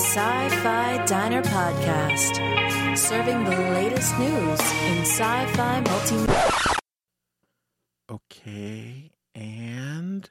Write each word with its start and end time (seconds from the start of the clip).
Sci 0.00 0.48
Fi 0.62 1.04
Diner 1.04 1.42
Podcast, 1.42 2.96
serving 2.96 3.44
the 3.44 3.50
latest 3.50 4.18
news 4.18 4.60
in 4.88 5.04
sci 5.04 5.46
fi 5.52 5.82
multimedia. 5.84 6.76
Okay, 8.10 9.10
and. 9.34 10.28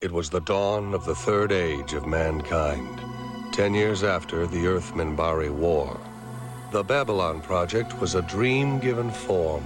It 0.00 0.12
was 0.12 0.30
the 0.30 0.40
dawn 0.42 0.94
of 0.94 1.04
the 1.04 1.16
third 1.16 1.50
age 1.50 1.92
of 1.92 2.06
mankind, 2.06 3.00
ten 3.52 3.74
years 3.74 4.04
after 4.04 4.46
the 4.46 4.64
Earth 4.68 4.92
Minbari 4.94 5.50
War. 5.50 6.00
The 6.70 6.84
Babylon 6.84 7.40
Project 7.42 8.00
was 8.00 8.14
a 8.14 8.22
dream 8.22 8.78
given 8.78 9.10
form. 9.10 9.64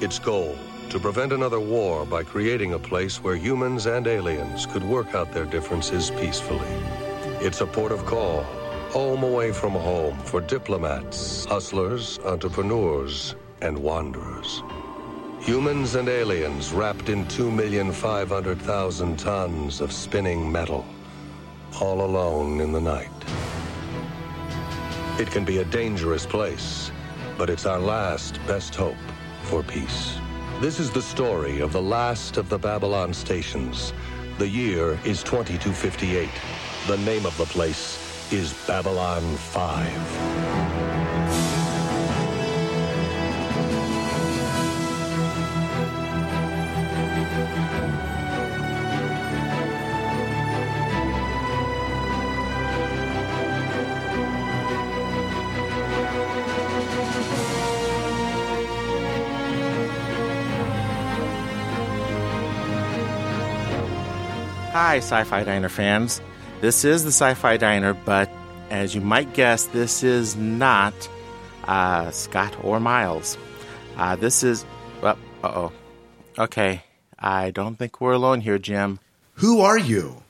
Its 0.00 0.18
goal 0.18 0.58
to 0.90 0.98
prevent 0.98 1.32
another 1.32 1.60
war 1.60 2.04
by 2.04 2.24
creating 2.24 2.72
a 2.72 2.78
place 2.78 3.22
where 3.22 3.36
humans 3.36 3.86
and 3.86 4.08
aliens 4.08 4.66
could 4.66 4.82
work 4.82 5.14
out 5.14 5.32
their 5.32 5.46
differences 5.46 6.10
peacefully. 6.10 7.01
It's 7.44 7.60
a 7.60 7.66
port 7.66 7.90
of 7.90 8.06
call, 8.06 8.44
home 8.90 9.24
away 9.24 9.50
from 9.50 9.72
home 9.72 10.16
for 10.20 10.40
diplomats, 10.40 11.44
hustlers, 11.44 12.20
entrepreneurs, 12.20 13.34
and 13.60 13.76
wanderers. 13.76 14.62
Humans 15.40 15.96
and 15.96 16.08
aliens 16.08 16.72
wrapped 16.72 17.08
in 17.08 17.24
2,500,000 17.24 19.18
tons 19.18 19.80
of 19.80 19.90
spinning 19.90 20.52
metal, 20.52 20.86
all 21.80 22.04
alone 22.04 22.60
in 22.60 22.70
the 22.70 22.80
night. 22.80 23.10
It 25.18 25.28
can 25.28 25.44
be 25.44 25.58
a 25.58 25.64
dangerous 25.64 26.24
place, 26.24 26.92
but 27.36 27.50
it's 27.50 27.66
our 27.66 27.80
last 27.80 28.38
best 28.46 28.72
hope 28.76 28.94
for 29.42 29.64
peace. 29.64 30.16
This 30.60 30.78
is 30.78 30.92
the 30.92 31.02
story 31.02 31.58
of 31.58 31.72
the 31.72 31.82
last 31.82 32.36
of 32.36 32.48
the 32.48 32.58
Babylon 32.58 33.12
stations. 33.12 33.92
The 34.38 34.48
year 34.48 34.96
is 35.04 35.24
2258. 35.24 36.28
The 36.88 36.96
name 36.98 37.26
of 37.26 37.36
the 37.38 37.44
place 37.44 38.32
is 38.32 38.52
Babylon 38.66 39.22
5. 39.36 40.72
Hi, 64.72 64.96
Sci 64.96 65.24
Fi 65.24 65.44
Diner 65.44 65.68
fans. 65.68 66.20
This 66.62 66.84
is 66.84 67.02
the 67.02 67.10
Sci 67.10 67.34
Fi 67.34 67.56
Diner, 67.56 67.92
but 67.92 68.30
as 68.70 68.94
you 68.94 69.00
might 69.00 69.34
guess, 69.34 69.64
this 69.64 70.04
is 70.04 70.36
not 70.36 70.94
uh, 71.64 72.12
Scott 72.12 72.56
or 72.62 72.78
Miles. 72.78 73.36
Uh, 73.96 74.14
this 74.14 74.44
is. 74.44 74.64
Well, 75.02 75.18
uh 75.42 75.48
oh. 75.48 75.72
Okay, 76.38 76.84
I 77.18 77.50
don't 77.50 77.74
think 77.74 78.00
we're 78.00 78.12
alone 78.12 78.42
here, 78.42 78.60
Jim. 78.60 79.00
Who 79.34 79.60
are 79.60 79.76
you? 79.76 80.22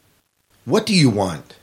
What 0.64 0.86
do 0.86 0.94
you 0.94 1.10
want? 1.10 1.56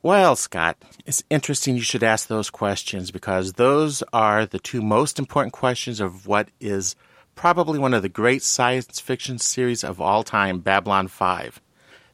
Well, 0.00 0.36
Scott, 0.36 0.76
it's 1.04 1.24
interesting 1.28 1.74
you 1.74 1.82
should 1.82 2.04
ask 2.04 2.28
those 2.28 2.50
questions 2.50 3.10
because 3.10 3.54
those 3.54 4.04
are 4.12 4.46
the 4.46 4.60
two 4.60 4.80
most 4.80 5.18
important 5.18 5.52
questions 5.52 5.98
of 5.98 6.28
what 6.28 6.50
is 6.60 6.94
probably 7.34 7.80
one 7.80 7.94
of 7.94 8.02
the 8.02 8.08
great 8.08 8.44
science 8.44 9.00
fiction 9.00 9.38
series 9.38 9.82
of 9.82 10.00
all 10.00 10.22
time, 10.22 10.60
Babylon 10.60 11.08
5. 11.08 11.60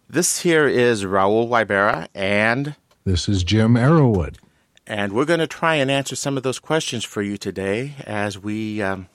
This 0.08 0.40
here 0.40 0.66
is 0.66 1.04
Raul 1.04 1.48
Wybera, 1.48 2.08
and 2.14 2.76
This 3.04 3.28
is 3.28 3.42
Jim 3.42 3.74
Arrowwood. 3.74 4.36
and 4.86 5.12
we're 5.12 5.24
going 5.24 5.40
to 5.40 5.46
try 5.46 5.76
and 5.76 5.90
answer 5.90 6.14
some 6.14 6.36
of 6.36 6.42
those 6.42 6.58
questions 6.58 7.04
for 7.04 7.22
you 7.22 7.36
today 7.38 7.94
as 8.06 8.38
we, 8.38 8.82
um, 8.82 9.08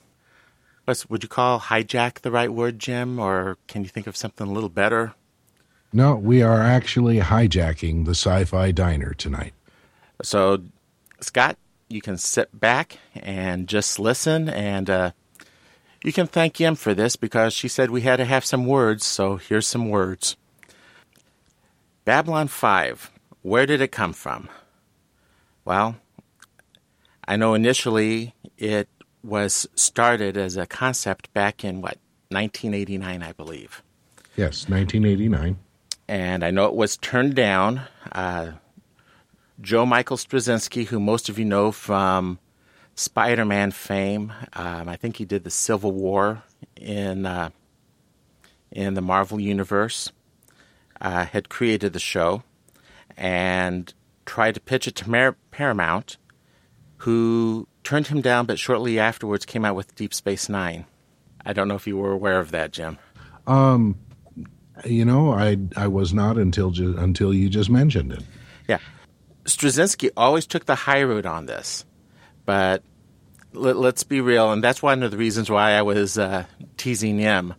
would 1.08 1.22
you 1.22 1.28
call 1.28 1.60
hijack 1.60 2.20
the 2.20 2.30
right 2.30 2.52
word, 2.52 2.78
Jim, 2.78 3.18
or 3.18 3.56
can 3.68 3.82
you 3.82 3.88
think 3.88 4.06
of 4.08 4.16
something 4.16 4.48
a 4.48 4.52
little 4.52 4.68
better? 4.68 5.14
No, 5.92 6.16
we 6.16 6.42
are 6.42 6.60
actually 6.60 7.18
hijacking 7.20 8.04
the 8.04 8.10
sci 8.12 8.44
fi 8.44 8.72
diner 8.72 9.14
tonight. 9.14 9.54
So, 10.22 10.62
Scott, 11.20 11.56
you 11.88 12.00
can 12.00 12.16
sit 12.18 12.58
back 12.58 12.98
and 13.14 13.66
just 13.68 13.98
listen, 13.98 14.48
and 14.48 14.90
uh, 14.90 15.10
you 16.04 16.12
can 16.12 16.26
thank 16.26 16.54
Jim 16.54 16.74
for 16.74 16.94
this 16.94 17.16
because 17.16 17.52
she 17.52 17.68
said 17.68 17.90
we 17.90 18.02
had 18.02 18.16
to 18.16 18.24
have 18.24 18.44
some 18.44 18.66
words, 18.66 19.04
so 19.04 19.36
here's 19.36 19.66
some 19.66 19.88
words. 19.88 20.36
Babylon 22.10 22.48
5, 22.48 23.08
where 23.42 23.66
did 23.66 23.80
it 23.80 23.92
come 23.92 24.12
from? 24.12 24.48
Well, 25.64 25.94
I 27.24 27.36
know 27.36 27.54
initially 27.54 28.34
it 28.58 28.88
was 29.22 29.68
started 29.76 30.36
as 30.36 30.56
a 30.56 30.66
concept 30.66 31.32
back 31.34 31.62
in 31.62 31.76
what, 31.80 31.98
1989, 32.30 33.22
I 33.22 33.30
believe. 33.30 33.84
Yes, 34.36 34.68
1989. 34.68 35.56
And 36.08 36.44
I 36.44 36.50
know 36.50 36.66
it 36.66 36.74
was 36.74 36.96
turned 36.96 37.36
down. 37.36 37.82
Uh, 38.10 38.54
Joe 39.60 39.86
Michael 39.86 40.16
Straczynski, 40.16 40.88
who 40.88 40.98
most 40.98 41.28
of 41.28 41.38
you 41.38 41.44
know 41.44 41.70
from 41.70 42.40
Spider 42.96 43.44
Man 43.44 43.70
fame, 43.70 44.32
um, 44.54 44.88
I 44.88 44.96
think 44.96 45.18
he 45.18 45.24
did 45.24 45.44
the 45.44 45.50
Civil 45.50 45.92
War 45.92 46.42
in, 46.74 47.24
uh, 47.24 47.50
in 48.72 48.94
the 48.94 49.00
Marvel 49.00 49.38
Universe 49.38 50.10
uh, 51.00 51.24
had 51.26 51.48
created 51.48 51.92
the 51.92 51.98
show 51.98 52.42
and 53.16 53.92
tried 54.26 54.54
to 54.54 54.60
pitch 54.60 54.86
it 54.86 54.94
to 54.96 55.10
Mar- 55.10 55.36
Paramount, 55.50 56.16
who 56.98 57.66
turned 57.84 58.08
him 58.08 58.20
down, 58.20 58.46
but 58.46 58.58
shortly 58.58 58.98
afterwards 58.98 59.44
came 59.44 59.64
out 59.64 59.74
with 59.74 59.94
Deep 59.94 60.14
Space 60.14 60.48
Nine. 60.48 60.84
I 61.44 61.52
don't 61.52 61.68
know 61.68 61.74
if 61.74 61.86
you 61.86 61.96
were 61.96 62.12
aware 62.12 62.38
of 62.38 62.50
that, 62.50 62.72
Jim. 62.72 62.98
Um, 63.46 63.96
you 64.84 65.04
know, 65.04 65.32
I 65.32 65.56
I 65.76 65.88
was 65.88 66.12
not 66.12 66.36
until 66.36 66.70
ju- 66.70 66.96
until 66.96 67.32
you 67.32 67.48
just 67.48 67.70
mentioned 67.70 68.12
it. 68.12 68.22
Yeah. 68.68 68.78
Straczynski 69.44 70.10
always 70.16 70.46
took 70.46 70.66
the 70.66 70.74
high 70.74 71.02
road 71.02 71.26
on 71.26 71.46
this, 71.46 71.84
but 72.44 72.82
let, 73.52 73.76
us 73.76 74.02
be 74.04 74.20
real, 74.20 74.52
and 74.52 74.62
that's 74.62 74.82
one 74.82 75.02
of 75.02 75.10
the 75.10 75.16
reasons 75.16 75.50
why 75.50 75.72
I 75.72 75.82
was 75.82 76.18
uh, 76.18 76.44
teasing 76.76 77.18
him. 77.18 77.54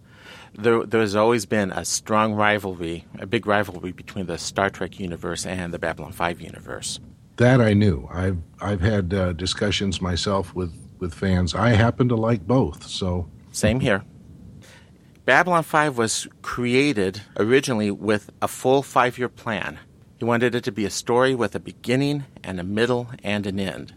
There, 0.53 0.85
there's 0.85 1.15
always 1.15 1.45
been 1.45 1.71
a 1.71 1.85
strong 1.85 2.33
rivalry, 2.33 3.05
a 3.19 3.25
big 3.25 3.47
rivalry 3.47 3.91
between 3.91 4.25
the 4.25 4.37
Star 4.37 4.69
Trek 4.69 4.99
universe 4.99 5.45
and 5.45 5.73
the 5.73 5.79
Babylon 5.79 6.11
5 6.11 6.41
universe. 6.41 6.99
That 7.37 7.61
I 7.61 7.73
knew. 7.73 8.07
I've 8.11 8.37
I've 8.59 8.81
had 8.81 9.13
uh, 9.13 9.33
discussions 9.33 10.01
myself 10.01 10.53
with 10.53 10.73
with 10.99 11.13
fans. 11.13 11.55
I 11.55 11.69
happen 11.69 12.09
to 12.09 12.15
like 12.15 12.45
both, 12.45 12.85
so 12.87 13.27
Same 13.51 13.79
here. 13.79 14.03
Babylon 15.25 15.63
5 15.63 15.97
was 15.97 16.27
created 16.41 17.21
originally 17.37 17.91
with 17.91 18.29
a 18.41 18.47
full 18.47 18.83
five 18.83 19.17
year 19.17 19.29
plan. 19.29 19.79
He 20.17 20.25
wanted 20.25 20.53
it 20.53 20.63
to 20.65 20.71
be 20.71 20.85
a 20.85 20.89
story 20.89 21.33
with 21.33 21.55
a 21.55 21.59
beginning 21.59 22.25
and 22.43 22.59
a 22.59 22.63
middle 22.63 23.09
and 23.23 23.47
an 23.47 23.59
end. 23.59 23.93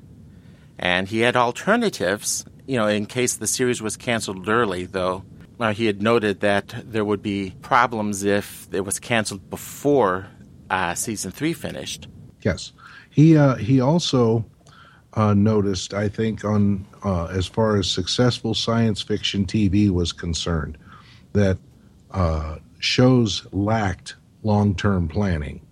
And 0.79 1.09
he 1.09 1.21
had 1.21 1.37
alternatives, 1.37 2.45
you 2.67 2.77
know, 2.77 2.87
in 2.87 3.07
case 3.07 3.37
the 3.37 3.47
series 3.47 3.83
was 3.83 3.97
canceled 3.97 4.49
early, 4.49 4.87
though. 4.87 5.25
Uh, 5.59 5.73
he 5.73 5.87
had 5.87 6.03
noted 6.03 6.41
that 6.41 6.75
there 6.85 7.05
would 7.05 7.23
be 7.23 7.55
problems 7.63 8.25
if 8.25 8.69
it 8.73 8.81
was 8.81 8.99
canceled 8.99 9.49
before 9.51 10.27
uh, 10.71 10.95
season 10.95 11.31
three 11.31 11.53
finished. 11.53 12.09
yes. 12.43 12.73
He 13.11 13.37
uh, 13.37 13.55
he 13.55 13.81
also 13.81 14.45
uh, 15.13 15.35
noticed, 15.35 15.95
I 15.95 16.09
think, 16.09 16.45
on 16.45 16.85
uh, 17.05 17.27
as 17.27 17.47
far 17.47 17.77
as 17.77 17.89
successful 17.89 18.55
science 18.55 19.01
fiction 19.01 19.47
TV 19.47 19.89
was 19.89 20.11
concerned, 20.11 20.77
that 21.33 21.59
uh, 22.11 22.57
shows 22.81 23.47
lacked 23.53 24.17
long 24.43 24.75
term 24.75 25.07
planning, 25.07 25.65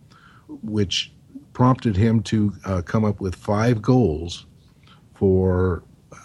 which 0.62 1.12
prompted 1.52 1.96
him 1.96 2.22
to 2.22 2.52
come 2.86 3.04
up 3.04 3.20
with 3.20 3.34
five 3.34 3.82
goals 3.82 4.46
for 5.16 5.82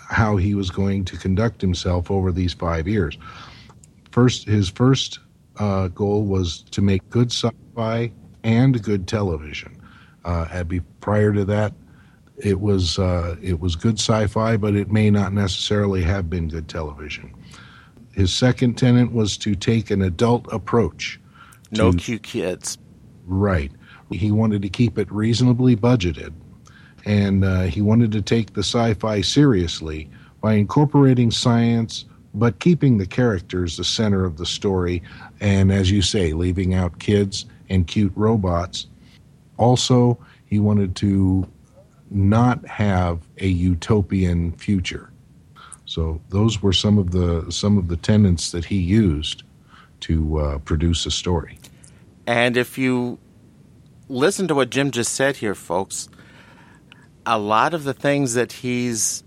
how 0.09 0.37
he 0.37 0.53
was 0.55 0.69
going 0.69 1.03
to 1.05 1.17
conduct 1.17 1.59
himself 1.61 2.09
over 2.09 2.31
these 2.31 2.53
five 2.53 2.87
years. 2.87 3.17
First, 4.11 4.45
his 4.45 4.69
first 4.69 5.19
uh, 5.57 5.87
goal 5.89 6.23
was 6.23 6.63
to 6.71 6.81
make 6.81 7.07
good 7.09 7.31
sci-fi 7.31 8.11
and 8.43 8.81
good 8.81 9.07
television. 9.07 9.81
Uh, 10.25 10.63
be, 10.63 10.79
prior 10.99 11.33
to 11.33 11.45
that, 11.45 11.73
it 12.37 12.59
was 12.59 12.99
uh, 12.99 13.35
it 13.41 13.59
was 13.59 13.75
good 13.75 13.99
sci-fi, 13.99 14.57
but 14.57 14.75
it 14.75 14.91
may 14.91 15.09
not 15.09 15.33
necessarily 15.33 16.03
have 16.03 16.29
been 16.29 16.47
good 16.47 16.67
television. 16.67 17.33
His 18.11 18.33
second 18.33 18.75
tenet 18.77 19.11
was 19.11 19.37
to 19.37 19.55
take 19.55 19.91
an 19.91 20.01
adult 20.01 20.51
approach. 20.51 21.19
No 21.71 21.91
to- 21.91 21.97
Q 21.97 22.19
kids. 22.19 22.77
Right. 23.25 23.71
He 24.11 24.31
wanted 24.31 24.61
to 24.61 24.69
keep 24.69 24.97
it 24.97 25.11
reasonably 25.11 25.75
budgeted, 25.75 26.33
and 27.05 27.43
uh, 27.43 27.63
he 27.63 27.81
wanted 27.81 28.11
to 28.13 28.21
take 28.21 28.53
the 28.53 28.63
sci 28.63 28.93
fi 28.93 29.21
seriously 29.21 30.09
by 30.41 30.53
incorporating 30.53 31.29
science, 31.31 32.05
but 32.39 32.59
keeping 32.59 32.97
the 32.97 33.05
characters 33.05 33.77
the 33.77 33.83
center 33.83 34.25
of 34.25 34.37
the 34.37 34.45
story, 34.45 35.01
and 35.39 35.71
as 35.71 35.91
you 35.91 36.01
say, 36.01 36.33
leaving 36.33 36.73
out 36.73 36.99
kids 36.99 37.45
and 37.69 37.87
cute 37.87 38.13
robots. 38.15 38.87
Also, 39.57 40.17
he 40.45 40.59
wanted 40.59 40.95
to 40.97 41.47
not 42.09 42.65
have 42.65 43.19
a 43.39 43.47
utopian 43.47 44.51
future. 44.53 45.09
So 45.85 46.21
those 46.29 46.61
were 46.61 46.73
some 46.73 46.97
of 46.97 47.11
the 47.11 47.49
some 47.49 47.77
of 47.77 47.87
the 47.87 47.97
tenets 47.97 48.51
that 48.51 48.65
he 48.65 48.77
used 48.77 49.43
to 50.01 50.39
uh, 50.39 50.57
produce 50.59 51.05
a 51.05 51.11
story. 51.11 51.59
And 52.25 52.57
if 52.57 52.77
you 52.77 53.19
listen 54.09 54.47
to 54.49 54.55
what 54.55 54.69
Jim 54.69 54.91
just 54.91 55.13
said 55.13 55.37
here, 55.37 55.55
folks, 55.55 56.09
a 57.25 57.39
lot 57.39 57.73
of 57.73 57.83
the 57.83 57.93
things 57.93 58.33
that 58.35 58.51
he's 58.51 59.23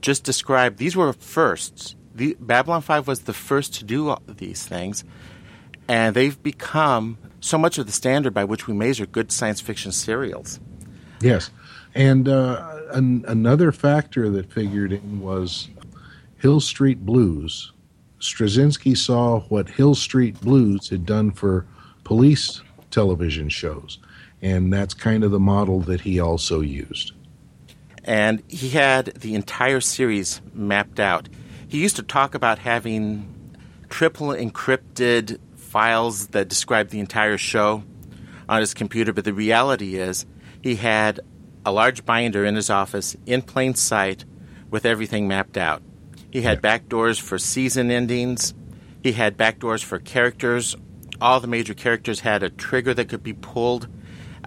just 0.00 0.24
described, 0.24 0.78
these 0.78 0.96
were 0.96 1.12
firsts. 1.12 1.96
The, 2.14 2.36
Babylon 2.38 2.82
5 2.82 3.08
was 3.08 3.20
the 3.20 3.32
first 3.32 3.74
to 3.74 3.84
do 3.84 4.16
these 4.26 4.64
things, 4.64 5.04
and 5.88 6.14
they've 6.14 6.40
become 6.42 7.18
so 7.40 7.58
much 7.58 7.76
of 7.78 7.86
the 7.86 7.92
standard 7.92 8.32
by 8.32 8.44
which 8.44 8.66
we 8.66 8.74
measure 8.74 9.04
good 9.04 9.32
science 9.32 9.60
fiction 9.60 9.92
serials. 9.92 10.60
Yes. 11.20 11.50
And 11.94 12.28
uh, 12.28 12.80
an, 12.92 13.24
another 13.28 13.72
factor 13.72 14.30
that 14.30 14.52
figured 14.52 14.92
in 14.92 15.20
was 15.20 15.68
Hill 16.38 16.60
Street 16.60 17.04
Blues. 17.04 17.72
Straczynski 18.20 18.96
saw 18.96 19.40
what 19.48 19.68
Hill 19.68 19.94
Street 19.94 20.40
Blues 20.40 20.88
had 20.88 21.04
done 21.04 21.30
for 21.30 21.66
police 22.04 22.62
television 22.90 23.48
shows, 23.48 23.98
and 24.40 24.72
that's 24.72 24.94
kind 24.94 25.24
of 25.24 25.30
the 25.30 25.40
model 25.40 25.80
that 25.80 26.00
he 26.00 26.20
also 26.20 26.60
used. 26.60 27.12
And 28.04 28.42
he 28.48 28.70
had 28.70 29.06
the 29.06 29.34
entire 29.34 29.80
series 29.80 30.40
mapped 30.52 31.00
out. 31.00 31.28
He 31.74 31.80
used 31.80 31.96
to 31.96 32.04
talk 32.04 32.36
about 32.36 32.60
having 32.60 33.56
triple 33.88 34.28
encrypted 34.28 35.40
files 35.56 36.28
that 36.28 36.48
described 36.48 36.90
the 36.90 37.00
entire 37.00 37.36
show 37.36 37.82
on 38.48 38.60
his 38.60 38.74
computer, 38.74 39.12
but 39.12 39.24
the 39.24 39.34
reality 39.34 39.96
is 39.96 40.24
he 40.62 40.76
had 40.76 41.18
a 41.66 41.72
large 41.72 42.04
binder 42.04 42.44
in 42.44 42.54
his 42.54 42.70
office 42.70 43.16
in 43.26 43.42
plain 43.42 43.74
sight 43.74 44.24
with 44.70 44.86
everything 44.86 45.26
mapped 45.26 45.56
out. 45.56 45.82
He 46.30 46.42
had 46.42 46.62
backdoors 46.62 47.20
for 47.20 47.38
season 47.38 47.90
endings. 47.90 48.54
He 49.02 49.10
had 49.10 49.36
backdoors 49.36 49.82
for 49.82 49.98
characters. 49.98 50.76
All 51.20 51.40
the 51.40 51.48
major 51.48 51.74
characters 51.74 52.20
had 52.20 52.44
a 52.44 52.50
trigger 52.50 52.94
that 52.94 53.08
could 53.08 53.24
be 53.24 53.32
pulled 53.32 53.88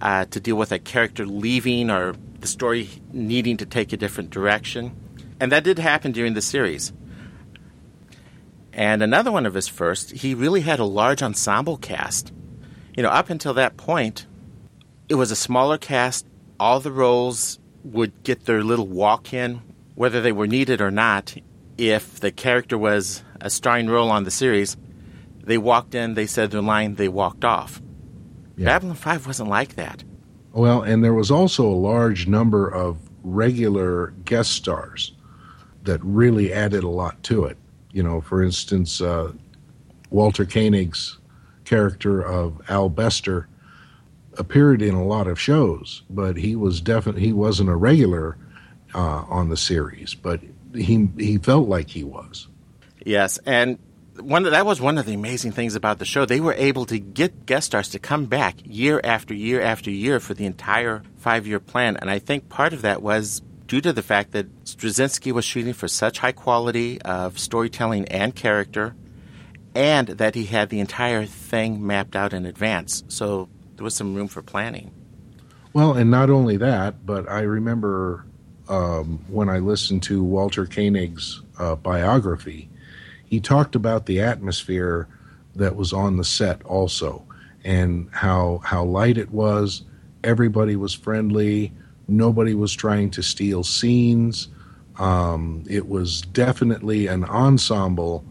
uh, 0.01 0.23
to 0.27 0.39
deal 0.39 0.55
with 0.55 0.71
a 0.71 0.79
character 0.79 1.25
leaving 1.25 1.91
or 1.91 2.15
the 2.39 2.47
story 2.47 2.87
needing 3.11 3.57
to 3.57 3.65
take 3.65 3.91
a 3.91 3.97
different 3.97 4.29
direction. 4.29 4.95
And 5.41 5.51
that 5.51 5.65
did 5.65 5.77
happen 5.77 6.13
during 6.13 6.33
the 6.33 6.41
series. 6.41 6.93
And 8.77 9.01
another 9.01 9.31
one 9.31 9.47
of 9.47 9.55
his 9.55 9.67
first, 9.67 10.11
he 10.11 10.35
really 10.35 10.61
had 10.61 10.79
a 10.79 10.85
large 10.85 11.23
ensemble 11.23 11.77
cast. 11.77 12.31
You 12.95 13.01
know, 13.01 13.09
up 13.09 13.31
until 13.31 13.55
that 13.55 13.75
point, 13.75 14.27
it 15.09 15.15
was 15.15 15.31
a 15.31 15.35
smaller 15.35 15.79
cast. 15.79 16.27
All 16.59 16.79
the 16.79 16.91
roles 16.91 17.57
would 17.83 18.23
get 18.23 18.45
their 18.45 18.63
little 18.63 18.87
walk 18.87 19.33
in, 19.33 19.61
whether 19.95 20.21
they 20.21 20.31
were 20.31 20.45
needed 20.45 20.79
or 20.79 20.91
not. 20.91 21.35
If 21.79 22.19
the 22.19 22.31
character 22.31 22.77
was 22.77 23.23
a 23.41 23.49
starring 23.49 23.89
role 23.89 24.11
on 24.11 24.25
the 24.25 24.31
series, 24.31 24.77
they 25.43 25.57
walked 25.57 25.95
in, 25.95 26.13
they 26.13 26.27
said 26.27 26.51
their 26.51 26.61
line, 26.61 26.95
they 26.95 27.07
walked 27.07 27.43
off. 27.43 27.81
Yeah. 28.57 28.65
Babylon 28.65 28.95
5 28.95 29.25
wasn't 29.25 29.49
like 29.49 29.75
that. 29.75 30.03
Well, 30.53 30.83
and 30.83 31.03
there 31.03 31.13
was 31.15 31.31
also 31.31 31.67
a 31.67 31.73
large 31.73 32.27
number 32.27 32.67
of 32.67 32.97
regular 33.23 34.13
guest 34.23 34.51
stars 34.51 35.13
that 35.83 36.03
really 36.03 36.53
added 36.53 36.83
a 36.83 36.89
lot 36.89 37.23
to 37.23 37.45
it. 37.45 37.57
You 37.91 38.03
know, 38.03 38.21
for 38.21 38.43
instance, 38.43 39.01
uh, 39.01 39.31
Walter 40.09 40.45
Koenig's 40.45 41.17
character 41.65 42.21
of 42.21 42.61
Al 42.69 42.89
Bester 42.89 43.47
appeared 44.37 44.81
in 44.81 44.93
a 44.93 45.03
lot 45.03 45.27
of 45.27 45.39
shows, 45.39 46.03
but 46.09 46.37
he 46.37 46.55
was 46.55 46.79
definitely 46.81 47.21
he 47.21 47.33
wasn't 47.33 47.69
a 47.69 47.75
regular 47.75 48.37
uh, 48.93 49.23
on 49.27 49.49
the 49.49 49.57
series, 49.57 50.13
but 50.13 50.39
he 50.73 51.09
he 51.17 51.37
felt 51.37 51.67
like 51.67 51.89
he 51.89 52.03
was. 52.03 52.47
Yes, 53.03 53.39
and 53.45 53.79
one 54.19 54.43
that 54.43 54.65
was 54.65 54.81
one 54.81 54.97
of 54.97 55.05
the 55.05 55.13
amazing 55.13 55.51
things 55.51 55.75
about 55.75 55.99
the 55.99 56.05
show. 56.05 56.25
They 56.25 56.39
were 56.39 56.53
able 56.53 56.85
to 56.85 56.99
get 56.99 57.45
guest 57.45 57.67
stars 57.67 57.89
to 57.89 57.99
come 57.99 58.25
back 58.25 58.55
year 58.63 59.01
after 59.03 59.33
year 59.33 59.61
after 59.61 59.91
year 59.91 60.19
for 60.19 60.33
the 60.33 60.45
entire 60.45 61.03
five 61.17 61.47
year 61.47 61.59
plan, 61.59 61.97
and 61.97 62.09
I 62.09 62.19
think 62.19 62.49
part 62.49 62.73
of 62.73 62.81
that 62.83 63.01
was 63.01 63.41
due 63.67 63.81
to 63.81 63.93
the 63.93 64.01
fact 64.01 64.31
that 64.31 64.63
Straczynski 64.63 65.31
was 65.31 65.45
shooting 65.45 65.73
for 65.73 65.87
such 65.87 66.19
high 66.19 66.31
quality 66.31 67.01
of 67.01 67.37
storytelling 67.37 68.07
and 68.07 68.35
character, 68.35 68.95
and 69.75 70.07
that 70.07 70.35
he 70.35 70.45
had 70.45 70.69
the 70.69 70.79
entire 70.79 71.25
thing 71.25 71.85
mapped 71.85 72.15
out 72.15 72.33
in 72.33 72.45
advance. 72.45 73.03
So 73.07 73.49
there 73.75 73.83
was 73.83 73.95
some 73.95 74.15
room 74.15 74.27
for 74.27 74.41
planning. 74.41 74.91
Well, 75.73 75.93
and 75.93 76.09
not 76.09 76.29
only 76.29 76.57
that, 76.57 77.05
but 77.05 77.29
I 77.29 77.41
remember 77.41 78.25
um, 78.67 79.23
when 79.27 79.49
I 79.49 79.59
listened 79.59 80.03
to 80.03 80.23
Walter 80.23 80.65
Koenig's 80.65 81.41
uh, 81.59 81.75
biography 81.75 82.69
he 83.27 83.39
talked 83.41 83.75
about 83.75 84.05
the 84.05 84.21
atmosphere 84.21 85.07
that 85.55 85.75
was 85.75 85.93
on 85.93 86.17
the 86.17 86.23
set 86.23 86.63
also 86.63 87.23
and 87.63 88.09
how 88.11 88.61
how 88.63 88.83
light 88.83 89.17
it 89.17 89.31
was 89.31 89.83
everybody 90.23 90.75
was 90.75 90.93
friendly 90.93 91.73
nobody 92.07 92.53
was 92.53 92.73
trying 92.73 93.09
to 93.11 93.23
steal 93.23 93.63
scenes. 93.63 94.47
Um, 94.97 95.63
it 95.69 95.87
was 95.87 96.21
definitely 96.21 97.07
an 97.07 97.23
ensemble 97.25 98.25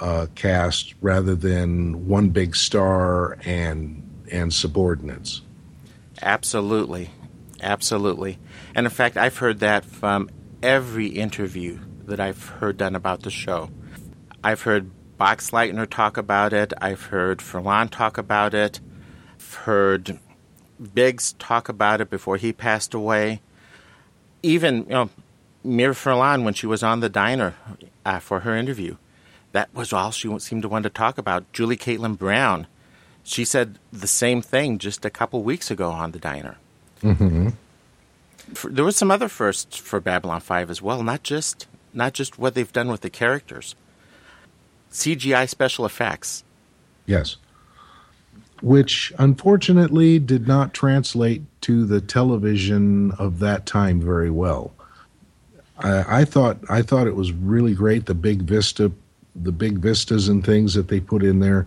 uh, 0.00 0.26
cast 0.34 0.94
rather 1.00 1.34
than 1.34 2.08
one 2.08 2.30
big 2.30 2.56
star 2.56 3.38
and 3.44 3.98
and 4.30 4.52
subordinates. 4.52 5.42
Absolutely. 6.22 7.10
Absolutely. 7.60 8.38
And 8.74 8.86
in 8.86 8.90
fact 8.90 9.16
i've 9.16 9.38
heard 9.38 9.60
that 9.60 9.84
from 9.84 10.30
every 10.62 11.06
interview 11.06 11.78
that 12.06 12.18
i've 12.18 12.44
heard 12.44 12.78
done 12.78 12.96
about 12.96 13.22
the 13.22 13.30
show. 13.30 13.70
I've 14.42 14.62
heard 14.62 14.90
Boxleitner 15.20 15.88
talk 15.88 16.16
about 16.16 16.52
it. 16.52 16.72
I've 16.80 17.02
heard 17.02 17.38
Furlan 17.38 17.90
talk 17.90 18.18
about 18.18 18.54
it. 18.54 18.80
I've 19.36 19.54
heard 19.54 20.18
Biggs 20.94 21.34
talk 21.34 21.68
about 21.68 22.00
it 22.00 22.10
before 22.10 22.36
he 22.36 22.52
passed 22.52 22.94
away. 22.94 23.40
Even, 24.42 24.78
you 24.84 24.90
know, 24.90 25.10
Mira 25.64 25.94
Furlan, 25.94 26.44
when 26.44 26.54
she 26.54 26.66
was 26.66 26.82
on 26.82 27.00
the 27.00 27.08
diner 27.08 27.54
uh, 28.04 28.18
for 28.18 28.40
her 28.40 28.56
interview, 28.56 28.96
that 29.52 29.72
was 29.74 29.92
all 29.92 30.10
she 30.10 30.38
seemed 30.38 30.62
to 30.62 30.68
want 30.68 30.82
to 30.84 30.90
talk 30.90 31.18
about. 31.18 31.50
Julie 31.52 31.76
Caitlin 31.76 32.18
Brown, 32.18 32.66
she 33.22 33.44
said 33.44 33.78
the 33.92 34.06
same 34.06 34.42
thing 34.42 34.78
just 34.78 35.04
a 35.04 35.10
couple 35.10 35.42
weeks 35.42 35.70
ago 35.70 35.90
on 35.90 36.10
the 36.10 36.18
diner. 36.18 36.56
Mm-hmm. 37.02 37.50
For, 38.54 38.70
there 38.70 38.84
was 38.84 38.96
some 38.96 39.10
other 39.10 39.28
firsts 39.28 39.76
for 39.76 40.00
Babylon 40.00 40.40
5 40.40 40.70
as 40.70 40.82
well, 40.82 41.02
not 41.02 41.22
just 41.22 41.66
not 41.94 42.14
just 42.14 42.38
what 42.38 42.54
they've 42.54 42.72
done 42.72 42.88
with 42.88 43.02
the 43.02 43.10
characters. 43.10 43.74
CGI 44.90 45.48
special 45.48 45.84
effects. 45.84 46.42
Yes. 47.06 47.36
Which 48.62 49.12
unfortunately 49.18 50.18
did 50.18 50.46
not 50.46 50.72
translate 50.72 51.42
to 51.62 51.84
the 51.84 52.00
television 52.00 53.10
of 53.12 53.40
that 53.40 53.66
time 53.66 54.00
very 54.00 54.30
well. 54.30 54.72
I, 55.78 56.20
I 56.20 56.24
thought 56.24 56.58
I 56.68 56.82
thought 56.82 57.06
it 57.06 57.16
was 57.16 57.32
really 57.32 57.74
great 57.74 58.06
the 58.06 58.14
big 58.14 58.42
vista, 58.42 58.92
the 59.34 59.52
big 59.52 59.78
vistas 59.78 60.28
and 60.28 60.44
things 60.44 60.74
that 60.74 60.88
they 60.88 61.00
put 61.00 61.22
in 61.22 61.40
there, 61.40 61.66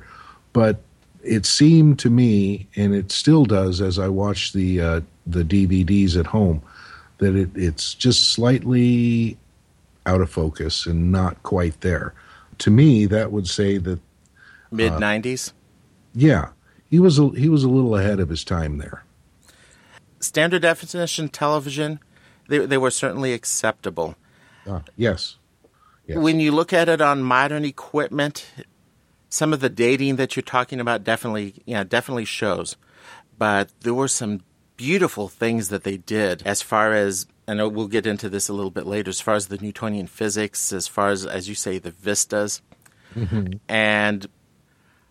but 0.54 0.80
it 1.22 1.46
seemed 1.46 2.00
to 2.00 2.10
me, 2.10 2.68
and 2.75 2.94
it 2.96 3.12
still 3.12 3.46
does 3.46 3.82
as 3.82 4.00
I 4.00 4.08
watch 4.08 4.54
the 4.54 4.80
uh, 4.80 5.02
the 5.28 5.44
DVDs 5.44 6.18
at 6.18 6.28
home, 6.28 6.62
that 7.18 7.36
it, 7.36 7.50
it's 7.56 7.94
just 7.94 8.32
slightly 8.32 9.38
out 10.06 10.22
of 10.22 10.30
focus 10.30 10.86
and 10.86 11.12
not 11.12 11.42
quite 11.44 11.82
there 11.82 12.14
to 12.60 12.72
me, 12.72 13.06
that 13.08 13.32
would 13.32 13.48
say 13.48 13.78
that 13.78 14.00
mid 14.72 14.94
'90s. 14.94 15.50
Uh, 15.50 15.54
yeah, 16.14 16.50
he 16.96 17.00
was 17.02 17.20
a, 17.20 17.28
he 17.32 17.50
was 17.50 17.66
a 17.66 17.68
little 17.68 17.98
ahead 17.98 18.22
of 18.22 18.30
his 18.30 18.46
time 18.46 18.78
there. 18.78 19.04
Standard 20.22 20.62
definition 20.62 21.28
television, 21.28 22.00
they 22.48 22.60
they 22.60 22.78
were 22.78 22.90
certainly 22.90 23.34
acceptable. 23.34 24.16
Uh, 24.66 24.80
yes. 24.96 25.36
yes. 26.08 26.18
When 26.18 26.40
you 26.40 26.54
look 26.54 26.72
at 26.72 26.88
it 26.88 27.02
on 27.02 27.22
modern 27.22 27.66
equipment, 27.66 28.50
some 29.28 29.52
of 29.52 29.60
the 29.60 29.68
dating 29.68 30.16
that 30.16 30.38
you're 30.38 30.44
talking 30.44 30.80
about 30.80 31.04
definitely, 31.04 31.56
yeah, 31.66 31.84
definitely 31.84 32.24
shows. 32.24 32.78
But 33.38 33.72
there 33.82 33.94
were 33.94 34.08
some 34.08 34.44
beautiful 34.78 35.28
things 35.28 35.68
that 35.68 35.84
they 35.84 35.98
did 35.98 36.44
as 36.46 36.62
far 36.62 36.94
as 36.94 37.28
I 37.46 37.56
know 37.56 37.68
we'll 37.68 37.90
get 37.90 38.08
into 38.08 38.30
this 38.30 38.48
a 38.48 38.54
little 38.54 38.72
bit 38.72 38.86
later 38.86 39.10
as 39.10 39.20
far 39.20 39.36
as 39.36 39.48
the 39.48 39.58
Newtonian 39.58 40.08
physics, 40.08 40.72
as 40.72 40.88
far 40.88 41.10
as, 41.10 41.25
as 41.25 41.50
you 41.50 41.56
say, 41.56 41.78
the 41.78 41.92
vistas. 41.92 42.62
Mm-hmm. 43.14 43.58
And 43.68 44.28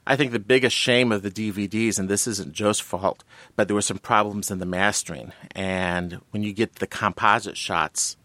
I 0.06 0.16
think 0.16 0.32
the 0.32 0.38
biggest 0.38 0.76
shame 0.76 1.12
of 1.12 1.22
the 1.22 1.30
DVDs, 1.30 1.98
and 1.98 2.08
this 2.08 2.26
isn't 2.26 2.52
Joe's 2.52 2.80
fault, 2.80 3.24
but 3.56 3.68
there 3.68 3.74
were 3.74 3.82
some 3.82 3.98
problems 3.98 4.50
in 4.50 4.58
the 4.58 4.66
mastering. 4.66 5.32
And 5.52 6.20
when 6.30 6.42
you 6.42 6.52
get 6.52 6.76
the 6.76 6.86
composite 6.86 7.56
shots, 7.56 8.16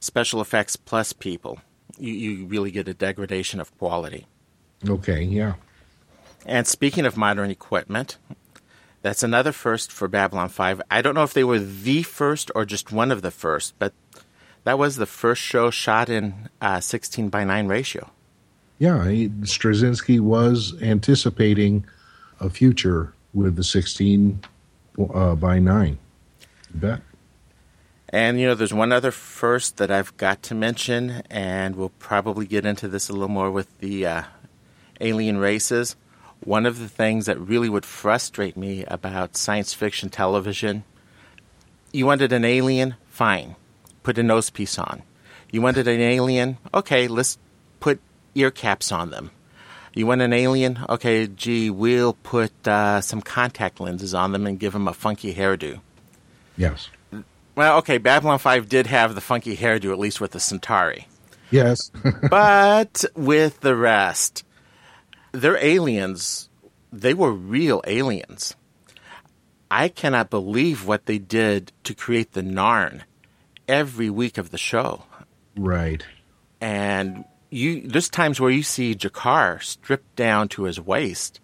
special 0.00 0.40
effects 0.40 0.76
plus 0.76 1.12
people, 1.12 1.60
you, 1.98 2.12
you 2.12 2.46
really 2.46 2.70
get 2.70 2.88
a 2.88 2.94
degradation 2.94 3.60
of 3.60 3.76
quality. 3.78 4.26
Okay, 4.88 5.22
yeah. 5.22 5.54
And 6.46 6.66
speaking 6.66 7.04
of 7.04 7.16
modern 7.16 7.50
equipment, 7.50 8.16
That's 9.02 9.24
another 9.24 9.50
first 9.50 9.90
for 9.90 10.06
Babylon 10.06 10.48
5. 10.48 10.80
I 10.90 11.02
don't 11.02 11.14
know 11.14 11.24
if 11.24 11.34
they 11.34 11.44
were 11.44 11.58
the 11.58 12.04
first 12.04 12.50
or 12.54 12.64
just 12.64 12.92
one 12.92 13.10
of 13.10 13.20
the 13.20 13.32
first, 13.32 13.74
but 13.78 13.92
that 14.62 14.78
was 14.78 14.96
the 14.96 15.06
first 15.06 15.42
show 15.42 15.70
shot 15.70 16.08
in 16.08 16.48
uh, 16.60 16.78
16 16.78 17.28
by 17.28 17.42
9 17.42 17.66
ratio. 17.66 18.10
Yeah, 18.82 19.08
he, 19.08 19.28
Straczynski 19.28 20.18
was 20.18 20.74
anticipating 20.82 21.86
a 22.40 22.50
future 22.50 23.12
with 23.32 23.54
the 23.54 23.62
16 23.62 24.42
uh, 25.14 25.34
by 25.36 25.60
9. 25.60 25.98
You 26.74 26.80
bet. 26.80 27.00
And, 28.08 28.40
you 28.40 28.46
know, 28.46 28.54
there's 28.56 28.74
one 28.74 28.90
other 28.90 29.12
first 29.12 29.76
that 29.76 29.92
I've 29.92 30.16
got 30.16 30.42
to 30.42 30.56
mention, 30.56 31.22
and 31.30 31.76
we'll 31.76 31.92
probably 32.00 32.44
get 32.44 32.66
into 32.66 32.88
this 32.88 33.08
a 33.08 33.12
little 33.12 33.28
more 33.28 33.52
with 33.52 33.78
the 33.78 34.04
uh, 34.04 34.22
alien 35.00 35.38
races. 35.38 35.94
One 36.42 36.66
of 36.66 36.80
the 36.80 36.88
things 36.88 37.26
that 37.26 37.38
really 37.38 37.68
would 37.68 37.86
frustrate 37.86 38.56
me 38.56 38.84
about 38.88 39.36
science 39.36 39.72
fiction 39.72 40.10
television 40.10 40.82
you 41.94 42.06
wanted 42.06 42.32
an 42.32 42.44
alien? 42.44 42.96
Fine. 43.08 43.54
Put 44.02 44.16
a 44.16 44.22
nose 44.22 44.48
piece 44.48 44.78
on. 44.78 45.02
You 45.50 45.60
wanted 45.60 45.86
an 45.86 46.00
alien? 46.00 46.56
Okay, 46.72 47.06
let's 47.06 47.36
ear 48.34 48.50
caps 48.50 48.92
on 48.92 49.10
them. 49.10 49.30
You 49.94 50.06
want 50.06 50.22
an 50.22 50.32
alien? 50.32 50.78
Okay, 50.88 51.26
gee, 51.26 51.68
we'll 51.68 52.14
put 52.14 52.66
uh, 52.66 53.00
some 53.00 53.20
contact 53.20 53.78
lenses 53.78 54.14
on 54.14 54.32
them 54.32 54.46
and 54.46 54.58
give 54.58 54.72
them 54.72 54.88
a 54.88 54.94
funky 54.94 55.34
hairdo. 55.34 55.80
Yes. 56.56 56.88
Well, 57.54 57.78
okay, 57.78 57.98
Babylon 57.98 58.38
5 58.38 58.68
did 58.68 58.86
have 58.86 59.14
the 59.14 59.20
funky 59.20 59.56
hairdo, 59.56 59.92
at 59.92 59.98
least 59.98 60.20
with 60.20 60.30
the 60.30 60.40
Centauri. 60.40 61.06
Yes. 61.50 61.90
but 62.30 63.04
with 63.14 63.60
the 63.60 63.76
rest, 63.76 64.44
they're 65.32 65.62
aliens. 65.62 66.48
They 66.90 67.12
were 67.12 67.32
real 67.32 67.82
aliens. 67.86 68.56
I 69.70 69.88
cannot 69.88 70.30
believe 70.30 70.86
what 70.86 71.06
they 71.06 71.18
did 71.18 71.72
to 71.84 71.94
create 71.94 72.32
the 72.32 72.42
Narn 72.42 73.02
every 73.68 74.10
week 74.10 74.38
of 74.38 74.50
the 74.50 74.58
show. 74.58 75.04
right. 75.56 76.04
And 76.60 77.24
you 77.52 77.86
there's 77.86 78.08
times 78.08 78.40
where 78.40 78.50
you 78.50 78.62
see 78.62 78.94
G'Kar 78.94 79.62
stripped 79.62 80.16
down 80.16 80.48
to 80.48 80.64
his 80.64 80.80
waist, 80.80 81.40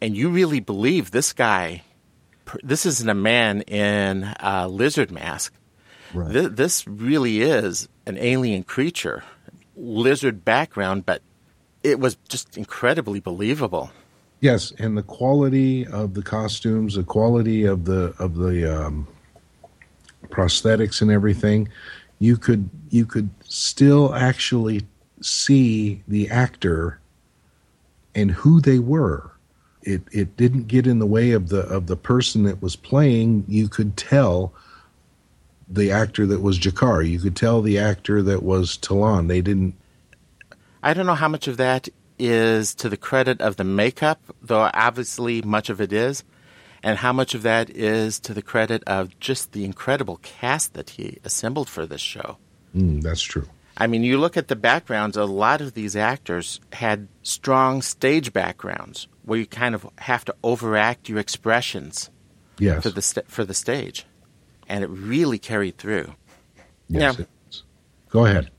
and 0.00 0.16
you 0.16 0.28
really 0.28 0.60
believe 0.60 1.10
this 1.10 1.32
guy. 1.32 1.82
This 2.62 2.86
isn't 2.86 3.08
a 3.08 3.14
man 3.14 3.62
in 3.62 4.32
a 4.38 4.68
lizard 4.68 5.10
mask. 5.10 5.52
Right. 6.14 6.32
Th- 6.32 6.50
this 6.52 6.86
really 6.86 7.42
is 7.42 7.88
an 8.06 8.16
alien 8.18 8.62
creature, 8.62 9.24
lizard 9.76 10.44
background, 10.44 11.04
but 11.04 11.22
it 11.82 11.98
was 11.98 12.16
just 12.28 12.56
incredibly 12.56 13.18
believable. 13.18 13.90
Yes, 14.40 14.72
and 14.78 14.96
the 14.96 15.02
quality 15.02 15.86
of 15.86 16.14
the 16.14 16.22
costumes, 16.22 16.94
the 16.94 17.02
quality 17.02 17.64
of 17.64 17.84
the 17.86 18.14
of 18.18 18.36
the 18.36 18.84
um, 18.84 19.08
prosthetics 20.28 21.00
and 21.00 21.10
everything, 21.10 21.68
you 22.18 22.36
could 22.36 22.68
you 22.90 23.06
could 23.06 23.30
still 23.56 24.14
actually 24.14 24.82
see 25.20 26.02
the 26.06 26.28
actor 26.28 27.00
and 28.14 28.30
who 28.30 28.60
they 28.60 28.78
were. 28.78 29.32
It 29.82 30.02
it 30.12 30.36
didn't 30.36 30.68
get 30.68 30.86
in 30.86 30.98
the 30.98 31.06
way 31.06 31.30
of 31.30 31.48
the 31.48 31.60
of 31.60 31.86
the 31.86 31.96
person 31.96 32.42
that 32.44 32.60
was 32.60 32.76
playing. 32.76 33.44
You 33.48 33.68
could 33.68 33.96
tell 33.96 34.52
the 35.68 35.90
actor 35.90 36.26
that 36.26 36.42
was 36.42 36.58
G'Kar. 36.58 37.08
You 37.08 37.18
could 37.18 37.36
tell 37.36 37.62
the 37.62 37.78
actor 37.78 38.22
that 38.22 38.42
was 38.42 38.76
Talon. 38.76 39.28
They 39.28 39.40
didn't. 39.40 39.74
I 40.82 40.92
don't 40.92 41.06
know 41.06 41.14
how 41.14 41.28
much 41.28 41.48
of 41.48 41.56
that 41.56 41.88
is 42.18 42.74
to 42.76 42.88
the 42.88 42.96
credit 42.96 43.40
of 43.40 43.56
the 43.56 43.64
makeup, 43.64 44.20
though 44.42 44.70
obviously 44.74 45.42
much 45.42 45.70
of 45.70 45.80
it 45.80 45.92
is, 45.92 46.24
and 46.82 46.98
how 46.98 47.12
much 47.12 47.34
of 47.34 47.42
that 47.42 47.70
is 47.70 48.18
to 48.20 48.34
the 48.34 48.42
credit 48.42 48.82
of 48.86 49.18
just 49.20 49.52
the 49.52 49.64
incredible 49.64 50.18
cast 50.22 50.74
that 50.74 50.90
he 50.90 51.18
assembled 51.24 51.68
for 51.68 51.86
this 51.86 52.00
show. 52.00 52.38
Mm, 52.76 53.02
that's 53.02 53.22
true. 53.22 53.48
I 53.78 53.86
mean, 53.86 54.02
you 54.04 54.18
look 54.18 54.36
at 54.36 54.48
the 54.48 54.56
backgrounds, 54.56 55.16
a 55.16 55.24
lot 55.24 55.60
of 55.60 55.74
these 55.74 55.96
actors 55.96 56.60
had 56.72 57.08
strong 57.22 57.82
stage 57.82 58.32
backgrounds 58.32 59.06
where 59.22 59.38
you 59.38 59.46
kind 59.46 59.74
of 59.74 59.86
have 59.98 60.24
to 60.26 60.34
overact 60.44 61.08
your 61.08 61.18
expressions 61.18 62.10
Yes. 62.58 62.82
for 62.82 62.90
the 62.90 63.02
st- 63.02 63.30
for 63.30 63.44
the 63.44 63.52
stage. 63.54 64.06
And 64.68 64.82
it 64.82 64.88
really 64.88 65.38
carried 65.38 65.76
through. 65.78 66.14
yes 66.88 67.18
is. 67.50 67.62
Go 68.08 68.24
ahead. 68.24 68.50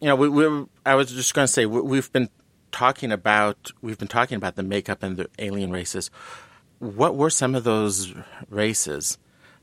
you 0.00 0.08
know, 0.08 0.16
we, 0.16 0.28
we 0.28 0.66
I 0.84 0.94
was 0.94 1.10
just 1.10 1.32
going 1.34 1.46
to 1.46 1.52
say 1.52 1.64
we, 1.66 1.80
we've 1.80 2.12
been 2.12 2.28
talking 2.70 3.12
about 3.12 3.70
we've 3.80 3.98
been 3.98 4.08
talking 4.08 4.36
about 4.36 4.56
the 4.56 4.62
makeup 4.62 5.02
and 5.02 5.16
the 5.16 5.28
alien 5.38 5.70
races. 5.72 6.10
What 6.80 7.16
were 7.16 7.30
some 7.30 7.54
of 7.54 7.64
those 7.64 8.12
races? 8.50 9.16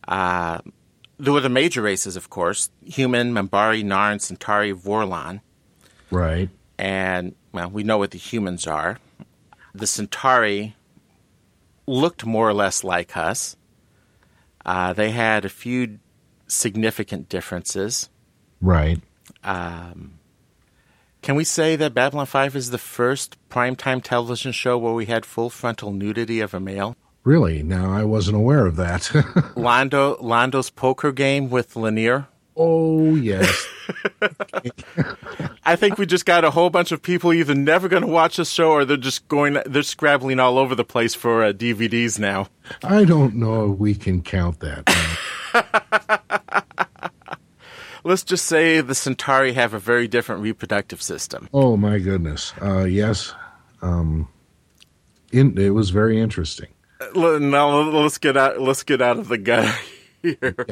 Uh, 0.08 0.60
there 1.20 1.34
were 1.34 1.42
the 1.42 1.50
major 1.50 1.82
races, 1.82 2.16
of 2.16 2.30
course: 2.30 2.70
human, 2.84 3.34
Minbari, 3.34 3.84
Narn, 3.84 4.20
Centauri, 4.22 4.74
Vorlon, 4.74 5.42
Right. 6.12 6.50
and 6.78 7.36
well, 7.52 7.70
we 7.70 7.84
know 7.84 7.98
what 7.98 8.12
the 8.12 8.18
humans 8.18 8.68
are. 8.68 9.00
The 9.74 9.88
Centauri 9.88 10.76
looked 11.86 12.26
more 12.26 12.48
or 12.48 12.54
less 12.54 12.84
like 12.84 13.16
us. 13.18 13.56
Uh, 14.66 14.94
they 14.94 15.12
had 15.12 15.46
a 15.46 15.50
few 15.50 16.00
significant 16.48 17.30
differences. 17.30 18.10
Right. 18.62 19.00
Can 19.44 21.36
we 21.36 21.44
say 21.44 21.76
that 21.76 21.94
Babylon 21.94 22.26
5 22.26 22.56
is 22.56 22.70
the 22.70 22.78
first 22.78 23.38
primetime 23.50 24.02
television 24.02 24.52
show 24.52 24.78
where 24.78 24.94
we 24.94 25.06
had 25.08 25.26
full 25.26 25.50
frontal 25.50 25.92
nudity 25.92 26.40
of 26.40 26.54
a 26.54 26.60
male? 26.60 26.96
Really? 27.28 27.62
Now 27.62 27.92
I 27.92 28.06
wasn't 28.06 28.38
aware 28.38 28.66
of 28.66 28.78
that. 28.78 29.02
Londo 29.58 30.18
Londo's 30.22 30.70
poker 30.70 31.12
game 31.12 31.50
with 31.50 31.74
Lennier. 31.74 32.28
oh 32.56 33.16
yes. 33.16 33.68
I 35.66 35.76
think 35.76 35.98
we 35.98 36.06
just 36.06 36.26
got 36.26 36.46
a 36.46 36.52
whole 36.52 36.70
bunch 36.70 36.94
of 36.94 37.02
people 37.02 37.34
either 37.34 37.54
never 37.54 37.90
going 37.90 38.04
to 38.04 38.08
watch 38.08 38.38
the 38.38 38.46
show 38.46 38.72
or 38.72 38.86
they're 38.86 38.96
just 38.96 39.28
going 39.28 39.58
they're 39.66 39.84
scrabbling 39.84 40.40
all 40.40 40.58
over 40.58 40.74
the 40.74 40.86
place 40.86 41.16
for 41.16 41.44
uh, 41.44 41.52
DVDs 41.52 42.18
now. 42.18 42.48
I 42.82 43.04
don't 43.04 43.36
know 43.36 43.74
if 43.74 43.78
we 43.78 43.94
can 43.94 44.22
count 44.22 44.62
that. 44.62 44.88
Let's 48.06 48.24
just 48.24 48.46
say 48.46 48.80
the 48.80 48.96
Centauri 48.96 49.52
have 49.52 49.74
a 49.74 49.80
very 49.80 50.08
different 50.08 50.44
reproductive 50.44 51.02
system. 51.02 51.50
oh 51.54 51.76
my 51.76 52.00
goodness. 52.00 52.54
Uh, 52.62 52.86
yes. 52.86 53.36
Um, 53.82 54.30
in, 55.34 55.58
it 55.58 55.72
was 55.72 55.90
very 55.90 56.22
interesting. 56.22 56.70
Now 57.16 57.82
let's 57.82 58.18
get 58.18 58.38
out 58.38 58.60
let's 58.60 58.84
get 58.84 59.02
out 59.02 59.20
of 59.20 59.28
the 59.28 59.38
gut 59.38 59.74
here. 60.22 60.68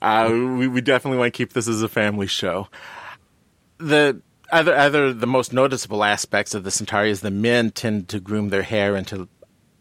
Uh, 0.00 0.28
we, 0.30 0.68
we 0.68 0.80
definitely 0.80 1.18
want 1.18 1.32
to 1.32 1.36
keep 1.36 1.52
this 1.52 1.68
as 1.68 1.82
a 1.82 1.88
family 1.88 2.26
show. 2.26 2.68
The 3.78 4.20
other, 4.50 4.74
other 4.74 5.12
the 5.12 5.26
most 5.26 5.52
noticeable 5.52 6.04
aspects 6.04 6.54
of 6.54 6.64
the 6.64 6.70
Centauri 6.70 7.10
is 7.10 7.20
the 7.20 7.30
men 7.30 7.70
tend 7.70 8.08
to 8.08 8.20
groom 8.20 8.50
their 8.50 8.62
hair 8.62 8.96
into 8.96 9.28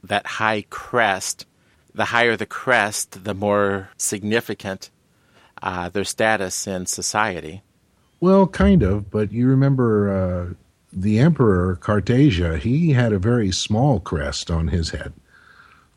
that 0.03 0.25
high 0.25 0.65
crest. 0.69 1.45
The 1.95 2.05
higher 2.05 2.35
the 2.35 2.47
crest, 2.47 3.23
the 3.23 3.35
more 3.35 3.89
significant 3.97 4.89
uh, 5.61 5.89
their 5.89 6.03
status 6.03 6.67
in 6.67 6.85
society. 6.87 7.61
Well, 8.19 8.47
kind 8.47 8.83
of, 8.83 9.11
but 9.11 9.31
you 9.31 9.47
remember 9.47 10.11
uh, 10.11 10.53
the 10.91 11.19
Emperor 11.19 11.77
Cartagia? 11.81 12.57
He 12.57 12.93
had 12.93 13.13
a 13.13 13.19
very 13.19 13.51
small 13.51 13.99
crest 13.99 14.49
on 14.49 14.69
his 14.69 14.89
head. 14.89 15.13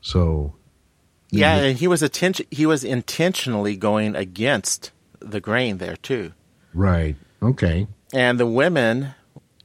So 0.07 0.55
Yeah, 1.33 1.57
and 1.57 1.77
he 1.79 1.89
was 1.89 2.01
atten- 2.03 2.47
he 2.53 2.65
was 2.67 2.85
intentionally 2.85 3.77
going 3.77 4.15
against 4.15 4.93
the 5.19 5.41
grain 5.41 5.79
there 5.79 5.97
too. 5.97 6.33
right. 6.73 7.17
Okay. 7.43 7.87
and 8.15 8.39
the 8.39 8.47
women 8.47 9.15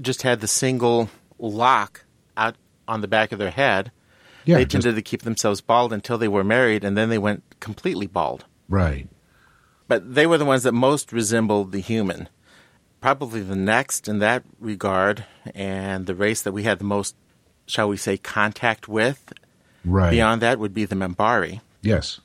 just 0.01 0.23
had 0.23 0.41
the 0.41 0.47
single 0.47 1.09
lock 1.37 2.03
out 2.35 2.55
on 2.87 3.01
the 3.01 3.07
back 3.07 3.31
of 3.31 3.37
their 3.39 3.51
head. 3.51 3.91
Yeah. 4.45 4.55
they 4.57 4.65
just- 4.65 4.83
tended 4.83 4.95
to 4.95 5.03
keep 5.09 5.21
themselves 5.21 5.61
bald 5.61 5.93
until 5.93 6.17
they 6.17 6.27
were 6.27 6.43
married, 6.43 6.83
and 6.83 6.97
then 6.97 7.09
they 7.09 7.19
went 7.19 7.43
completely 7.59 8.07
bald. 8.07 8.45
right. 8.67 9.07
But 9.87 10.15
they 10.15 10.25
were 10.25 10.37
the 10.39 10.45
ones 10.53 10.63
that 10.63 10.71
most 10.73 11.11
resembled 11.13 11.71
the 11.71 11.81
human. 11.81 12.29
Probably 13.01 13.41
the 13.41 13.55
next 13.57 14.07
in 14.07 14.17
that 14.19 14.41
regard, 14.59 15.25
and 15.53 16.07
the 16.07 16.15
race 16.15 16.41
that 16.41 16.53
we 16.53 16.63
had 16.63 16.79
the 16.79 16.85
most, 16.95 17.13
shall 17.67 17.89
we 17.89 17.97
say, 17.97 18.17
contact 18.17 18.87
with 18.87 19.33
Right. 19.83 20.11
beyond 20.11 20.41
that 20.41 20.59
would 20.59 20.73
be 20.73 20.85
the 20.85 20.95
Minbari. 20.95 21.61
Yes, 21.81 22.19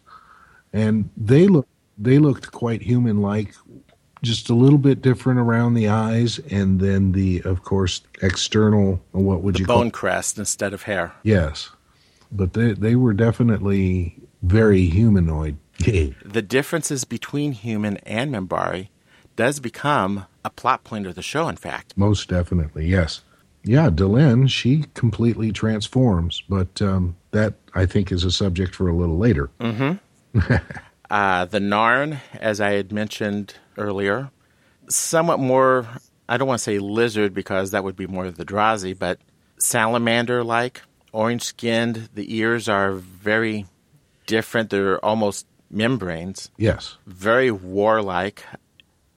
and 0.72 1.08
they 1.16 1.46
look 1.46 1.66
they 1.98 2.18
looked 2.18 2.52
quite 2.52 2.82
human 2.82 3.22
like, 3.22 3.54
just 4.22 4.50
a 4.50 4.54
little 4.54 4.78
bit 4.78 5.00
different 5.00 5.40
around 5.40 5.74
the 5.74 5.88
eyes, 5.88 6.38
and 6.50 6.80
then 6.80 7.12
the 7.12 7.40
of 7.42 7.62
course 7.62 8.02
external 8.22 9.00
what 9.12 9.42
would 9.42 9.54
The 9.54 9.60
you 9.60 9.66
bone 9.66 9.90
crest 9.90 10.38
instead 10.38 10.74
of 10.74 10.82
hair. 10.82 11.12
yes, 11.22 11.70
but 12.30 12.52
they 12.52 12.72
they 12.72 12.96
were 12.96 13.14
definitely 13.14 14.16
very 14.42 14.86
humanoid. 14.86 15.56
The 16.24 16.42
differences 16.42 17.04
between 17.04 17.52
human 17.52 17.96
and 17.98 18.34
Minbari 18.34 18.88
does 19.36 19.60
become 19.60 20.24
a 20.44 20.50
plot 20.50 20.84
point 20.84 21.06
of 21.06 21.14
the 21.14 21.22
show, 21.22 21.48
in 21.48 21.56
fact. 21.56 21.92
Most 21.96 22.28
definitely, 22.28 22.86
yes. 22.86 23.20
Yeah, 23.66 23.90
Delenn, 23.90 24.48
she 24.48 24.84
completely 24.94 25.50
transforms, 25.50 26.42
but 26.48 26.80
um, 26.80 27.16
that 27.32 27.54
I 27.74 27.84
think 27.84 28.12
is 28.12 28.22
a 28.24 28.30
subject 28.30 28.74
for 28.76 28.88
a 28.88 28.94
little 28.94 29.18
later. 29.18 29.50
Uh, 31.08 31.44
the 31.44 31.60
Narn, 31.60 32.18
as 32.40 32.60
I 32.60 32.70
had 32.72 32.90
mentioned 32.90 33.54
earlier, 33.78 34.28
somewhat 34.88 35.38
more, 35.38 35.86
I 36.28 36.36
don't 36.36 36.48
want 36.48 36.58
to 36.58 36.64
say 36.64 36.80
lizard 36.80 37.32
because 37.32 37.70
that 37.70 37.84
would 37.84 37.94
be 37.94 38.08
more 38.08 38.24
of 38.26 38.36
the 38.36 38.44
Drazi, 38.44 38.98
but 38.98 39.20
salamander 39.56 40.42
like, 40.42 40.82
orange 41.12 41.42
skinned. 41.44 42.08
The 42.14 42.34
ears 42.36 42.68
are 42.68 42.90
very 42.92 43.66
different. 44.26 44.70
They're 44.70 44.98
almost 45.04 45.46
membranes, 45.70 46.50
Yes. 46.58 46.96
very 47.06 47.52
warlike. 47.52 48.42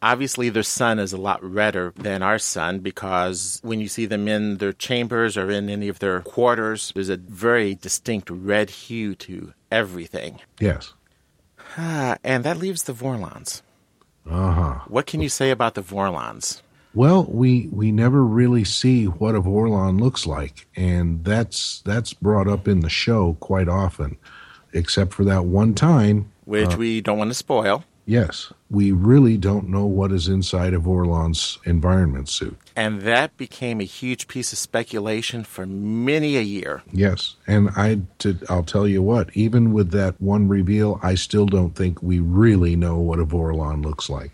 Obviously, 0.01 0.49
their 0.49 0.63
sun 0.63 0.97
is 0.97 1.11
a 1.11 1.17
lot 1.17 1.43
redder 1.43 1.93
than 1.97 2.23
our 2.23 2.39
sun 2.39 2.79
because 2.79 3.59
when 3.63 3.81
you 3.81 3.89
see 3.89 4.05
them 4.05 4.27
in 4.27 4.57
their 4.57 4.71
chambers 4.71 5.35
or 5.35 5.51
in 5.51 5.69
any 5.69 5.89
of 5.89 5.99
their 5.99 6.21
quarters, 6.21 6.93
there's 6.95 7.09
a 7.09 7.17
very 7.17 7.75
distinct 7.75 8.29
red 8.29 8.69
hue 8.69 9.13
to 9.15 9.53
everything. 9.69 10.39
Yes. 10.59 10.93
Ah, 11.77 12.17
and 12.23 12.43
that 12.45 12.57
leaves 12.57 12.83
the 12.83 12.93
Vorlons. 12.93 13.61
Uh 14.29 14.51
huh. 14.51 14.79
What 14.87 15.05
can 15.05 15.21
you 15.21 15.29
say 15.29 15.51
about 15.51 15.75
the 15.75 15.83
Vorlons? 15.83 16.61
Well, 16.93 17.25
we 17.25 17.67
we 17.71 17.91
never 17.91 18.23
really 18.23 18.63
see 18.63 19.05
what 19.05 19.35
a 19.35 19.41
Vorlon 19.41 19.99
looks 19.99 20.25
like, 20.25 20.67
and 20.75 21.23
that's 21.23 21.81
that's 21.81 22.13
brought 22.13 22.47
up 22.47 22.67
in 22.67 22.79
the 22.79 22.89
show 22.89 23.37
quite 23.39 23.67
often, 23.67 24.17
except 24.73 25.13
for 25.13 25.23
that 25.25 25.45
one 25.45 25.75
time. 25.75 26.31
Which 26.45 26.75
we 26.75 27.01
don't 27.01 27.19
want 27.19 27.29
to 27.29 27.35
spoil. 27.35 27.83
Yes, 28.09 28.51
we 28.71 28.91
really 28.91 29.37
don't 29.37 29.69
know 29.69 29.85
what 29.85 30.11
is 30.11 30.27
inside 30.27 30.73
of 30.73 30.81
Vorlon's 30.81 31.59
environment 31.63 32.27
suit. 32.27 32.57
And 32.75 33.03
that 33.03 33.37
became 33.37 33.79
a 33.79 33.83
huge 33.83 34.27
piece 34.27 34.51
of 34.51 34.57
speculation 34.57 35.43
for 35.43 35.67
many 35.67 36.35
a 36.35 36.41
year. 36.41 36.81
Yes, 36.91 37.35
and 37.45 37.69
I 37.75 38.01
to, 38.17 38.35
I'll 38.49 38.63
tell 38.63 38.87
you 38.87 39.03
what, 39.03 39.29
even 39.35 39.73
with 39.73 39.91
that 39.91 40.19
one 40.19 40.47
reveal, 40.47 40.99
I 41.03 41.13
still 41.13 41.45
don't 41.45 41.75
think 41.75 42.01
we 42.01 42.19
really 42.19 42.75
know 42.75 42.97
what 42.97 43.19
a 43.19 43.25
Vorlon 43.25 43.85
looks 43.85 44.09
like. 44.09 44.31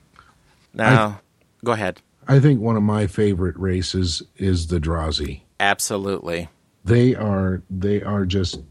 Now, 0.73 1.19
go 1.65 1.73
ahead. 1.73 2.01
I 2.29 2.39
think 2.39 2.61
one 2.61 2.77
of 2.77 2.83
my 2.83 3.07
favorite 3.07 3.57
races 3.57 4.23
is 4.37 4.67
the 4.67 4.79
Drazi. 4.79 5.41
Absolutely. 5.59 6.47
They 6.85 7.13
are 7.13 7.61
they 7.69 8.01
are 8.03 8.25
just 8.25 8.61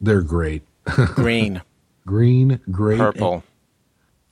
they're 0.00 0.22
great. 0.22 0.62
Green, 0.84 1.60
Green, 2.06 2.60
great, 2.70 2.98
purple. 2.98 3.42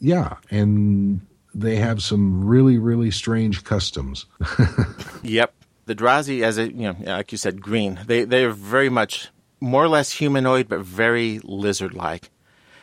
Yeah, 0.02 0.36
and 0.50 1.20
they 1.54 1.76
have 1.76 2.02
some 2.02 2.44
really 2.44 2.76
really 2.78 3.10
strange 3.10 3.64
customs. 3.64 4.26
Yep. 5.22 5.54
The 5.86 5.94
Drazi, 5.94 6.42
as 6.42 6.58
a, 6.58 6.66
you 6.72 6.92
know, 6.92 6.96
like 7.06 7.32
you 7.32 7.38
said, 7.38 7.60
green. 7.62 7.98
They 8.06 8.24
they're 8.24 8.50
very 8.50 8.88
much 8.88 9.28
more 9.60 9.84
or 9.84 9.88
less 9.88 10.10
humanoid, 10.12 10.68
but 10.68 10.80
very 10.80 11.40
lizard-like. 11.44 12.30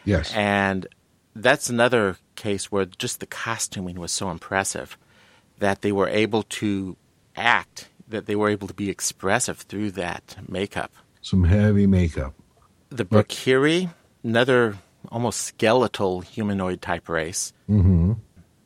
yes. 0.05 0.33
And 0.33 0.87
that's 1.35 1.69
another 1.69 2.17
case 2.35 2.71
where 2.71 2.85
just 2.85 3.19
the 3.19 3.25
costuming 3.25 3.99
was 3.99 4.11
so 4.11 4.29
impressive 4.31 4.97
that 5.59 5.81
they 5.81 5.91
were 5.91 6.07
able 6.09 6.43
to 6.43 6.95
act, 7.35 7.89
that 8.07 8.25
they 8.25 8.35
were 8.35 8.49
able 8.49 8.67
to 8.67 8.73
be 8.73 8.89
expressive 8.89 9.59
through 9.59 9.91
that 9.91 10.37
makeup. 10.47 10.91
some 11.21 11.43
heavy 11.43 11.87
makeup. 11.87 12.33
The 12.89 13.05
Brakiri, 13.05 13.91
another 14.23 14.77
almost 15.11 15.41
skeletal 15.41 16.21
humanoid 16.21 16.81
type 16.81 17.09
race. 17.09 17.53
Mm-hmm. 17.69 18.13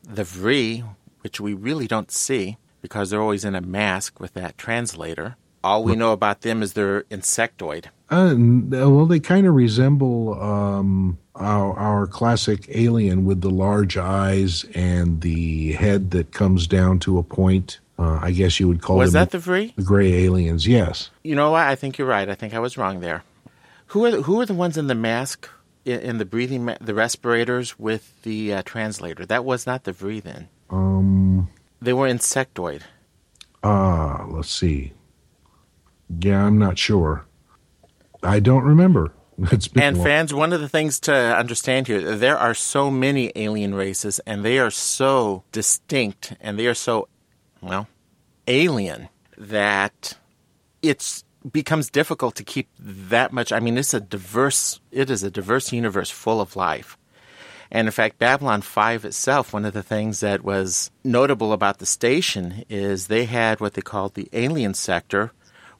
The 0.03 0.23
Vree, 0.23 0.83
which 1.21 1.39
we 1.39 1.53
really 1.53 1.87
don't 1.87 2.11
see 2.11 2.57
because 2.81 3.09
they're 3.09 3.21
always 3.21 3.45
in 3.45 3.55
a 3.55 3.61
mask 3.61 4.19
with 4.19 4.33
that 4.33 4.57
translator. 4.57 5.37
All 5.63 5.83
we 5.85 5.95
know 5.95 6.11
about 6.11 6.41
them 6.41 6.61
is 6.61 6.73
they're 6.73 7.03
insectoid. 7.03 7.85
Uh, 8.09 8.35
well, 8.37 9.05
they 9.05 9.21
kind 9.21 9.47
of 9.47 9.55
resemble 9.55 10.39
um, 10.41 11.17
our 11.35 11.73
our 11.73 12.05
classic 12.05 12.65
alien 12.69 13.23
with 13.23 13.39
the 13.39 13.49
large 13.49 13.95
eyes 13.95 14.65
and 14.75 15.21
the 15.21 15.71
head 15.73 16.11
that 16.11 16.31
comes 16.31 16.67
down 16.67 16.99
to 16.99 17.17
a 17.17 17.23
point. 17.23 17.79
Uh, 17.97 18.19
I 18.21 18.31
guess 18.31 18.59
you 18.59 18.67
would 18.67 18.81
call 18.81 18.97
Was 18.97 19.13
them 19.13 19.21
that 19.21 19.31
the 19.31 19.37
Vree? 19.37 19.73
the 19.75 19.83
gray 19.83 20.25
aliens. 20.25 20.67
Yes. 20.67 21.09
You 21.23 21.35
know 21.35 21.51
what? 21.51 21.65
I 21.65 21.75
think 21.75 21.97
you're 21.97 22.07
right. 22.07 22.27
I 22.27 22.35
think 22.35 22.53
I 22.53 22.59
was 22.59 22.77
wrong 22.77 22.99
there. 22.99 23.23
Who 23.87 24.03
are 24.05 24.11
the, 24.11 24.21
who 24.23 24.41
are 24.41 24.45
the 24.45 24.53
ones 24.53 24.77
in 24.77 24.87
the 24.87 24.95
mask, 24.95 25.47
in, 25.85 26.17
the 26.17 26.25
breathing, 26.25 26.65
the 26.79 26.93
respirators 26.93 27.77
with 27.77 28.21
the 28.23 28.53
uh, 28.53 28.61
translator? 28.63 29.25
That 29.25 29.45
was 29.45 29.65
not 29.65 29.83
the 29.83 29.93
breathing. 29.93 30.49
Um. 30.69 31.49
They 31.83 31.91
were 31.91 32.07
insectoid. 32.07 32.81
Ah, 33.61 34.25
let's 34.29 34.49
see. 34.49 34.93
Yeah, 36.19 36.45
I'm 36.45 36.57
not 36.57 36.77
sure. 36.77 37.25
I 38.21 38.39
don't 38.39 38.63
remember. 38.63 39.11
It's 39.51 39.67
been 39.67 39.83
And 39.83 39.97
fans, 39.97 40.33
one 40.33 40.53
of 40.53 40.61
the 40.61 40.69
things 40.69 40.99
to 41.01 41.13
understand 41.13 41.87
here, 41.87 42.15
there 42.15 42.37
are 42.37 42.53
so 42.53 42.91
many 42.91 43.31
alien 43.35 43.73
races, 43.73 44.19
and 44.27 44.45
they 44.45 44.59
are 44.59 44.69
so 44.69 45.43
distinct, 45.51 46.35
and 46.39 46.57
they 46.57 46.67
are 46.67 46.75
so, 46.75 47.07
well, 47.59 47.87
alien 48.47 49.09
that 49.35 50.15
it's 50.83 51.23
becomes 51.51 51.89
difficult 51.89 52.35
to 52.35 52.43
keep 52.43 52.69
that 52.79 53.33
much. 53.33 53.51
I 53.51 53.59
mean, 53.59 53.77
it's 53.77 53.93
a 53.93 53.99
diverse. 53.99 54.79
It 54.91 55.09
is 55.09 55.23
a 55.23 55.31
diverse 55.31 55.71
universe 55.71 56.09
full 56.09 56.39
of 56.41 56.55
life. 56.55 56.97
And 57.71 57.87
in 57.87 57.91
fact, 57.91 58.19
Babylon 58.19 58.61
5 58.61 59.03
itself, 59.05 59.51
one 59.51 59.65
of 59.65 59.73
the 59.73 59.81
things 59.81 60.19
that 60.19 60.43
was 60.43 60.91
notable 61.03 61.53
about 61.53 61.79
the 61.79 61.87
station 61.87 62.63
is 62.69 63.07
they 63.07 63.25
had 63.25 63.59
what 63.59 63.73
they 63.73 63.81
called 63.81 64.13
the 64.13 64.29
alien 64.31 64.75
sector, 64.75 65.31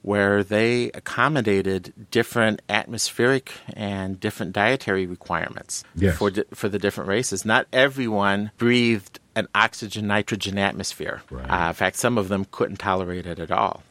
where 0.02 0.42
they 0.42 0.90
accommodated 0.92 1.92
different 2.10 2.60
atmospheric 2.68 3.52
and 3.74 4.18
different 4.18 4.52
dietary 4.52 5.06
requirements 5.06 5.84
Yes. 5.94 6.16
for, 6.18 6.30
di- 6.30 6.42
for 6.52 6.68
the 6.68 6.78
different 6.80 7.08
races. 7.08 7.44
Not 7.44 7.66
everyone 7.72 8.50
breathed 8.58 9.20
an 9.36 9.46
oxygen 9.54 10.06
nitrogen 10.08 10.58
atmosphere. 10.58 11.22
Right. 11.30 11.46
Uh, 11.48 11.68
in 11.68 11.74
fact, 11.74 11.96
some 11.96 12.18
of 12.18 12.28
them 12.28 12.44
couldn't 12.50 12.78
tolerate 12.78 13.24
it 13.26 13.38
at 13.38 13.50
all. 13.52 13.82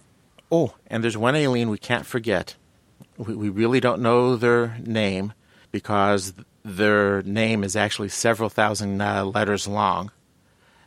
Oh, 0.54 0.76
and 0.86 1.04
there's 1.04 1.18
one 1.18 1.36
alien 1.36 1.72
we 1.72 1.80
can't 1.80 2.06
forget. 2.06 2.56
We, 3.18 3.34
we 3.36 3.50
really 3.50 3.80
don't 3.80 4.04
know 4.04 4.36
their 4.36 4.78
name 4.86 5.34
because 5.72 6.32
their 6.64 7.24
name 7.24 7.64
is 7.64 7.76
actually 7.76 8.10
several 8.10 8.50
thousand 8.50 9.02
uh, 9.02 9.26
letters 9.26 9.68
long. 9.68 10.12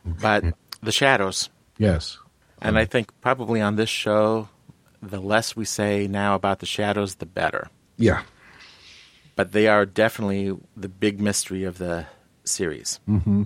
But 0.05 0.45
the 0.81 0.93
shadows. 0.93 1.49
yes. 1.77 2.17
And 2.61 2.77
I 2.79 2.85
think 2.85 3.11
probably 3.19 3.59
on 3.59 3.75
this 3.75 3.89
show, 3.89 4.47
the 5.03 5.19
less 5.19 5.53
we 5.53 5.65
say 5.65 6.07
now 6.07 6.33
about 6.33 6.59
the 6.59 6.65
shadows, 6.65 7.15
the 7.15 7.25
better. 7.25 7.67
Yeah. 7.97 8.23
But 9.35 9.51
they 9.51 9.67
are 9.67 9.85
definitely 9.85 10.57
the 10.77 10.87
big 10.87 11.19
mystery 11.19 11.65
of 11.65 11.77
the 11.77 12.05
series. 12.45 13.01
I 13.09 13.45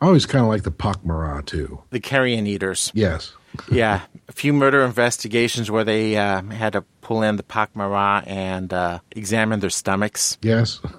always 0.00 0.24
kind 0.24 0.44
of 0.44 0.48
like 0.48 0.62
the 0.62 0.70
Pak'ma'ra 0.70 1.44
too. 1.44 1.82
The 1.90 1.98
carrion 1.98 2.46
eaters. 2.46 2.92
Yes. 2.94 3.32
Yeah, 3.70 4.02
a 4.28 4.32
few 4.32 4.52
murder 4.52 4.82
investigations 4.84 5.70
where 5.70 5.84
they 5.84 6.16
uh, 6.16 6.42
had 6.42 6.74
to 6.74 6.82
pull 7.00 7.22
in 7.22 7.36
the 7.36 7.42
Pak'ma'ra 7.42 8.24
and 8.26 8.72
uh, 8.72 9.00
examine 9.12 9.60
their 9.60 9.70
stomachs. 9.70 10.38
Yes. 10.42 10.80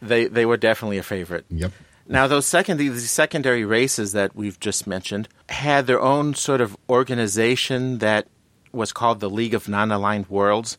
They 0.00 0.26
they 0.26 0.44
were 0.46 0.56
definitely 0.56 0.98
a 0.98 1.02
favorite. 1.04 1.44
yep. 1.48 1.70
Now, 2.08 2.26
those 2.26 2.44
second 2.44 2.78
these 2.78 3.08
secondary 3.08 3.64
races 3.64 4.10
that 4.12 4.34
we've 4.34 4.58
just 4.58 4.84
mentioned 4.88 5.28
had 5.48 5.86
their 5.86 6.00
own 6.00 6.34
sort 6.34 6.60
of 6.60 6.76
organization 6.90 7.98
that 7.98 8.26
was 8.72 8.92
called 8.92 9.20
the 9.20 9.30
League 9.30 9.54
of 9.54 9.68
Non-Aligned 9.68 10.28
Worlds. 10.28 10.76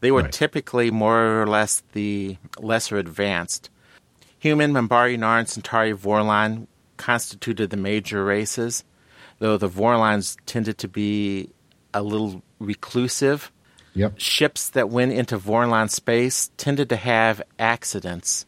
They 0.00 0.10
were 0.10 0.22
Right. 0.22 0.32
typically 0.32 0.90
more 0.90 1.42
or 1.42 1.46
less 1.46 1.82
the 1.92 2.38
lesser 2.58 2.96
advanced. 2.96 3.68
Human, 4.38 4.72
Minbari, 4.72 5.18
Narn, 5.18 5.46
Centauri, 5.46 5.92
Vorlon 5.92 6.66
constituted 6.96 7.68
the 7.68 7.76
major 7.76 8.24
races, 8.24 8.84
though 9.42 9.56
the 9.56 9.68
Vorlons 9.68 10.36
tended 10.46 10.78
to 10.78 10.86
be 10.86 11.50
a 11.92 12.00
little 12.00 12.42
reclusive. 12.60 13.50
Yep. 13.94 14.14
Ships 14.16 14.68
that 14.70 14.88
went 14.88 15.10
into 15.10 15.36
Vorlon 15.36 15.90
space 15.90 16.52
tended 16.56 16.88
to 16.90 16.96
have 16.96 17.42
accidents. 17.58 18.46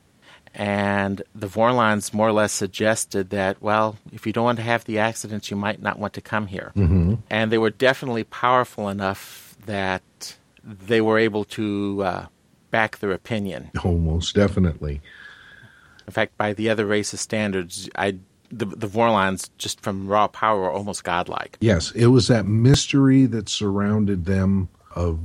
And 0.54 1.20
the 1.34 1.48
Vorlons 1.48 2.14
more 2.14 2.28
or 2.28 2.32
less 2.32 2.52
suggested 2.52 3.30
that, 3.30 3.60
well, 3.60 3.96
if 4.12 4.24
you 4.24 4.32
don't 4.32 4.44
want 4.44 4.58
to 4.58 4.62
have 4.62 4.84
the 4.84 5.00
accidents, 5.00 5.50
you 5.50 5.56
might 5.56 5.82
not 5.82 5.98
want 5.98 6.12
to 6.12 6.20
come 6.20 6.46
here. 6.46 6.70
Mm-hmm. 6.76 7.14
And 7.28 7.50
they 7.50 7.58
were 7.58 7.70
definitely 7.70 8.22
powerful 8.22 8.88
enough 8.88 9.56
that 9.66 10.36
they 10.62 11.00
were 11.00 11.18
able 11.18 11.44
to 11.44 12.04
uh, 12.04 12.26
back 12.70 12.98
their 13.00 13.10
opinion. 13.10 13.72
Oh, 13.84 13.98
most 13.98 14.36
definitely. 14.36 15.00
In 16.06 16.12
fact, 16.12 16.38
by 16.38 16.52
the 16.52 16.70
other 16.70 16.86
races' 16.86 17.20
standards, 17.20 17.90
I 17.96 18.18
the, 18.58 18.66
the 18.66 18.86
Vorlons, 18.86 19.50
just 19.58 19.80
from 19.80 20.06
raw 20.06 20.28
power, 20.28 20.62
were 20.62 20.70
almost 20.70 21.04
godlike. 21.04 21.58
Yes, 21.60 21.90
it 21.92 22.06
was 22.06 22.28
that 22.28 22.46
mystery 22.46 23.26
that 23.26 23.48
surrounded 23.48 24.24
them 24.24 24.68
of 24.94 25.20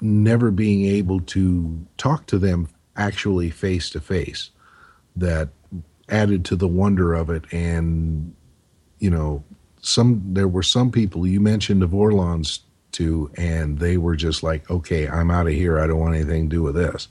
never 0.00 0.50
being 0.50 0.84
able 0.84 1.20
to 1.20 1.86
talk 1.96 2.26
to 2.26 2.38
them 2.38 2.68
actually 2.96 3.50
face 3.50 3.88
to 3.90 4.00
face 4.00 4.50
that 5.16 5.48
added 6.08 6.44
to 6.44 6.56
the 6.56 6.68
wonder 6.68 7.14
of 7.14 7.30
it 7.30 7.44
and 7.52 8.34
you 8.98 9.08
know 9.08 9.42
some 9.80 10.22
there 10.26 10.48
were 10.48 10.62
some 10.62 10.90
people 10.90 11.26
you 11.26 11.40
mentioned 11.40 11.80
the 11.80 11.88
Vorlons 11.88 12.60
to, 12.92 13.30
and 13.36 13.78
they 13.78 13.96
were 13.96 14.16
just 14.16 14.42
like, 14.42 14.70
okay, 14.70 15.08
I'm 15.08 15.30
out 15.30 15.46
of 15.46 15.52
here. 15.52 15.80
I 15.80 15.86
don't 15.86 15.98
want 15.98 16.14
anything 16.14 16.48
to 16.48 16.56
do 16.56 16.62
with 16.62 16.74
this. 16.74 17.08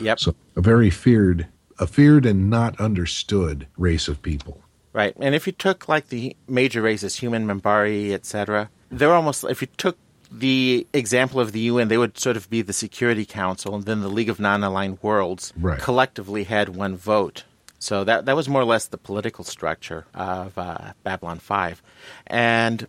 Yep. 0.00 0.18
So 0.18 0.34
a 0.56 0.60
very 0.60 0.90
feared, 0.90 1.46
a 1.78 1.86
feared 1.86 2.26
and 2.26 2.48
not 2.48 2.80
understood 2.80 3.66
race 3.76 4.08
of 4.08 4.22
people. 4.22 4.60
Right. 4.92 5.14
And 5.18 5.34
if 5.34 5.46
you 5.46 5.52
took 5.52 5.88
like 5.88 6.08
the 6.08 6.36
major 6.48 6.82
races, 6.82 7.16
human, 7.16 7.46
Minbari, 7.46 8.12
etc., 8.12 8.70
they're 8.90 9.14
almost 9.14 9.44
if 9.44 9.62
you 9.62 9.68
took 9.76 9.96
the 10.30 10.86
example 10.92 11.40
of 11.40 11.52
the 11.52 11.60
UN, 11.60 11.88
they 11.88 11.98
would 11.98 12.18
sort 12.18 12.36
of 12.36 12.48
be 12.48 12.62
the 12.62 12.72
Security 12.72 13.24
Council, 13.24 13.74
and 13.74 13.84
then 13.84 14.00
the 14.00 14.08
League 14.08 14.30
of 14.30 14.40
Non-Aligned 14.40 14.98
Worlds 15.02 15.52
Right. 15.58 15.78
collectively 15.78 16.44
had 16.44 16.70
one 16.70 16.96
vote. 16.96 17.44
So 17.78 18.04
that 18.04 18.26
that 18.26 18.36
was 18.36 18.48
more 18.48 18.62
or 18.62 18.64
less 18.64 18.86
the 18.86 18.98
political 18.98 19.44
structure 19.44 20.06
of 20.14 20.56
uh, 20.56 20.92
Babylon 21.02 21.38
Five. 21.38 21.82
And 22.26 22.86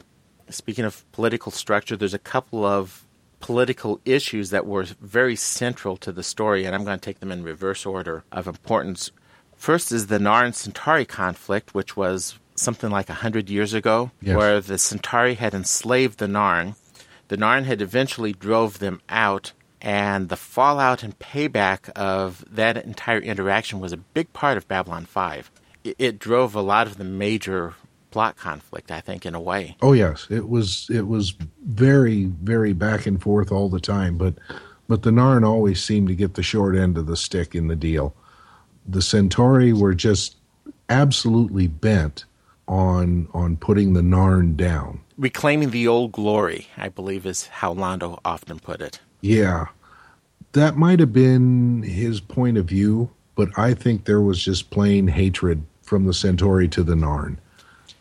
speaking 0.49 0.85
of 0.85 1.09
political 1.13 1.51
structure, 1.51 1.95
there's 1.97 2.13
a 2.13 2.19
couple 2.19 2.63
of 2.65 3.03
political 3.39 3.99
issues 4.05 4.51
that 4.51 4.65
were 4.65 4.83
very 5.01 5.35
central 5.35 5.97
to 5.97 6.11
the 6.11 6.23
story, 6.23 6.63
and 6.65 6.75
I'm 6.75 6.85
going 6.85 6.97
to 6.99 7.03
take 7.03 7.19
them 7.19 7.31
in 7.31 7.43
reverse 7.43 7.85
order 7.85 8.23
of 8.31 8.47
importance. 8.47 9.11
First 9.63 9.93
is 9.93 10.07
the 10.07 10.17
Narn 10.17 10.53
Centauri 10.53 11.05
conflict, 11.05 11.73
which 11.73 11.95
was 11.95 12.37
something 12.53 12.89
like 12.89 13.07
100 13.07 13.49
years 13.49 13.73
ago, 13.73 14.11
Yes. 14.21 14.35
where 14.35 14.59
the 14.59 14.77
Centauri 14.77 15.35
had 15.35 15.53
enslaved 15.53 16.19
the 16.19 16.27
Narn. 16.27 16.75
The 17.29 17.37
Narn 17.37 17.63
had 17.63 17.81
eventually 17.81 18.33
drove 18.33 18.79
them 18.79 19.01
out, 19.07 19.53
and 19.79 20.27
the 20.27 20.35
fallout 20.35 21.01
and 21.01 21.17
payback 21.17 21.87
of 21.91 22.43
that 22.51 22.75
entire 22.75 23.19
interaction 23.19 23.79
was 23.79 23.93
a 23.93 24.03
big 24.17 24.33
part 24.33 24.57
of 24.57 24.67
Babylon 24.67 25.05
5. 25.05 25.49
It, 25.85 25.95
it 25.97 26.19
drove 26.19 26.55
a 26.55 26.61
lot 26.61 26.85
of 26.85 26.97
the 26.97 27.05
major 27.05 27.73
plot 28.11 28.35
conflict, 28.35 28.91
I 28.91 28.99
think, 28.99 29.25
in 29.25 29.33
a 29.33 29.39
way. 29.39 29.77
Oh 29.81 29.93
yes, 29.93 30.27
it 30.29 30.49
was 30.49 30.87
it 30.89 31.07
was 31.07 31.35
very 31.65 32.25
very 32.25 32.73
back 32.73 33.05
and 33.05 33.21
forth 33.21 33.49
all 33.49 33.69
the 33.69 33.79
time, 33.79 34.17
but 34.17 34.33
but 34.89 35.03
the 35.03 35.11
Narn 35.11 35.47
always 35.47 35.81
seemed 35.81 36.09
to 36.09 36.15
get 36.15 36.33
the 36.33 36.43
short 36.43 36.75
end 36.75 36.97
of 36.97 37.05
the 37.05 37.15
stick 37.15 37.55
in 37.55 37.69
the 37.69 37.77
deal. 37.77 38.13
The 38.87 39.01
Centauri 39.01 39.73
were 39.73 39.93
just 39.93 40.35
absolutely 40.89 41.67
bent 41.67 42.25
on 42.67 43.27
on 43.33 43.57
putting 43.57 43.93
the 43.93 44.01
Narn 44.01 44.55
down. 44.55 45.01
Reclaiming 45.17 45.69
the 45.71 45.87
old 45.87 46.11
glory, 46.11 46.67
I 46.77 46.89
believe, 46.89 47.25
is 47.25 47.47
how 47.47 47.73
Londo 47.73 48.19
often 48.25 48.59
put 48.59 48.81
it. 48.81 48.99
Yeah, 49.21 49.67
that 50.53 50.75
might 50.75 50.99
have 50.99 51.13
been 51.13 51.83
his 51.83 52.19
point 52.19 52.57
of 52.57 52.65
view, 52.65 53.09
but 53.35 53.49
I 53.57 53.73
think 53.73 54.05
there 54.05 54.21
was 54.21 54.43
just 54.43 54.69
plain 54.69 55.07
hatred 55.07 55.63
from 55.81 56.05
the 56.05 56.13
Centauri 56.13 56.67
to 56.69 56.83
the 56.83 56.95
Narn. 56.95 57.37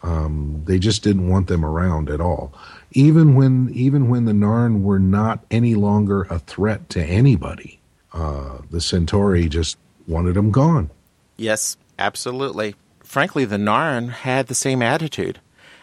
Um, 0.03 0.63
they 0.65 0.79
just 0.79 1.03
didn't 1.03 1.29
want 1.29 1.47
them 1.47 1.65
around 1.65 2.11
at 2.11 2.21
all. 2.21 2.53
Even 2.93 3.35
when 3.35 3.71
even 3.73 4.09
when 4.09 4.25
the 4.25 4.33
Narn 4.33 4.83
were 4.83 4.99
not 4.99 5.45
any 5.51 5.75
longer 5.75 6.23
a 6.25 6.39
threat 6.39 6.89
to 6.91 7.03
anybody, 7.03 7.81
uh, 8.13 8.59
the 8.71 8.81
Centauri 8.81 9.49
just 9.49 9.77
wanted 10.07 10.35
them 10.35 10.51
gone. 10.51 10.91
Yes, 11.37 11.77
absolutely. 11.99 12.75
Frankly, 13.03 13.45
the 13.45 13.57
Narn 13.57 14.11
had 14.11 14.47
the 14.47 14.55
same 14.55 14.83
attitude. 14.83 15.41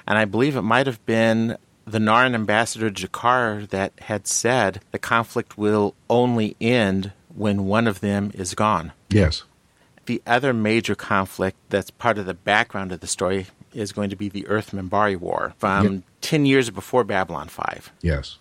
And 0.07 0.17
I 0.17 0.25
believe 0.25 0.55
it 0.55 0.61
might 0.63 0.87
have 0.87 1.05
been 1.05 1.57
the 1.85 1.99
Narn 1.99 2.33
ambassador 2.33 2.89
G'Kar 2.89 3.67
that 3.69 3.93
had 4.01 4.27
said 4.27 4.81
the 4.91 4.99
conflict 4.99 5.57
will 5.57 5.95
only 6.09 6.55
end 6.59 7.11
when 7.35 7.65
one 7.65 7.87
of 7.87 7.99
them 7.99 8.31
is 8.33 8.53
gone. 8.55 8.91
Yes, 9.09 9.43
The 10.05 10.21
other 10.25 10.53
major 10.53 10.95
conflict 10.95 11.57
that's 11.69 11.91
part 11.91 12.17
of 12.17 12.25
the 12.25 12.33
background 12.33 12.91
of 12.91 12.99
the 12.99 13.07
story 13.07 13.45
is 13.73 13.91
going 13.91 14.09
to 14.09 14.15
be 14.15 14.29
the 14.29 14.47
Earth 14.47 14.71
Minbari 14.71 15.15
War 15.15 15.53
from 15.59 15.93
Yep. 15.93 16.03
10 16.21 16.45
years 16.47 16.69
before 16.71 17.03
Babylon 17.03 17.47
5. 17.47 17.91
yes, 18.01 18.37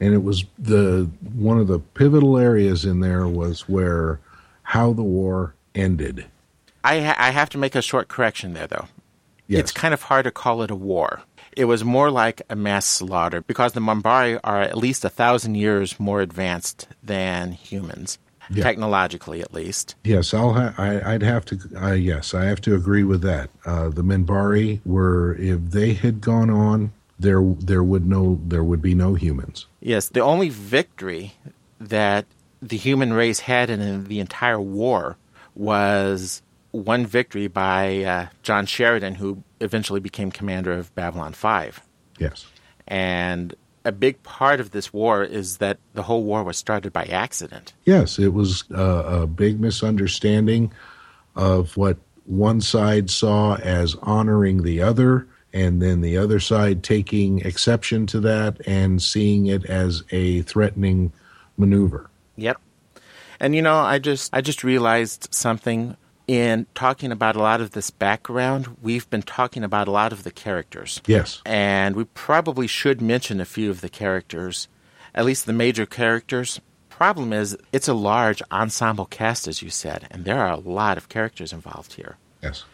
and 0.00 0.12
it 0.12 0.22
was 0.24 0.44
the 0.58 1.08
one 1.36 1.58
of 1.58 1.68
the 1.68 1.78
pivotal 1.78 2.36
areas 2.36 2.84
in 2.84 2.98
there 3.00 3.26
was 3.28 3.68
where 3.68 4.18
how 4.64 4.92
the 4.92 5.02
war 5.02 5.54
ended. 5.74 6.26
I, 6.82 7.00
ha- 7.00 7.16
I 7.18 7.30
have 7.30 7.48
to 7.50 7.58
make 7.58 7.74
a 7.74 7.82
short 7.82 8.08
correction 8.08 8.52
there, 8.54 8.66
though. 8.66 8.86
Yes. 9.46 9.60
It's 9.60 9.72
kind 9.72 9.94
of 9.94 10.02
hard 10.02 10.24
to 10.24 10.30
call 10.30 10.62
it 10.62 10.70
a 10.70 10.74
war. 10.74 11.22
It 11.56 11.66
was 11.66 11.84
more 11.84 12.10
like 12.10 12.42
a 12.50 12.56
mass 12.56 12.84
slaughter 12.86 13.40
because 13.42 13.72
the 13.74 13.80
Minbari 13.80 14.40
are 14.42 14.60
at 14.60 14.76
least 14.76 15.04
a 15.04 15.08
thousand 15.08 15.54
years 15.54 16.00
more 16.00 16.20
advanced 16.20 16.88
than 17.02 17.52
humans, 17.52 18.18
Yeah. 18.50 18.64
technologically 18.64 19.40
at 19.40 19.52
least. 19.54 19.94
Yes, 20.02 20.34
I'll. 20.34 20.54
Ha- 20.54 20.74
I, 20.76 21.14
I'd 21.14 21.22
have 21.22 21.44
to. 21.46 21.58
Uh, 21.80 21.92
yes, 21.92 22.34
I 22.34 22.46
have 22.46 22.60
to 22.62 22.74
agree 22.74 23.04
with 23.04 23.22
that. 23.22 23.50
Uh, 23.64 23.88
the 23.90 24.02
Minbari 24.02 24.80
were, 24.84 25.36
if 25.36 25.60
they 25.70 25.92
had 25.92 26.20
gone 26.20 26.50
on, 26.50 26.92
there 27.20 27.42
there 27.60 27.84
would 27.84 28.06
no 28.06 28.40
there 28.44 28.64
would 28.64 28.82
be 28.82 28.94
no 28.94 29.14
humans. 29.14 29.66
Yes, 29.80 30.08
the 30.08 30.20
only 30.20 30.48
victory 30.48 31.34
that 31.78 32.24
the 32.68 32.76
human 32.76 33.12
race 33.12 33.40
had 33.40 33.70
in 33.70 34.04
the 34.04 34.20
entire 34.20 34.60
war 34.60 35.16
was 35.54 36.42
one 36.70 37.06
victory 37.06 37.46
by 37.46 38.02
uh, 38.02 38.26
John 38.42 38.66
Sheridan, 38.66 39.14
who 39.14 39.42
eventually 39.60 40.00
became 40.00 40.30
commander 40.30 40.72
of 40.72 40.92
Babylon 40.94 41.32
5. 41.32 41.80
Yes. 42.18 42.46
And 42.88 43.54
a 43.84 43.92
big 43.92 44.22
part 44.22 44.60
of 44.60 44.70
this 44.70 44.92
war 44.92 45.22
is 45.22 45.58
that 45.58 45.78
the 45.92 46.02
whole 46.02 46.24
war 46.24 46.42
was 46.42 46.56
started 46.56 46.92
by 46.92 47.04
accident. 47.04 47.74
Yes, 47.84 48.18
it 48.18 48.32
was 48.32 48.64
uh, 48.72 49.22
a 49.22 49.26
big 49.26 49.60
misunderstanding 49.60 50.72
of 51.36 51.76
what 51.76 51.98
one 52.24 52.60
side 52.60 53.10
saw 53.10 53.56
as 53.56 53.94
honoring 54.02 54.62
the 54.62 54.80
other, 54.80 55.26
and 55.52 55.82
then 55.82 56.00
the 56.00 56.16
other 56.16 56.40
side 56.40 56.82
taking 56.82 57.40
exception 57.40 58.06
to 58.06 58.20
that 58.20 58.66
and 58.66 59.02
seeing 59.02 59.46
it 59.46 59.64
as 59.66 60.02
a 60.10 60.42
threatening 60.42 61.12
maneuver. 61.58 62.10
Yep. 62.36 62.60
And 63.40 63.54
you 63.54 63.62
know, 63.62 63.78
I 63.78 63.98
just 63.98 64.30
I 64.32 64.40
just 64.40 64.64
realized 64.64 65.28
something 65.30 65.96
in 66.26 66.66
talking 66.74 67.12
about 67.12 67.36
a 67.36 67.40
lot 67.40 67.60
of 67.60 67.72
this 67.72 67.90
background. 67.90 68.76
We've 68.82 69.08
been 69.10 69.22
talking 69.22 69.62
about 69.62 69.88
a 69.88 69.90
lot 69.90 70.12
of 70.12 70.24
the 70.24 70.30
characters. 70.30 71.02
Yes. 71.06 71.42
And 71.44 71.96
we 71.96 72.04
probably 72.04 72.66
should 72.66 73.00
mention 73.02 73.40
a 73.40 73.44
few 73.44 73.70
of 73.70 73.80
the 73.80 73.88
characters, 73.88 74.68
at 75.14 75.24
least 75.24 75.46
the 75.46 75.52
major 75.52 75.86
characters. 75.86 76.60
Problem 76.88 77.32
is, 77.32 77.56
it's 77.72 77.88
a 77.88 77.94
large 77.94 78.40
ensemble 78.52 79.06
cast, 79.06 79.48
as 79.48 79.62
you 79.62 79.68
said, 79.68 80.06
and 80.10 80.24
there 80.24 80.40
are 80.40 80.52
a 80.52 80.60
lot 80.60 80.96
of 80.96 81.08
characters 81.08 81.52
involved 81.52 81.94
here. 81.94 82.16
Yes. 82.40 82.64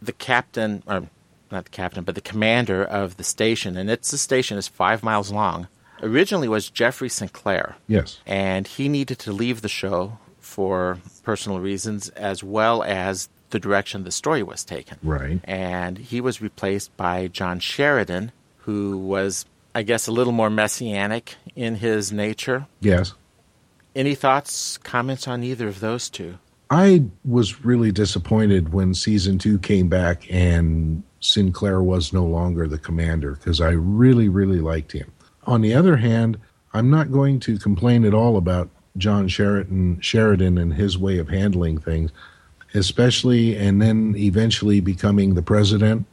The 0.00 0.12
captain, 0.12 0.82
or 0.86 1.08
not 1.50 1.64
the 1.64 1.70
captain, 1.70 2.04
but 2.04 2.14
the 2.14 2.20
commander 2.20 2.84
of 2.84 3.16
the 3.16 3.24
station, 3.24 3.76
and 3.76 3.90
it's 3.90 4.12
the 4.12 4.18
station 4.18 4.58
is 4.58 4.68
five 4.68 5.02
miles 5.02 5.32
long, 5.32 5.66
originally 6.04 6.48
was 6.48 6.70
Jeffrey 6.70 7.08
Sinclair 7.08 7.76
Yes. 7.88 8.20
and 8.26 8.66
he 8.66 8.88
needed 8.88 9.18
to 9.20 9.32
leave 9.32 9.62
the 9.62 9.68
show 9.68 10.18
for 10.38 10.98
personal 11.22 11.58
reasons 11.58 12.10
as 12.10 12.44
well 12.44 12.82
as 12.82 13.28
the 13.50 13.58
direction 13.58 14.04
the 14.04 14.10
story 14.12 14.42
was 14.42 14.64
taken. 14.64 14.98
Right. 15.02 15.40
And 15.44 15.98
he 15.98 16.20
was 16.20 16.40
replaced 16.42 16.96
by 16.96 17.28
John 17.28 17.60
Sheridan, 17.60 18.32
who 18.58 18.98
was, 18.98 19.46
I 19.74 19.82
guess, 19.82 20.06
a 20.06 20.12
little 20.12 20.32
more 20.32 20.50
messianic 20.50 21.36
in 21.56 21.76
his 21.76 22.12
nature. 22.12 22.66
Yes. 22.80 23.14
Any 23.94 24.14
thoughts, 24.14 24.76
comments 24.78 25.28
on 25.28 25.42
either 25.44 25.68
of 25.68 25.80
those 25.80 26.10
two? 26.10 26.38
I 26.70 27.04
was 27.24 27.64
really 27.64 27.92
disappointed 27.92 28.72
when 28.72 28.94
season 28.94 29.38
two 29.38 29.58
came 29.58 29.88
back 29.88 30.26
and 30.30 31.02
Sinclair 31.20 31.82
was 31.82 32.12
no 32.12 32.24
longer 32.24 32.66
the 32.66 32.78
commander 32.78 33.32
because 33.32 33.60
I 33.60 33.70
really, 33.70 34.28
really 34.28 34.60
liked 34.60 34.92
him. 34.92 35.12
On 35.46 35.60
the 35.60 35.74
other 35.74 35.96
hand, 35.96 36.38
I'm 36.72 36.90
not 36.90 37.12
going 37.12 37.40
to 37.40 37.58
complain 37.58 38.04
at 38.04 38.14
all 38.14 38.36
about 38.36 38.68
John 38.96 39.28
Sheridan, 39.28 40.00
Sheridan 40.00 40.58
and 40.58 40.74
his 40.74 40.96
way 40.98 41.18
of 41.18 41.28
handling 41.28 41.78
things, 41.78 42.10
especially 42.74 43.56
and 43.56 43.80
then 43.80 44.14
eventually 44.16 44.80
becoming 44.80 45.34
the 45.34 45.42
president. 45.42 46.06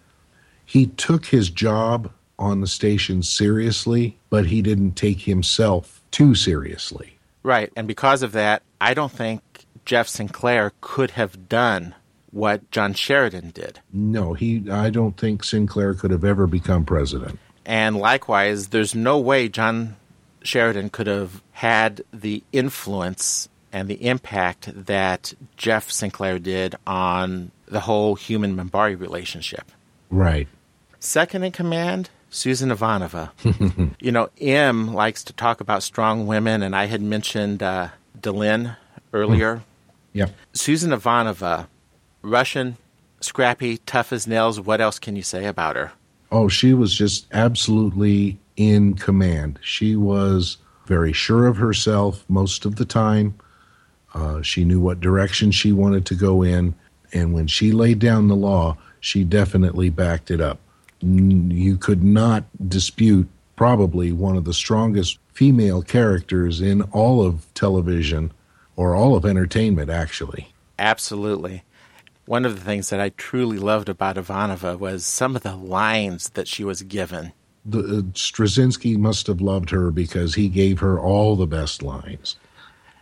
He 0.65 0.87
took 0.87 1.25
his 1.25 1.49
job 1.49 2.11
on 2.39 2.61
the 2.61 2.67
station 2.67 3.21
seriously, 3.21 4.17
but 4.29 4.47
he 4.47 4.61
didn't 4.61 4.93
take 4.93 5.21
himself 5.21 6.01
too 6.11 6.33
seriously. 6.33 7.17
Right. 7.43 7.71
And 7.75 7.87
because 7.87 8.23
of 8.23 8.31
that, 8.33 8.63
I 8.79 8.93
don't 8.93 9.11
think 9.11 9.65
Jeff 9.85 10.07
Sinclair 10.07 10.73
could 10.81 11.11
have 11.11 11.49
done 11.49 11.95
what 12.31 12.69
John 12.71 12.93
Sheridan 12.93 13.49
did. 13.51 13.79
No, 13.91 14.33
he. 14.33 14.69
I 14.69 14.89
don't 14.89 15.17
think 15.17 15.43
Sinclair 15.43 15.93
could 15.93 16.11
have 16.11 16.23
ever 16.23 16.47
become 16.47 16.85
president. 16.85 17.37
And 17.71 17.95
likewise, 17.95 18.67
there's 18.67 18.93
no 18.93 19.17
way 19.17 19.47
John 19.47 19.95
Sheridan 20.43 20.89
could 20.89 21.07
have 21.07 21.41
had 21.53 22.03
the 22.11 22.43
influence 22.51 23.47
and 23.71 23.87
the 23.87 24.05
impact 24.05 24.69
that 24.75 25.33
Jeff 25.55 25.89
Sinclair 25.89 26.37
did 26.37 26.75
on 26.85 27.51
the 27.67 27.79
whole 27.79 28.15
human 28.15 28.57
Minbari 28.57 28.99
relationship. 28.99 29.71
Right. 30.09 30.49
Second 30.99 31.45
in 31.45 31.53
command, 31.53 32.09
Susan 32.29 32.71
Ivanova. 32.71 33.31
you 34.01 34.11
know, 34.11 34.27
M 34.41 34.93
likes 34.93 35.23
to 35.23 35.31
talk 35.31 35.61
about 35.61 35.81
strong 35.81 36.27
women, 36.27 36.63
and 36.63 36.75
I 36.75 36.87
had 36.87 37.01
mentioned 37.01 37.63
uh, 37.63 37.87
Delenn 38.19 38.75
earlier. 39.13 39.61
Yeah. 40.11 40.27
Susan 40.51 40.91
Ivanova, 40.91 41.67
Russian, 42.21 42.75
scrappy, 43.21 43.77
tough 43.77 44.11
as 44.11 44.27
nails. 44.27 44.59
What 44.59 44.81
else 44.81 44.99
can 44.99 45.15
you 45.15 45.23
say 45.23 45.45
about 45.45 45.77
her? 45.77 45.93
Oh, 46.31 46.47
she 46.47 46.73
was 46.73 46.93
just 46.95 47.27
absolutely 47.33 48.39
in 48.55 48.93
command. 48.93 49.59
She 49.61 49.95
was 49.95 50.57
very 50.85 51.13
sure 51.13 51.47
of 51.47 51.57
herself 51.57 52.25
most 52.29 52.65
of 52.65 52.75
the 52.75 52.85
time. 52.85 53.35
Uh, 54.13 54.41
she 54.41 54.63
knew 54.63 54.79
what 54.79 54.99
direction 54.99 55.51
she 55.51 55.71
wanted 55.71 56.05
to 56.05 56.15
go 56.15 56.43
in. 56.43 56.75
And 57.13 57.33
when 57.33 57.47
she 57.47 57.71
laid 57.71 57.99
down 57.99 58.27
the 58.27 58.35
law, 58.35 58.77
she 58.99 59.23
definitely 59.23 59.89
backed 59.89 60.31
it 60.31 60.41
up. 60.41 60.59
You 61.01 61.77
could 61.77 62.03
not 62.03 62.45
dispute 62.69 63.27
probably 63.55 64.11
one 64.11 64.37
of 64.37 64.45
the 64.45 64.53
strongest 64.53 65.17
female 65.33 65.81
characters 65.81 66.61
in 66.61 66.81
all 66.83 67.25
of 67.25 67.51
television 67.53 68.31
or 68.75 68.95
all 68.95 69.15
of 69.15 69.25
entertainment, 69.25 69.89
actually. 69.89 70.53
Absolutely. 70.79 71.63
One 72.25 72.45
of 72.45 72.55
the 72.55 72.61
things 72.61 72.89
that 72.89 72.99
I 72.99 73.09
truly 73.09 73.57
loved 73.57 73.89
about 73.89 74.15
Ivanova 74.15 74.77
was 74.77 75.05
some 75.05 75.35
of 75.35 75.43
the 75.43 75.55
lines 75.55 76.29
that 76.31 76.47
she 76.47 76.63
was 76.63 76.83
given. 76.83 77.33
The, 77.65 77.79
uh, 77.79 78.01
Straczynski 78.13 78.97
must 78.97 79.27
have 79.27 79.41
loved 79.41 79.69
her 79.71 79.91
because 79.91 80.35
he 80.35 80.47
gave 80.47 80.79
her 80.79 80.99
all 80.99 81.35
the 81.35 81.47
best 81.47 81.83
lines. 81.83 82.35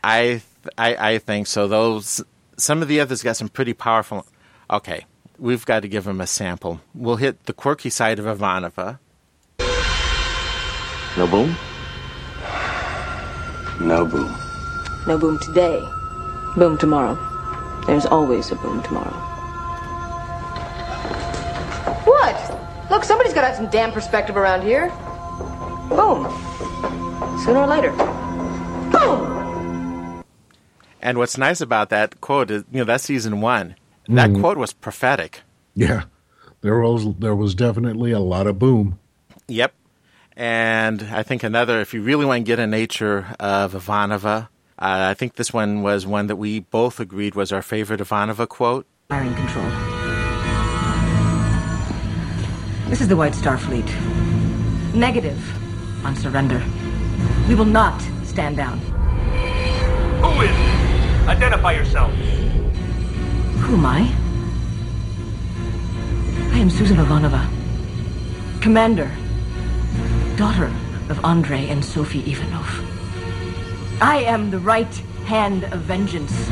I, 0.04 0.42
I, 0.78 1.14
I 1.14 1.18
think 1.18 1.48
so. 1.48 1.68
Those 1.68 2.22
some 2.58 2.82
of 2.82 2.88
the 2.88 3.00
others 3.00 3.24
got 3.24 3.38
some 3.38 3.50
pretty 3.50 3.74
powerful. 3.74 4.26
Okay, 4.70 5.06
we've 5.38 5.66
got 5.66 5.82
to 5.82 5.88
give 5.88 6.06
him 6.06 6.22
a 6.22 6.28
sample. 6.28 6.82
We'll 6.94 7.16
hit 7.16 7.46
the 7.46 7.54
quirky 7.54 7.90
side 7.90 8.20
of 8.20 8.26
Ivanova. 8.26 9.00
No 11.18 11.28
boom? 11.28 11.56
No 13.82 14.06
boom. 14.06 14.36
No 15.08 15.18
boom 15.18 15.40
today. 15.40 15.82
Boom 16.56 16.78
tomorrow. 16.78 17.18
There's 17.90 18.06
always 18.06 18.52
a 18.52 18.56
boom 18.56 18.84
tomorrow. 18.84 19.10
What? 22.06 22.90
Look, 22.92 23.04
somebody's 23.04 23.34
got 23.34 23.42
to 23.42 23.48
have 23.48 23.56
some 23.56 23.68
damn 23.72 23.92
perspective 23.92 24.38
around 24.38 24.62
here. 24.62 24.90
Boom. 25.90 26.26
Sooner 27.44 27.62
or 27.62 27.66
later. 27.68 27.92
Boom! 28.92 30.24
And 31.02 31.18
what's 31.18 31.36
nice 31.40 31.62
about 31.62 31.90
that 31.90 32.22
quote 32.22 32.52
is, 32.52 32.64
you 32.72 32.78
know, 32.78 32.84
that's 32.84 33.06
season 33.06 33.42
one. 33.42 33.74
That 34.08 34.30
Mhm. 34.30 34.40
quote 34.40 34.58
was 34.60 34.72
prophetic. 34.72 35.42
Yeah, 35.74 36.04
there 36.62 36.80
was 36.80 37.08
there 37.18 37.36
was 37.36 37.56
definitely 37.56 38.12
a 38.12 38.20
lot 38.20 38.46
of 38.46 38.60
boom. 38.60 39.00
Yep. 39.48 39.74
And 40.36 41.08
I 41.12 41.24
think 41.24 41.42
another, 41.42 41.80
if 41.82 41.96
you 41.96 42.04
really 42.04 42.26
want 42.26 42.42
to 42.42 42.44
get 42.44 42.60
a 42.60 42.68
nature 42.68 43.34
of 43.40 43.74
Ivanova, 43.74 44.50
Uh, 44.82 45.12
I 45.12 45.14
think 45.14 45.36
this 45.36 45.52
one 45.52 45.82
was 45.82 46.08
one 46.08 46.28
that 46.28 46.38
we 46.38 46.62
both 46.62 47.02
agreed 47.02 47.36
was 47.36 47.52
our 47.52 47.62
favorite 47.62 48.00
Ivanova 48.00 48.48
quote. 48.48 48.88
Firing 49.10 49.36
control. 49.36 49.66
This 52.88 53.02
is 53.02 53.10
the 53.10 53.18
White 53.18 53.36
Star 53.36 53.58
Fleet. 53.58 53.86
Negative 54.96 55.38
on 56.06 56.16
surrender. 56.16 56.64
We 57.50 57.56
will 57.56 57.66
not 57.66 58.02
stand 58.24 58.56
down. 58.56 58.80
Who 60.24 60.42
is 60.42 60.50
it? 60.50 61.28
Identify 61.28 61.74
yourself. 61.74 62.14
Who 63.60 63.74
am 63.76 63.86
I? 63.86 64.00
I 66.56 66.58
am 66.58 66.70
Susan 66.70 66.96
Ivanova, 66.98 67.46
commander, 68.62 69.12
daughter 70.38 70.72
of 71.10 71.24
Andrei 71.26 71.68
and 71.68 71.84
Sophie 71.84 72.24
Ivanov. 72.32 72.99
I 74.02 74.20
am 74.20 74.50
the 74.50 74.60
right 74.60 74.96
hand 75.26 75.66
of 75.66 75.82
vengeance, 75.82 76.50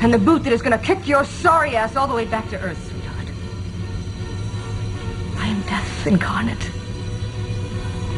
and 0.00 0.12
the 0.12 0.18
boot 0.18 0.42
that 0.42 0.52
is 0.52 0.62
going 0.62 0.76
to 0.76 0.84
kick 0.84 1.06
your 1.06 1.24
sorry 1.24 1.76
ass 1.76 1.94
all 1.94 2.08
the 2.08 2.14
way 2.14 2.24
back 2.24 2.50
to 2.50 2.60
Earth, 2.60 2.90
sweetheart. 2.90 3.28
I 5.38 5.46
am 5.46 5.62
death 5.62 6.06
incarnate, 6.08 6.70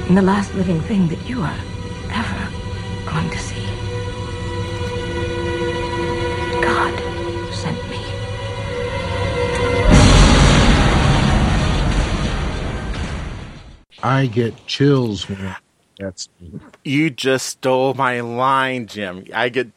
and 0.09 0.17
the 0.17 0.23
last 0.23 0.55
living 0.55 0.81
thing 0.81 1.09
that 1.09 1.29
you 1.29 1.43
are 1.43 1.59
ever 2.11 2.49
going 3.05 3.29
to 3.29 3.39
see. 3.39 3.67
God 6.63 6.99
sent 7.53 7.77
me. 7.91 8.03
I 14.03 14.27
get 14.33 14.67
chills 14.67 15.29
when 15.29 15.55
That's 15.99 16.29
You 16.85 17.11
just 17.11 17.47
stole 17.47 17.95
my 17.95 18.21
line, 18.21 18.87
Jim. 18.87 19.25
I 19.35 19.49
get. 19.49 19.69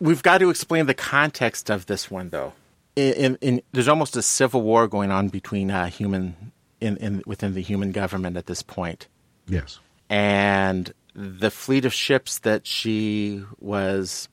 We've 0.00 0.22
got 0.22 0.38
to 0.38 0.50
explain 0.50 0.86
the 0.86 0.94
context 0.94 1.70
of 1.70 1.86
this 1.86 2.10
one, 2.10 2.30
though. 2.30 2.52
In, 2.94 3.14
in, 3.14 3.38
in 3.40 3.62
there's 3.72 3.88
almost 3.88 4.16
a 4.16 4.22
civil 4.22 4.62
war 4.62 4.86
going 4.86 5.10
on 5.10 5.28
between 5.28 5.70
uh, 5.70 5.86
human 5.86 6.52
in, 6.80 6.96
in 6.98 7.22
within 7.26 7.54
the 7.54 7.62
human 7.62 7.92
government 7.92 8.36
at 8.36 8.46
this 8.46 8.62
point, 8.62 9.08
yes. 9.48 9.78
and 10.10 10.92
the 11.14 11.50
fleet 11.50 11.84
of 11.84 11.94
ships 11.94 12.38
that 12.40 12.66
she 12.66 13.44
was 13.60 14.28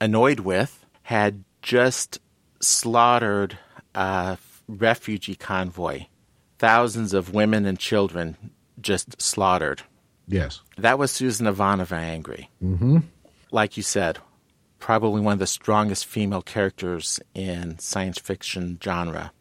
annoyed 0.00 0.40
with 0.40 0.84
had 1.02 1.44
just 1.62 2.18
slaughtered 2.60 3.58
a 3.94 4.36
refugee 4.68 5.34
convoy. 5.34 6.06
Thousands 6.58 7.14
of 7.14 7.32
women 7.32 7.66
and 7.66 7.78
children 7.78 8.36
just 8.80 9.20
slaughtered. 9.20 9.82
Yes. 10.26 10.60
That 10.78 10.98
was 10.98 11.10
Susan 11.10 11.46
Ivanova 11.46 11.96
angry. 11.96 12.50
Mm-hmm. 12.62 12.98
Like 13.50 13.76
you 13.76 13.82
said, 13.82 14.18
probably 14.78 15.20
one 15.20 15.32
of 15.32 15.38
the 15.38 15.46
strongest 15.46 16.06
female 16.06 16.42
characters 16.42 17.20
in 17.34 17.78
science 17.78 18.18
fiction 18.18 18.78
genre. 18.82 19.32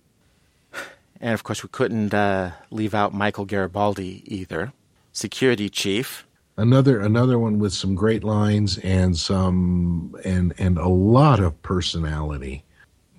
And 1.19 1.33
of 1.33 1.43
course, 1.43 1.63
we 1.63 1.69
couldn't 1.69 2.13
uh, 2.13 2.51
leave 2.69 2.93
out 2.93 3.13
Michael 3.13 3.45
Garibaldi 3.45 4.23
either, 4.25 4.73
security 5.13 5.69
chief. 5.69 6.27
Another 6.57 6.99
another 6.99 7.39
one 7.39 7.59
with 7.59 7.73
some 7.73 7.95
great 7.95 8.23
lines 8.23 8.77
and 8.79 9.17
some 9.17 10.15
and 10.23 10.53
and 10.57 10.77
a 10.77 10.87
lot 10.87 11.39
of 11.39 11.59
personality. 11.63 12.63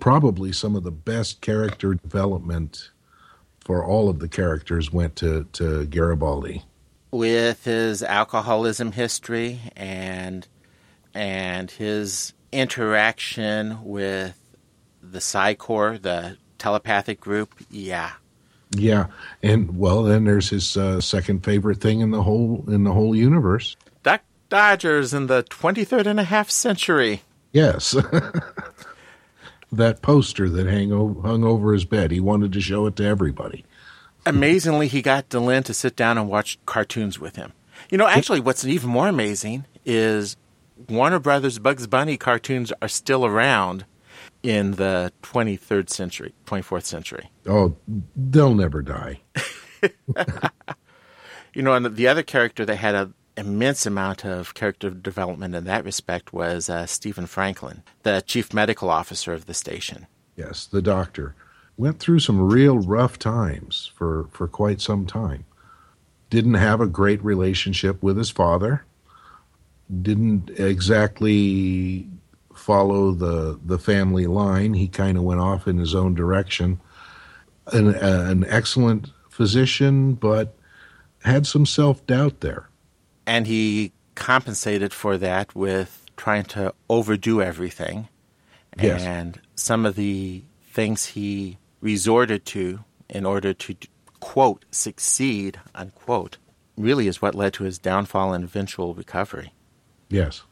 Probably 0.00 0.52
some 0.52 0.76
of 0.76 0.82
the 0.82 0.92
best 0.92 1.40
character 1.40 1.94
development 1.94 2.90
for 3.60 3.84
all 3.84 4.08
of 4.08 4.18
the 4.18 4.28
characters 4.28 4.92
went 4.92 5.16
to 5.16 5.44
to 5.54 5.86
Garibaldi. 5.86 6.62
With 7.14 7.62
his 7.64 8.02
alcoholism 8.02 8.90
history 8.90 9.60
and 9.76 10.48
and 11.14 11.70
his 11.70 12.32
interaction 12.50 13.78
with 13.84 14.36
the 15.00 15.20
Psi 15.20 15.54
Corps, 15.54 15.96
the 15.96 16.36
telepathic 16.58 17.20
group. 17.20 17.54
Yeah, 17.70 18.10
Yeah, 18.72 19.06
and 19.44 19.78
well, 19.78 20.02
then 20.02 20.24
there's 20.24 20.50
his 20.50 20.76
uh, 20.76 21.00
second 21.00 21.44
favorite 21.44 21.80
thing 21.80 22.00
in 22.00 22.10
the 22.10 22.24
whole 22.24 22.64
in 22.66 22.82
the 22.82 22.92
whole 22.92 23.14
universe. 23.14 23.76
Duck 24.02 24.22
Dodgers 24.48 25.14
in 25.14 25.28
the 25.28 25.44
23rd 25.44 26.06
and 26.06 26.18
a 26.18 26.24
half 26.24 26.50
century. 26.50 27.22
Yes, 27.52 27.92
that 29.72 30.02
poster 30.02 30.48
that 30.48 30.66
hang 30.66 30.92
o- 30.92 31.20
hung 31.22 31.44
over 31.44 31.72
his 31.72 31.84
bed. 31.84 32.10
He 32.10 32.18
wanted 32.18 32.52
to 32.54 32.60
show 32.60 32.86
it 32.86 32.96
to 32.96 33.04
everybody. 33.04 33.64
Amazingly, 34.26 34.88
he 34.88 35.02
got 35.02 35.28
Delenn 35.28 35.64
to 35.64 35.74
sit 35.74 35.96
down 35.96 36.18
and 36.18 36.28
watch 36.28 36.58
cartoons 36.66 37.18
with 37.18 37.36
him. 37.36 37.52
You 37.90 37.98
know, 37.98 38.06
actually, 38.06 38.40
what's 38.40 38.64
even 38.64 38.90
more 38.90 39.08
amazing 39.08 39.66
is 39.84 40.36
Warner 40.88 41.18
Brothers 41.18 41.58
Bugs 41.58 41.86
Bunny 41.86 42.16
cartoons 42.16 42.72
are 42.80 42.88
still 42.88 43.26
around 43.26 43.84
in 44.42 44.72
the 44.72 45.12
23rd 45.22 45.90
century, 45.90 46.34
24th 46.46 46.84
century. 46.84 47.30
Oh, 47.46 47.76
they'll 48.16 48.54
never 48.54 48.82
die. 48.82 49.20
You 51.54 51.62
know, 51.62 51.72
and 51.72 51.94
the 51.94 52.08
other 52.08 52.24
character 52.24 52.66
that 52.66 52.76
had 52.76 52.96
an 52.96 53.14
immense 53.36 53.86
amount 53.86 54.24
of 54.24 54.54
character 54.54 54.90
development 54.90 55.54
in 55.54 55.64
that 55.64 55.84
respect 55.84 56.32
was 56.32 56.68
uh, 56.68 56.86
Stephen 56.86 57.26
Franklin, 57.26 57.84
the 58.02 58.22
chief 58.26 58.52
medical 58.52 58.90
officer 58.90 59.32
of 59.32 59.46
the 59.46 59.54
station. 59.54 60.08
Yes, 60.36 60.66
the 60.66 60.82
doctor 60.82 61.36
went 61.76 61.98
through 61.98 62.20
some 62.20 62.40
real 62.40 62.78
rough 62.78 63.18
times 63.18 63.90
for 63.94 64.28
for 64.30 64.48
quite 64.48 64.80
some 64.80 65.06
time. 65.06 65.44
Didn't 66.30 66.54
have 66.54 66.80
a 66.80 66.86
great 66.86 67.22
relationship 67.24 68.02
with 68.02 68.16
his 68.16 68.30
father. 68.30 68.84
Didn't 70.02 70.50
exactly 70.58 72.08
follow 72.54 73.12
the 73.12 73.58
the 73.64 73.78
family 73.78 74.26
line. 74.26 74.74
He 74.74 74.88
kind 74.88 75.18
of 75.18 75.24
went 75.24 75.40
off 75.40 75.66
in 75.66 75.78
his 75.78 75.94
own 75.94 76.14
direction. 76.14 76.80
An, 77.72 77.94
an 77.94 78.44
excellent 78.46 79.10
physician, 79.30 80.14
but 80.14 80.54
had 81.24 81.46
some 81.46 81.66
self 81.66 82.06
doubt 82.06 82.40
there. 82.40 82.68
And 83.26 83.46
he 83.46 83.92
compensated 84.14 84.92
for 84.92 85.16
that 85.18 85.54
with 85.54 86.04
trying 86.16 86.44
to 86.44 86.74
overdo 86.88 87.42
everything. 87.42 88.08
Yes. 88.80 89.02
And 89.02 89.40
some 89.56 89.86
of 89.86 89.96
the 89.96 90.42
things 90.72 91.06
he 91.06 91.56
resorted 91.84 92.46
to 92.46 92.82
in 93.10 93.26
order 93.26 93.52
to, 93.52 93.76
quote, 94.18 94.64
succeed, 94.70 95.60
unquote, 95.74 96.38
really 96.78 97.06
is 97.06 97.20
what 97.20 97.34
led 97.34 97.52
to 97.52 97.64
his 97.64 97.78
downfall 97.78 98.32
and 98.32 98.42
eventual 98.42 98.94
recovery. 98.94 99.52
Yes. 100.08 100.42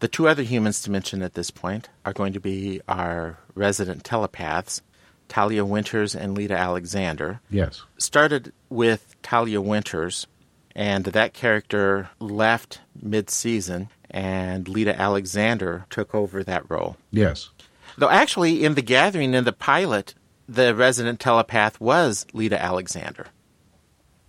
The 0.00 0.08
two 0.08 0.26
other 0.26 0.42
humans 0.42 0.80
to 0.82 0.90
mention 0.90 1.22
at 1.22 1.34
this 1.34 1.50
point 1.50 1.90
are 2.06 2.14
going 2.14 2.32
to 2.32 2.40
be 2.40 2.80
our 2.88 3.38
resident 3.54 4.02
telepaths, 4.02 4.80
Talia 5.28 5.64
Winters 5.64 6.14
and 6.16 6.36
Lyta 6.36 6.56
Alexander. 6.56 7.40
Yes. 7.50 7.82
Started 7.98 8.52
with 8.70 9.14
Talia 9.22 9.60
Winters, 9.60 10.26
and 10.74 11.04
that 11.04 11.34
character 11.34 12.08
left 12.18 12.80
mid-season, 13.00 13.90
and 14.10 14.64
Lyta 14.64 14.96
Alexander 14.96 15.84
took 15.90 16.14
over 16.14 16.42
that 16.42 16.68
role. 16.70 16.96
Yes. 17.10 17.50
Though 17.96 18.10
actually, 18.10 18.64
in 18.64 18.74
the 18.74 18.82
Gathering, 18.82 19.34
in 19.34 19.44
the 19.44 19.52
pilot, 19.52 20.14
the 20.48 20.74
resident 20.74 21.20
telepath 21.20 21.80
was 21.80 22.26
Lyta 22.34 22.58
Alexander. 22.58 23.26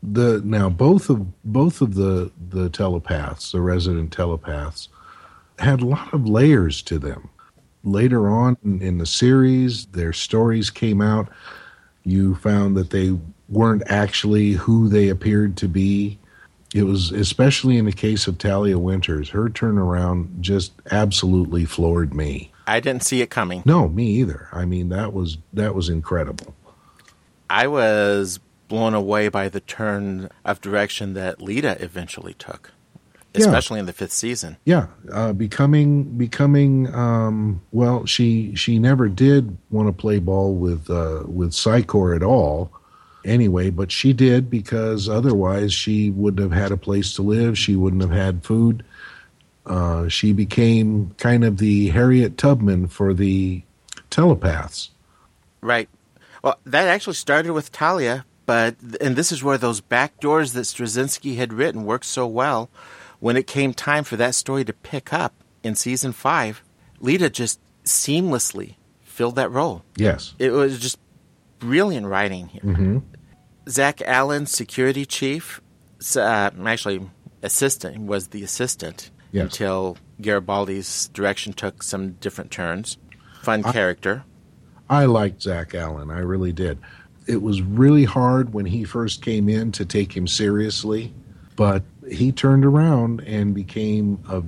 The 0.04 0.42
now 0.44 0.70
both 0.70 1.10
of 1.10 1.44
both 1.44 1.82
of 1.82 1.96
the 1.96 2.32
the 2.50 2.70
telepaths, 2.70 3.52
the 3.52 3.62
resident 3.62 4.12
telepaths, 4.12 4.88
had 5.58 5.82
a 5.82 5.86
lot 5.86 6.14
of 6.14 6.28
layers 6.28 6.82
to 6.84 7.00
them. 7.00 7.30
Later 7.84 8.28
on 8.28 8.58
in 8.64 8.98
the 8.98 9.06
series, 9.06 9.88
their 9.88 10.14
stories 10.14 10.70
came 10.70 11.02
out. 11.02 11.30
You 12.04 12.36
found 12.36 12.78
that 12.78 12.92
they 12.92 13.18
weren't 13.50 13.84
actually 13.88 14.54
who 14.54 14.90
they 14.90 15.10
appeared 15.10 15.58
to 15.58 15.68
be. 15.68 16.20
It 16.74 16.84
was 16.84 17.12
especially 17.12 17.78
in 17.78 17.86
the 17.86 17.92
case 17.92 18.28
of 18.28 18.38
Talia 18.38 18.78
Winters. 18.78 19.30
Her 19.30 19.50
turnaround 19.50 20.40
just 20.42 20.74
absolutely 20.92 21.66
floored 21.66 22.14
me. 22.14 22.52
I 22.68 22.80
didn't 22.80 23.04
see 23.04 23.22
it 23.22 23.30
coming. 23.30 23.62
No, 23.66 23.88
me 23.88 24.08
either. 24.08 24.48
I 24.52 24.66
mean, 24.66 24.90
that 24.90 25.14
was 25.14 25.38
that 25.54 25.76
was 25.76 25.90
incredible. 25.90 26.56
I 27.50 27.68
was 27.68 28.40
blown 28.68 28.94
away 28.94 29.28
by 29.30 29.50
the 29.50 29.60
turn 29.60 30.30
of 30.44 30.62
direction 30.62 31.14
that 31.14 31.38
Lyta 31.40 31.80
eventually 31.82 32.34
took, 32.34 32.72
Yeah. 33.36 33.42
especially 33.46 33.80
in 33.80 33.86
the 33.86 33.94
fifth 33.94 34.14
season. 34.14 34.58
Yeah, 34.66 34.88
uh, 35.12 35.34
becoming 35.34 36.04
becoming 36.18 36.94
um, 36.94 37.62
well, 37.72 38.06
she 38.08 38.56
she 38.56 38.80
never 38.80 39.08
did 39.10 39.56
want 39.70 39.88
to 39.88 39.94
play 39.94 40.18
ball 40.20 40.56
with 40.56 40.90
uh, 40.90 41.24
with 41.28 41.54
Psi 41.54 41.84
Corps 41.84 42.16
at 42.16 42.24
all. 42.24 42.72
Anyway, 43.24 43.72
but 43.72 43.92
she 43.92 44.14
did 44.14 44.50
because 44.52 45.10
otherwise 45.10 45.74
she 45.74 46.12
wouldn't 46.12 46.42
have 46.42 46.52
had 46.60 46.72
a 46.72 46.78
place 46.78 47.14
to 47.16 47.24
live. 47.24 47.58
She 47.58 47.76
wouldn't 47.76 48.04
have 48.04 48.12
had 48.12 48.44
food. 48.44 48.84
Uh, 49.66 50.08
she 50.08 50.32
became 50.32 51.16
kind 51.18 51.44
of 51.44 51.58
the 51.58 51.90
Harriet 51.90 52.38
Tubman 52.38 52.88
for 52.88 53.14
the 53.14 53.64
telepaths. 54.10 54.92
Right. 55.62 55.90
Well, 56.44 56.60
that 56.66 56.88
actually 56.88 57.16
started 57.16 57.52
with 57.54 57.72
Talia, 57.72 58.26
but 58.46 58.76
and 59.02 59.16
this 59.16 59.32
is 59.32 59.44
where 59.44 59.58
those 59.58 59.82
back 59.82 60.20
doors 60.20 60.54
that 60.54 60.62
Straczynski 60.62 61.38
had 61.38 61.54
written 61.54 61.86
worked 61.86 62.06
so 62.06 62.28
well. 62.28 62.70
When 63.20 63.38
it 63.38 63.48
came 63.48 63.74
time 63.74 64.04
for 64.04 64.18
that 64.18 64.36
story 64.36 64.64
to 64.66 64.74
pick 64.74 65.12
up 65.12 65.34
in 65.64 65.74
season 65.74 66.12
five, 66.12 66.62
Lyta 67.02 67.32
just 67.32 67.60
seamlessly 67.84 68.76
filled 69.02 69.36
that 69.38 69.50
role. 69.50 69.84
Yes. 69.96 70.36
It 70.38 70.52
was 70.52 70.80
just 70.80 71.00
brilliant 71.58 72.06
writing 72.06 72.50
here. 72.50 72.62
hmm 72.62 73.00
Zack 73.68 74.02
Allan, 74.04 74.46
security 74.46 75.08
chief, 75.08 75.60
uh, 76.16 76.52
actually 76.66 77.10
assistant, 77.42 78.02
was 78.02 78.28
the 78.28 78.44
assistant 78.44 79.10
Until 79.44 79.98
Garibaldi's 80.22 81.10
direction 81.10 81.54
took 81.54 81.84
some 81.84 82.12
different 82.14 82.52
turns. 82.52 82.98
Fun 83.42 83.64
I- 83.66 83.72
character. 83.72 84.24
I 84.90 85.06
liked 85.06 85.42
Zack 85.42 85.74
Allan. 85.74 86.12
I 86.12 86.20
really 86.20 86.54
did. 86.54 86.78
It 87.28 87.42
was 87.42 87.62
really 87.62 88.04
hard 88.04 88.54
when 88.54 88.68
he 88.68 88.84
first 88.84 89.24
came 89.24 89.50
in 89.50 89.72
to 89.74 89.86
take 89.86 90.16
him 90.16 90.28
seriously, 90.28 91.12
but 91.56 91.84
he 92.08 92.32
turned 92.32 92.64
around 92.64 93.22
and 93.22 93.56
became 93.56 94.20
a, 94.30 94.44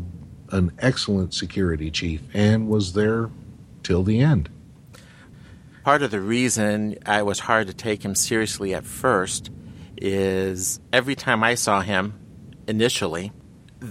an 0.55 0.71
excellent 0.77 1.33
security 1.33 1.89
chief 1.89 2.21
and 2.35 2.69
was 2.69 2.93
there 2.93 3.31
till 3.81 4.03
the 4.03 4.19
end. 4.19 4.49
Part 5.83 6.03
of 6.03 6.11
the 6.11 6.21
reason 6.21 6.97
I 7.05 7.23
was 7.23 7.39
hard 7.39 7.65
to 7.67 7.73
take 7.73 8.03
him 8.05 8.13
seriously 8.13 8.75
at 8.75 8.85
first 8.85 9.49
is 9.97 10.79
every 10.93 11.15
time 11.15 11.43
I 11.43 11.55
saw 11.55 11.81
him 11.81 12.13
initially, 12.67 13.31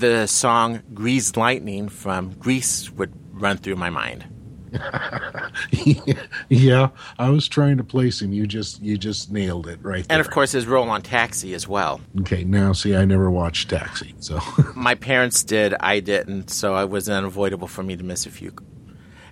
the 0.01 0.27
song 0.27 0.83
Greased 0.95 1.37
Lightning 1.37 1.89
from 1.89 2.33
Grease 2.35 2.91
would 2.93 3.13
run 3.33 3.57
through 3.59 3.77
my 3.77 3.91
mind. 3.91 4.27
yeah, 6.49 6.89
I 7.19 7.31
was 7.31 7.49
trying 7.49 7.77
to 7.79 7.85
place 7.85 8.21
him. 8.21 8.33
You 8.33 8.47
just 8.47 8.83
you 8.83 8.99
just 8.99 9.31
nailed 9.31 9.69
it 9.69 9.79
right 9.83 10.07
there. 10.07 10.19
And 10.19 10.21
of 10.21 10.31
course, 10.31 10.53
his 10.53 10.67
role 10.67 10.89
on 10.91 11.03
Taxi 11.03 11.55
as 11.55 11.67
well. 11.67 12.01
Okay, 12.21 12.45
now 12.45 12.73
see, 12.73 12.95
I 12.95 13.05
never 13.05 13.31
watched 13.31 13.71
Taxi, 13.71 14.15
so 14.21 14.41
My 14.77 14.95
parents 14.95 15.45
did, 15.45 15.75
I 15.81 16.01
didn't, 16.01 16.51
so 16.51 16.77
it 16.77 16.91
was 16.91 17.09
unavoidable 17.09 17.69
for 17.69 17.83
me 17.83 17.97
to 17.97 18.05
miss 18.05 18.27
a 18.27 18.31
few. 18.31 18.53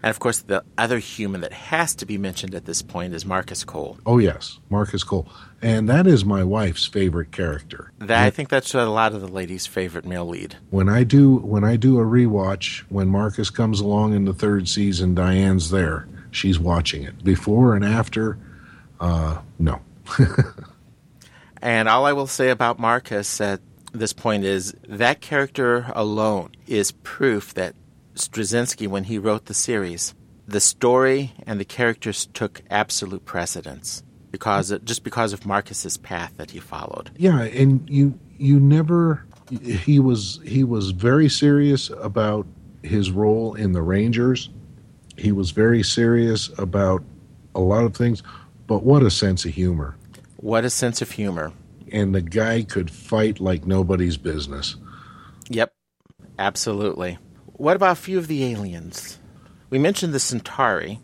And 0.05 0.11
of 0.11 0.21
course, 0.21 0.41
the 0.41 0.63
other 0.77 0.99
human 0.99 1.41
that 1.41 1.55
has 1.55 1.95
to 1.95 2.05
be 2.05 2.19
mentioned 2.19 2.55
at 2.55 2.67
this 2.67 2.83
point 2.83 3.15
is 3.15 3.25
Marcus 3.25 3.65
Cole. 3.65 3.97
oh 4.05 4.19
yes, 4.19 4.59
Marcus 4.69 5.03
Cole, 5.03 5.27
and 5.63 5.89
that 5.89 6.07
is 6.07 6.27
my 6.27 6.45
wife's 6.45 6.85
favorite 6.85 7.33
character. 7.33 7.91
That, 8.01 8.23
I 8.23 8.29
think 8.29 8.51
that's 8.51 8.75
a 8.75 8.85
lot 8.85 9.15
of 9.15 9.23
the 9.23 9.29
ladies' 9.29 9.67
favorite 9.67 10.05
male 10.05 10.29
lead. 10.29 10.57
when 10.69 10.91
I 10.91 11.05
do 11.05 11.37
when 11.37 11.65
I 11.65 11.77
do 11.77 11.99
a 11.99 12.05
rewatch, 12.05 12.81
when 12.91 13.09
Marcus 13.09 13.49
comes 13.49 13.81
along 13.81 14.13
in 14.13 14.27
the 14.27 14.35
third 14.35 14.69
season, 14.69 15.15
Diane's 15.15 15.71
there. 15.71 16.07
She's 16.31 16.59
watching 16.59 17.05
it 17.05 17.25
before 17.25 17.75
and 17.75 17.83
after. 17.83 18.37
Uh, 19.01 19.39
no, 19.59 19.81
And 21.63 21.89
all 21.89 22.05
I 22.05 22.13
will 22.13 22.27
say 22.27 22.51
about 22.51 22.79
Marcus 22.79 23.41
at 23.41 23.63
this 23.93 24.13
point 24.13 24.45
is 24.45 24.75
that 24.87 25.23
character 25.23 25.91
alone 25.95 26.51
is 26.67 26.93
proof 26.93 27.55
that 27.55 27.75
Straczynski, 28.15 28.87
when 28.87 29.05
he 29.05 29.19
wrote 29.19 29.47
the 29.47 29.55
series, 29.55 30.15
the 30.47 30.61
story 30.61 31.33
and 31.47 31.59
the 31.59 31.65
characters 31.65 32.27
took 32.27 32.63
absolute 32.71 33.25
precedence 33.25 34.03
because 34.31 34.77
just 34.85 35.05
because 35.05 35.33
of 35.33 35.47
Marcus's 35.47 35.97
path 35.97 36.33
that 36.37 36.51
he 36.51 36.59
followed. 36.59 37.11
yeah, 37.17 37.43
and 37.43 37.89
you 37.89 38.19
you 38.37 38.59
never 38.61 39.25
he 39.61 39.99
was 40.01 40.41
he 40.45 40.65
was 40.65 40.91
very 40.91 41.29
serious 41.29 41.91
about 41.91 42.47
his 42.83 43.11
role 43.11 43.55
in 43.55 43.73
the 43.73 43.83
Rangers. 43.83 44.51
He 45.17 45.33
was 45.33 45.53
very 45.53 45.83
serious 45.83 46.51
about 46.59 47.03
a 47.55 47.61
lot 47.61 47.85
of 47.85 47.97
things, 47.97 48.23
but 48.67 48.83
what 48.83 49.03
a 49.03 49.11
sense 49.11 49.45
of 49.45 49.55
humor. 49.55 49.97
What 50.37 50.65
a 50.65 50.71
sense 50.71 51.01
of 51.01 51.13
humor. 51.13 51.53
And 51.93 52.15
the 52.15 52.21
guy 52.21 52.63
could 52.63 52.91
fight 52.91 53.39
like 53.39 53.67
nobody's 53.67 54.17
business. 54.17 54.77
Yep, 55.49 55.73
absolutely. 56.39 57.19
What 57.55 57.77
about 57.77 57.93
a 57.93 58.01
few 58.01 58.19
of 58.19 58.27
the 58.27 58.45
aliens? 58.45 59.19
We 59.71 59.79
mentioned 59.79 60.13
the 60.13 60.21
Centauri 60.21 61.01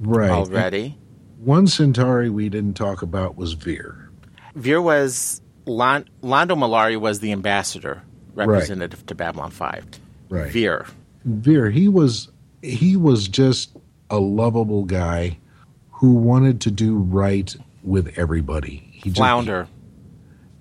Right. 0.00 0.30
already. 0.30 0.98
One 1.38 1.66
Centauri 1.66 2.30
we 2.30 2.48
didn't 2.48 2.74
talk 2.74 3.02
about 3.02 3.36
was 3.36 3.52
Vir. 3.52 4.10
Vir 4.54 4.80
was 4.80 5.40
Lon, 5.66 6.04
Londo 6.22 6.56
Mollari 6.56 6.98
was 6.98 7.20
the 7.20 7.32
ambassador 7.32 8.02
representative 8.34 9.04
to 9.06 9.14
Babylon 9.14 9.50
Five. 9.50 9.84
Right. 10.28 10.50
Vir. 10.52 10.86
Vir, 11.24 11.70
he 11.70 11.88
was 11.88 12.28
he 12.62 12.96
was 12.96 13.28
just 13.28 13.76
a 14.10 14.18
lovable 14.18 14.84
guy 14.84 15.38
who 15.90 16.14
wanted 16.14 16.60
to 16.62 16.70
do 16.70 16.96
right 16.96 17.54
with 17.82 18.12
everybody. 18.18 18.88
He 18.92 19.10
just- 19.10 19.16
Flounder. 19.18 19.68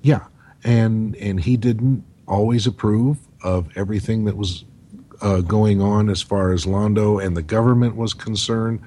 yeah, 0.01 0.25
and 0.63 1.15
and 1.17 1.39
he 1.41 1.57
didn't 1.57 2.03
always 2.27 2.65
approve 2.67 3.17
of 3.41 3.67
everything 3.75 4.25
that 4.25 4.37
was 4.37 4.63
uh, 5.23 5.41
going 5.41 5.81
on 5.81 6.09
as 6.09 6.21
far 6.21 6.51
as 6.51 6.65
Londo 6.65 7.23
and 7.23 7.35
the 7.35 7.41
government 7.41 7.95
was 7.95 8.13
concerned, 8.13 8.81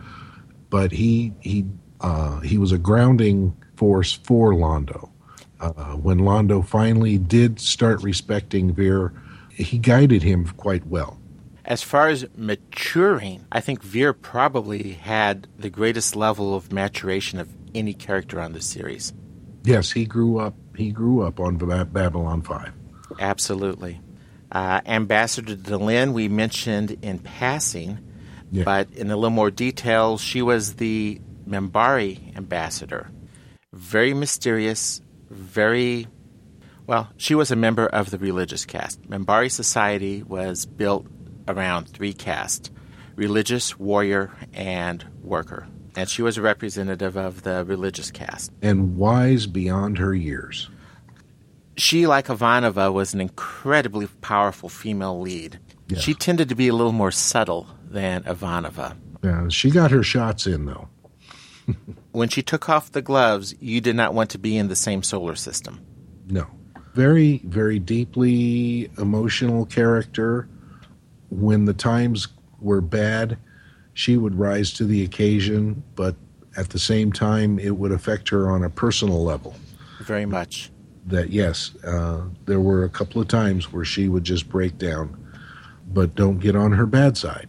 but 0.70 0.92
he 0.92 1.32
he 1.40 1.64
uh, 2.00 2.40
he 2.40 2.58
was 2.58 2.72
a 2.72 2.78
grounding 2.78 3.56
force 3.74 4.12
for 4.12 4.52
Londo. 4.52 5.10
Uh, 5.58 5.94
when 5.94 6.18
Londo 6.18 6.64
finally 6.64 7.16
did 7.16 7.58
start 7.58 8.02
respecting 8.02 8.74
Vir, 8.74 9.12
he 9.50 9.78
guided 9.78 10.22
him 10.22 10.46
quite 10.58 10.86
well. 10.86 11.18
As 11.64 11.82
far 11.82 12.08
as 12.08 12.26
maturing, 12.36 13.46
I 13.50 13.60
think 13.60 13.82
Vir 13.82 14.12
probably 14.12 14.92
had 14.92 15.48
the 15.58 15.70
greatest 15.70 16.14
level 16.14 16.54
of 16.54 16.70
maturation 16.70 17.40
of 17.40 17.48
any 17.74 17.94
character 17.94 18.38
on 18.38 18.52
the 18.52 18.60
series. 18.60 19.12
Yes, 19.64 19.90
he 19.90 20.04
grew 20.04 20.38
up. 20.38 20.54
He 20.76 20.92
grew 20.92 21.22
up 21.22 21.40
on 21.40 21.56
Ba- 21.56 21.86
Babylon 21.86 22.42
Five. 22.42 22.72
Absolutely. 23.18 24.00
Uh, 24.52 24.80
Ambassador 24.86 25.56
Delenn, 25.56 26.12
we 26.12 26.28
mentioned 26.28 26.96
in 27.02 27.18
passing, 27.18 27.98
Yeah. 28.52 28.64
but 28.64 28.90
in 28.92 29.10
a 29.10 29.16
little 29.16 29.30
more 29.30 29.50
detail, 29.50 30.18
she 30.18 30.40
was 30.42 30.74
the 30.74 31.20
Minbari 31.48 32.36
ambassador. 32.36 33.10
Very 33.72 34.14
mysterious, 34.14 35.00
very 35.30 36.06
well, 36.86 37.08
she 37.16 37.34
was 37.34 37.50
a 37.50 37.56
member 37.56 37.86
of 37.86 38.10
the 38.12 38.18
religious 38.18 38.64
caste. 38.64 39.02
Minbari 39.10 39.50
society 39.50 40.22
was 40.22 40.64
built 40.66 41.06
around 41.48 41.88
three 41.88 42.12
castes 42.12 42.70
religious, 43.16 43.78
warrior, 43.78 44.30
and 44.52 45.02
worker. 45.22 45.66
And 45.96 46.06
she 46.08 46.20
was 46.20 46.36
a 46.36 46.42
representative 46.42 47.16
of 47.16 47.42
the 47.42 47.64
religious 47.64 48.10
caste. 48.10 48.52
and 48.62 48.96
wise 48.98 49.46
beyond 49.46 49.96
her 49.98 50.14
years. 50.14 50.68
She, 51.76 52.06
like 52.06 52.26
Ivanova, 52.26 52.92
was 52.92 53.14
an 53.14 53.20
incredibly 53.20 54.06
powerful 54.20 54.68
female 54.68 55.20
lead. 55.20 55.58
Yes. 55.88 56.02
She 56.02 56.14
tended 56.14 56.48
to 56.48 56.54
be 56.54 56.68
a 56.68 56.74
little 56.74 56.92
more 56.92 57.10
subtle 57.10 57.68
than 57.84 58.22
Ivanova. 58.24 58.96
Yeah, 59.22 59.48
she 59.48 59.70
got 59.70 59.90
her 59.90 60.02
shots 60.02 60.46
in 60.46 60.66
though. 60.66 60.88
When 62.12 62.30
she 62.30 62.42
took 62.42 62.70
off 62.70 62.92
the 62.92 63.02
gloves, 63.02 63.54
you 63.60 63.82
did 63.82 63.94
not 63.94 64.14
want 64.14 64.30
to 64.30 64.38
be 64.38 64.56
in 64.56 64.68
the 64.68 64.76
same 64.76 65.02
solar 65.02 65.34
system. 65.34 65.84
No, 66.28 66.46
very, 66.94 67.42
very 67.44 67.78
deeply 67.78 68.90
emotional 68.96 69.66
character. 69.66 70.48
When 71.28 71.66
the 71.66 71.74
times 71.74 72.28
were 72.58 72.80
bad, 72.80 73.36
she 73.92 74.16
would 74.16 74.34
rise 74.34 74.72
to 74.74 74.84
the 74.84 75.04
occasion, 75.04 75.82
but 75.94 76.16
at 76.56 76.70
the 76.70 76.78
same 76.78 77.12
time, 77.12 77.58
it 77.58 77.76
would 77.76 77.92
affect 77.92 78.30
her 78.30 78.50
on 78.50 78.64
a 78.64 78.70
personal 78.70 79.22
level. 79.22 79.54
Very 80.00 80.24
much. 80.24 80.70
That, 81.06 81.30
yes, 81.30 81.72
uh, 81.84 82.22
there 82.46 82.60
were 82.60 82.84
a 82.84 82.88
couple 82.88 83.22
of 83.22 83.28
times 83.28 83.72
where 83.72 83.84
she 83.84 84.08
would 84.08 84.24
just 84.24 84.48
break 84.48 84.76
down, 84.76 85.16
but 85.86 86.14
don't 86.14 86.38
get 86.38 86.56
on 86.56 86.72
her 86.72 86.86
bad 86.86 87.16
side. 87.16 87.48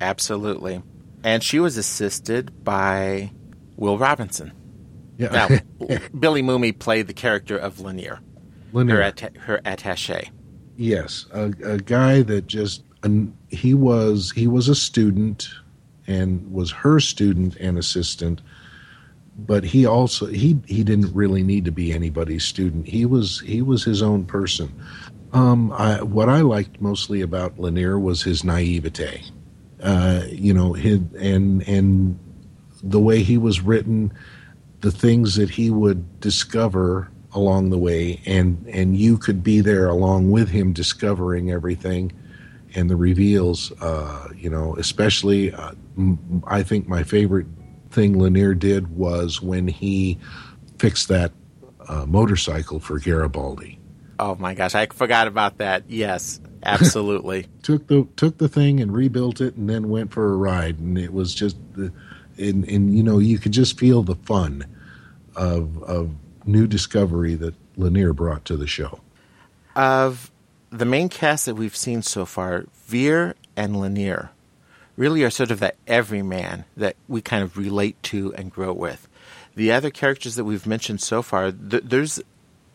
Absolutely. 0.00 0.82
And 1.24 1.42
she 1.42 1.58
was 1.58 1.76
assisted 1.76 2.64
by 2.64 3.32
Will 3.76 3.96
Robinson. 3.98 4.52
Yeah. 5.16 5.28
Now, 5.30 5.98
Billy 6.18 6.42
Mumy 6.42 6.78
played 6.78 7.06
the 7.06 7.14
character 7.14 7.56
of 7.56 7.78
Lennier, 7.78 8.20
Lennier. 8.72 8.92
her, 8.96 9.02
atta- 9.02 9.38
her 9.40 9.60
attache. 9.64 10.30
Yes, 10.76 11.26
a, 11.32 11.52
a 11.64 11.78
guy 11.78 12.22
that 12.22 12.46
just 12.46 12.84
an, 13.02 13.36
he 13.48 13.74
was 13.74 14.30
he 14.30 14.46
was 14.46 14.68
a 14.68 14.76
student 14.76 15.48
and 16.06 16.52
was 16.52 16.70
her 16.70 17.00
student 17.00 17.56
and 17.56 17.76
assistant, 17.78 18.42
but 19.38 19.62
he 19.62 19.86
also 19.86 20.26
he 20.26 20.58
he 20.66 20.82
didn't 20.82 21.14
really 21.14 21.42
need 21.42 21.64
to 21.64 21.70
be 21.70 21.92
anybody's 21.92 22.44
student. 22.44 22.88
He 22.88 23.06
was 23.06 23.40
he 23.40 23.62
was 23.62 23.84
his 23.84 24.02
own 24.02 24.24
person. 24.24 24.72
Um, 25.32 25.72
I, 25.72 26.02
what 26.02 26.28
I 26.28 26.40
liked 26.40 26.80
mostly 26.80 27.20
about 27.20 27.58
Lennier 27.58 28.00
was 28.00 28.22
his 28.22 28.44
naivete. 28.44 29.22
Uh, 29.82 30.22
you 30.28 30.52
know, 30.52 30.72
his, 30.72 31.00
and 31.18 31.66
and 31.68 32.18
the 32.82 32.98
way 32.98 33.22
he 33.22 33.38
was 33.38 33.60
written, 33.60 34.12
the 34.80 34.90
things 34.90 35.36
that 35.36 35.50
he 35.50 35.70
would 35.70 36.20
discover 36.20 37.10
along 37.32 37.70
the 37.70 37.78
way, 37.78 38.20
and 38.26 38.64
and 38.68 38.96
you 38.96 39.18
could 39.18 39.44
be 39.44 39.60
there 39.60 39.86
along 39.86 40.32
with 40.32 40.48
him 40.48 40.72
discovering 40.72 41.52
everything, 41.52 42.10
and 42.74 42.90
the 42.90 42.96
reveals. 42.96 43.70
Uh, 43.80 44.28
you 44.34 44.50
know, 44.50 44.74
especially 44.76 45.52
uh, 45.52 45.72
I 46.46 46.64
think 46.64 46.88
my 46.88 47.04
favorite 47.04 47.46
thing 47.98 48.14
Lennier 48.14 48.56
did 48.56 48.96
was 48.96 49.42
when 49.42 49.66
he 49.66 50.18
fixed 50.78 51.08
that 51.08 51.32
uh, 51.88 52.06
motorcycle 52.06 52.78
for 52.78 53.00
Garibaldi. 53.00 53.80
Oh 54.20 54.36
my 54.36 54.54
gosh, 54.54 54.76
I 54.76 54.86
forgot 54.86 55.26
about 55.26 55.58
that. 55.58 55.82
Yes, 55.88 56.40
absolutely. 56.62 57.48
took 57.62 57.88
the 57.88 58.06
took 58.14 58.38
the 58.38 58.48
thing 58.48 58.80
and 58.80 58.92
rebuilt 58.92 59.40
it, 59.40 59.56
and 59.56 59.68
then 59.68 59.88
went 59.88 60.12
for 60.12 60.32
a 60.32 60.36
ride, 60.36 60.78
and 60.78 60.96
it 60.96 61.12
was 61.12 61.34
just 61.34 61.56
the, 61.74 61.92
and 62.36 62.64
and 62.68 62.96
you 62.96 63.02
know 63.02 63.18
you 63.18 63.36
could 63.36 63.52
just 63.52 63.76
feel 63.76 64.04
the 64.04 64.14
fun 64.14 64.64
of 65.34 65.82
of 65.82 66.12
new 66.46 66.68
discovery 66.68 67.34
that 67.34 67.54
Lennier 67.76 68.14
brought 68.14 68.44
to 68.44 68.56
the 68.56 68.68
show. 68.68 69.00
of 69.74 70.30
the 70.70 70.84
main 70.84 71.08
cast 71.08 71.46
that 71.46 71.56
we've 71.56 71.76
seen 71.76 72.02
so 72.02 72.24
far, 72.24 72.66
Vir 72.86 73.34
and 73.56 73.74
Lennier 73.74 74.30
really 74.98 75.22
are 75.22 75.30
sort 75.30 75.50
of 75.50 75.60
that 75.60 75.76
everyman 75.86 76.64
that 76.76 76.96
we 77.06 77.22
kind 77.22 77.42
of 77.42 77.56
relate 77.56 78.02
to 78.02 78.34
and 78.34 78.50
grow 78.52 78.72
with. 78.72 79.08
The 79.54 79.72
other 79.72 79.90
characters 79.90 80.34
that 80.34 80.44
we've 80.44 80.66
mentioned 80.66 81.00
so 81.00 81.22
far, 81.22 81.52
th- 81.52 81.84
there's 81.86 82.20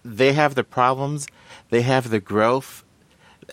they 0.03 0.33
have 0.33 0.55
the 0.55 0.63
problems, 0.63 1.27
they 1.69 1.81
have 1.81 2.09
the 2.09 2.19
growth. 2.19 2.83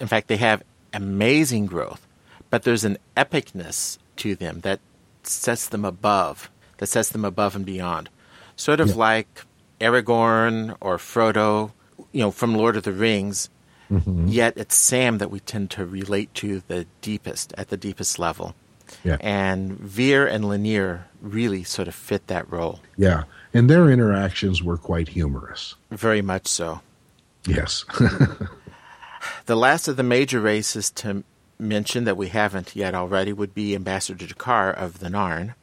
In 0.00 0.06
fact, 0.06 0.28
they 0.28 0.36
have 0.38 0.62
amazing 0.92 1.66
growth, 1.66 2.06
but 2.48 2.62
there's 2.62 2.84
an 2.84 2.96
epicness 3.16 3.98
to 4.16 4.34
them 4.34 4.60
that 4.60 4.80
sets 5.24 5.68
them 5.68 5.84
above, 5.84 6.50
that 6.78 6.86
sets 6.86 7.10
them 7.10 7.24
above 7.24 7.54
and 7.56 7.66
beyond. 7.66 8.08
Sort 8.56 8.80
of 8.80 8.88
Yeah. 8.90 8.94
like 8.96 9.44
Aragorn 9.80 10.76
or 10.80 10.96
Frodo, 10.98 11.72
you 12.12 12.20
know, 12.20 12.30
from 12.30 12.54
Lord 12.54 12.76
of 12.76 12.84
the 12.84 12.92
Rings. 12.92 13.48
Mm-hmm. 13.90 14.28
Yet 14.28 14.54
it's 14.56 14.76
Sam 14.76 15.18
that 15.18 15.30
we 15.32 15.40
tend 15.40 15.70
to 15.72 15.84
relate 15.84 16.32
to 16.34 16.62
the 16.68 16.86
deepest, 17.00 17.52
at 17.58 17.68
the 17.70 17.76
deepest 17.76 18.18
level. 18.20 18.54
Yeah. 19.04 19.16
And 19.20 19.78
Vir 19.78 20.26
and 20.26 20.44
Lennier 20.44 21.04
really 21.22 21.64
sort 21.64 21.88
of 21.88 21.94
fit 21.94 22.26
that 22.28 22.50
role, 22.50 22.80
Yeah, 22.96 23.24
and 23.54 23.68
their 23.70 23.90
interactions 23.90 24.62
were 24.62 24.76
quite 24.78 25.08
humorous. 25.08 25.74
very 25.90 26.22
much 26.22 26.46
so. 26.46 26.80
Yes, 27.46 27.84
The 29.46 29.56
last 29.56 29.86
of 29.88 29.96
the 29.96 30.02
major 30.02 30.40
races 30.40 30.90
to 30.92 31.24
mention 31.58 32.04
that 32.04 32.16
we 32.16 32.28
haven't 32.28 32.74
yet 32.74 32.94
already 32.94 33.32
would 33.34 33.54
be 33.54 33.74
Ambassador 33.74 34.26
G'Kar 34.26 34.72
of 34.74 35.00
the 35.00 35.08
Narn. 35.08 35.54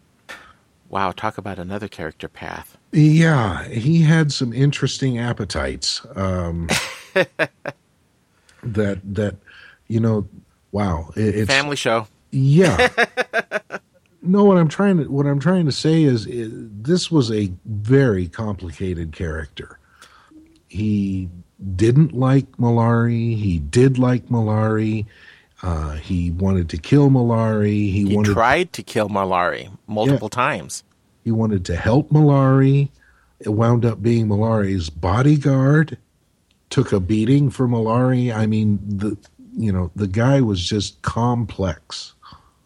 Wow, 0.90 1.12
talk 1.12 1.38
about 1.40 1.58
another 1.60 1.88
character 1.88 2.28
path. 2.28 2.78
yeah, 2.92 3.68
he 3.68 4.02
had 4.04 4.32
some 4.32 4.54
interesting 4.54 5.18
appetites. 5.20 6.06
Um, 6.16 6.68
that 8.64 9.00
that 9.16 9.36
you 9.88 10.00
know, 10.00 10.28
wow, 10.72 11.10
it, 11.16 11.36
it's 11.36 11.48
Family 11.52 11.76
show. 11.76 12.08
Yeah. 12.32 12.88
no, 14.22 14.44
what 14.44 14.58
I'm 14.58 14.68
trying 14.68 14.98
to 14.98 15.06
what 15.06 15.26
I'm 15.26 15.40
trying 15.40 15.66
to 15.66 15.72
say 15.72 16.04
is, 16.04 16.26
is 16.28 16.52
this 16.82 17.10
was 17.12 17.32
a 17.32 17.52
very 17.66 18.28
complicated 18.28 19.12
character. 19.14 19.80
He 20.68 21.30
didn't 21.76 22.14
like 22.14 22.52
Mollari. 22.58 23.36
He 23.38 23.60
did 23.60 23.98
like 23.98 24.28
Mollari. 24.28 25.06
Uh, 25.64 25.94
he 25.94 26.32
wanted 26.32 26.70
to 26.70 26.78
kill 26.78 27.10
Mollari. 27.10 27.70
He, 27.92 28.06
He 28.08 28.16
wanted 28.16 28.34
tried 28.34 28.74
to 28.74 28.84
kill 28.84 29.10
Mollari 29.10 29.76
multiple 29.88 30.30
times. 30.30 30.84
he 31.24 31.32
wanted 31.32 31.66
to 31.66 31.76
help 31.76 32.10
Mollari. 32.10 32.90
It 33.40 33.50
wound 33.50 33.86
up 33.86 34.02
being 34.02 34.28
Mollari's 34.28 34.90
bodyguard. 34.90 35.98
Took 36.70 36.92
a 36.92 37.00
beating 37.00 37.50
for 37.50 37.68
Mollari. 37.68 38.36
I 38.36 38.46
mean, 38.46 38.80
the 38.86 39.18
you 39.56 39.72
know 39.72 39.90
the 39.96 40.08
guy 40.08 40.42
was 40.42 40.62
just 40.64 41.02
complex. 41.02 42.14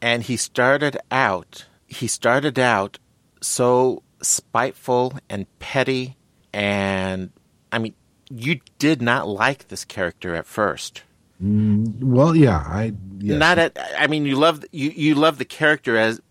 And 0.02 0.24
he 0.24 0.36
started 0.38 0.98
out 1.12 1.66
he 1.88 2.08
started 2.08 2.58
out 2.58 2.98
so 3.42 4.02
spiteful 4.22 5.14
and 5.30 5.46
petty 5.60 6.16
and 6.54 7.32
i 7.72 7.78
mean 7.80 7.94
you 8.30 8.60
did 8.80 9.02
not 9.02 9.28
like 9.28 9.68
this 9.68 9.84
character 9.86 10.36
at 10.36 10.46
first 10.46 11.04
mm, 11.44 12.02
Well, 12.02 12.36
yeah, 12.36 12.58
I 12.58 12.94
yes. 13.20 13.40
not 13.40 13.58
at 13.60 13.78
i 13.98 14.08
mean 14.08 14.26
you 14.26 14.36
loved 14.36 14.66
you 14.72 14.90
you 14.92 15.16
loved 15.16 15.38
the 15.40 15.46
character 15.46 15.98
as 15.98 16.22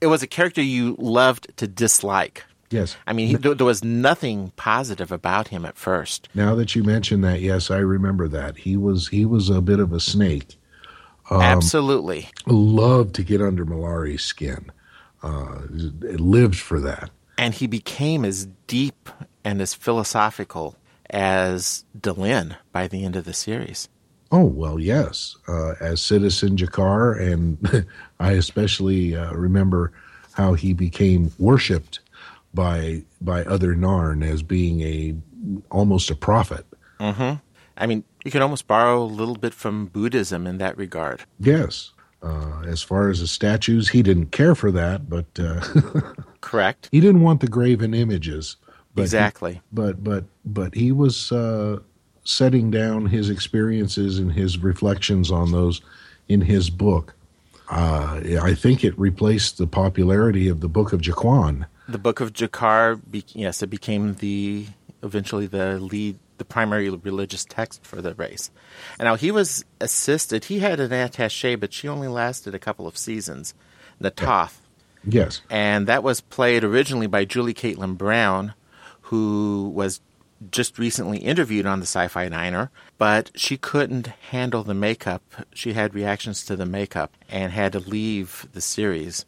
it 0.00 0.06
was 0.06 0.22
a 0.22 0.26
character 0.26 0.62
you 0.62 0.96
loved 0.98 1.48
to 1.58 1.66
dislike 1.66 2.44
yes. 2.70 2.96
i 3.06 3.12
mean 3.12 3.28
he, 3.28 3.34
there 3.36 3.66
was 3.66 3.84
nothing 3.84 4.52
positive 4.56 5.12
about 5.12 5.48
him 5.48 5.64
at 5.64 5.76
first 5.76 6.28
Now 6.34 6.54
that 6.56 6.74
you 6.74 6.82
mention 6.82 7.20
that, 7.22 7.40
yes, 7.40 7.70
I 7.70 7.78
remember 7.78 8.28
that 8.28 8.56
he 8.58 8.76
was 8.76 9.08
he 9.08 9.24
was 9.24 9.50
a 9.50 9.60
bit 9.60 9.78
of 9.80 9.92
a 9.92 10.00
snake. 10.00 10.56
Um, 11.30 11.40
absolutely 11.42 12.28
Loved 12.46 13.14
to 13.16 13.22
get 13.22 13.40
under 13.40 13.64
Mollari's 13.64 14.22
skin. 14.22 14.70
Uh, 15.22 15.60
lived 15.70 16.58
for 16.58 16.80
that. 16.80 17.10
and 17.38 17.54
he 17.54 17.66
became 17.66 18.24
as 18.24 18.46
deep 18.66 19.08
and 19.44 19.60
as 19.62 19.74
philosophical 19.74 20.76
as 21.10 21.84
Delenn 21.98 22.56
by 22.72 22.86
the 22.88 23.04
end 23.04 23.16
of 23.16 23.24
the 23.24 23.32
series 23.32 23.88
Oh 24.32 24.44
well, 24.44 24.78
yes. 24.78 25.36
Uh, 25.48 25.72
as 25.80 26.00
Citizen 26.00 26.56
G'Kar, 26.56 27.20
and 27.20 27.84
I 28.20 28.32
especially 28.32 29.16
uh, 29.16 29.32
remember 29.32 29.92
how 30.34 30.54
he 30.54 30.72
became 30.72 31.32
worshipped 31.40 31.98
by 32.54 33.02
by 33.20 33.42
other 33.44 33.74
Narn 33.74 34.24
as 34.24 34.44
being 34.44 34.80
a 34.82 35.16
almost 35.72 36.10
a 36.10 36.14
prophet. 36.14 36.64
Mhm. 37.00 37.40
I 37.76 37.86
mean, 37.86 38.04
you 38.24 38.30
can 38.30 38.42
almost 38.42 38.66
borrow 38.66 39.02
a 39.02 39.04
little 39.04 39.36
bit 39.36 39.54
from 39.54 39.86
Buddhism 39.86 40.46
in 40.46 40.58
that 40.58 40.76
regard. 40.76 41.24
Yes. 41.38 41.92
Uh, 42.22 42.62
as 42.66 42.82
far 42.82 43.08
as 43.08 43.20
the 43.20 43.26
statues, 43.26 43.88
he 43.88 44.02
didn't 44.02 44.26
care 44.30 44.54
for 44.54 44.70
that, 44.70 45.08
but 45.08 45.24
uh, 45.38 45.60
Correct. 46.42 46.88
he 46.92 47.00
didn't 47.00 47.22
want 47.22 47.40
the 47.40 47.48
graven 47.48 47.94
images. 47.94 48.56
But 48.94 49.02
he- 49.02 49.04
exactly. 49.04 49.62
but 49.72 50.02
but 50.04 50.24
but 50.44 50.74
he 50.74 50.92
was 50.92 51.32
uh, 51.32 51.78
setting 52.24 52.70
down 52.70 53.06
his 53.06 53.30
experiences 53.30 54.18
and 54.18 54.32
his 54.32 54.58
reflections 54.58 55.30
on 55.30 55.52
those 55.52 55.80
in 56.28 56.42
his 56.42 56.68
book. 56.68 57.14
Uh, 57.70 58.20
I 58.42 58.54
think 58.54 58.84
it 58.84 58.98
replaced 58.98 59.56
the 59.58 59.66
popularity 59.66 60.48
of 60.48 60.60
the 60.60 60.68
Book 60.68 60.92
of 60.92 61.00
G'Quan. 61.02 61.66
the 61.88 61.98
Book 61.98 62.18
of 62.20 62.32
G'Kar, 62.32 63.00
be- 63.10 63.24
yes, 63.28 63.62
it 63.62 63.68
became 63.68 64.14
the 64.16 64.66
eventually 65.02 65.46
the 65.46 65.78
lead, 65.78 66.18
the 66.38 66.44
primary 66.44 66.90
religious 66.90 67.44
text 67.44 67.84
for 67.84 68.00
the 68.00 68.14
race. 68.14 68.50
And 68.98 69.06
now 69.06 69.16
he 69.16 69.30
was 69.30 69.64
assisted. 69.80 70.44
He 70.44 70.60
had 70.60 70.80
an 70.80 70.90
attaché, 70.90 71.58
but 71.58 71.72
she 71.72 71.88
only 71.88 72.08
lasted 72.08 72.54
a 72.54 72.58
couple 72.58 72.86
of 72.86 72.96
seasons. 72.96 73.54
Na'Toth. 74.02 74.58
Yes, 75.04 75.40
and 75.48 75.86
that 75.86 76.02
was 76.02 76.20
played 76.20 76.62
originally 76.62 77.06
by 77.06 77.24
Julie 77.24 77.54
Caitlin 77.54 77.96
Brown, 77.96 78.52
who 79.02 79.72
was 79.74 80.00
just 80.50 80.78
recently 80.78 81.18
interviewed 81.18 81.66
on 81.66 81.80
the 81.80 81.86
SciFi 81.86 82.30
Diner, 82.30 82.70
but 82.98 83.30
she 83.34 83.56
couldn't 83.56 84.06
handle 84.06 84.62
the 84.62 84.74
makeup. 84.74 85.22
She 85.54 85.74
had 85.74 85.94
reactions 85.94 86.44
to 86.46 86.56
the 86.56 86.66
makeup 86.66 87.16
and 87.28 87.52
had 87.52 87.72
to 87.72 87.80
leave 87.80 88.46
the 88.52 88.60
series 88.60 89.26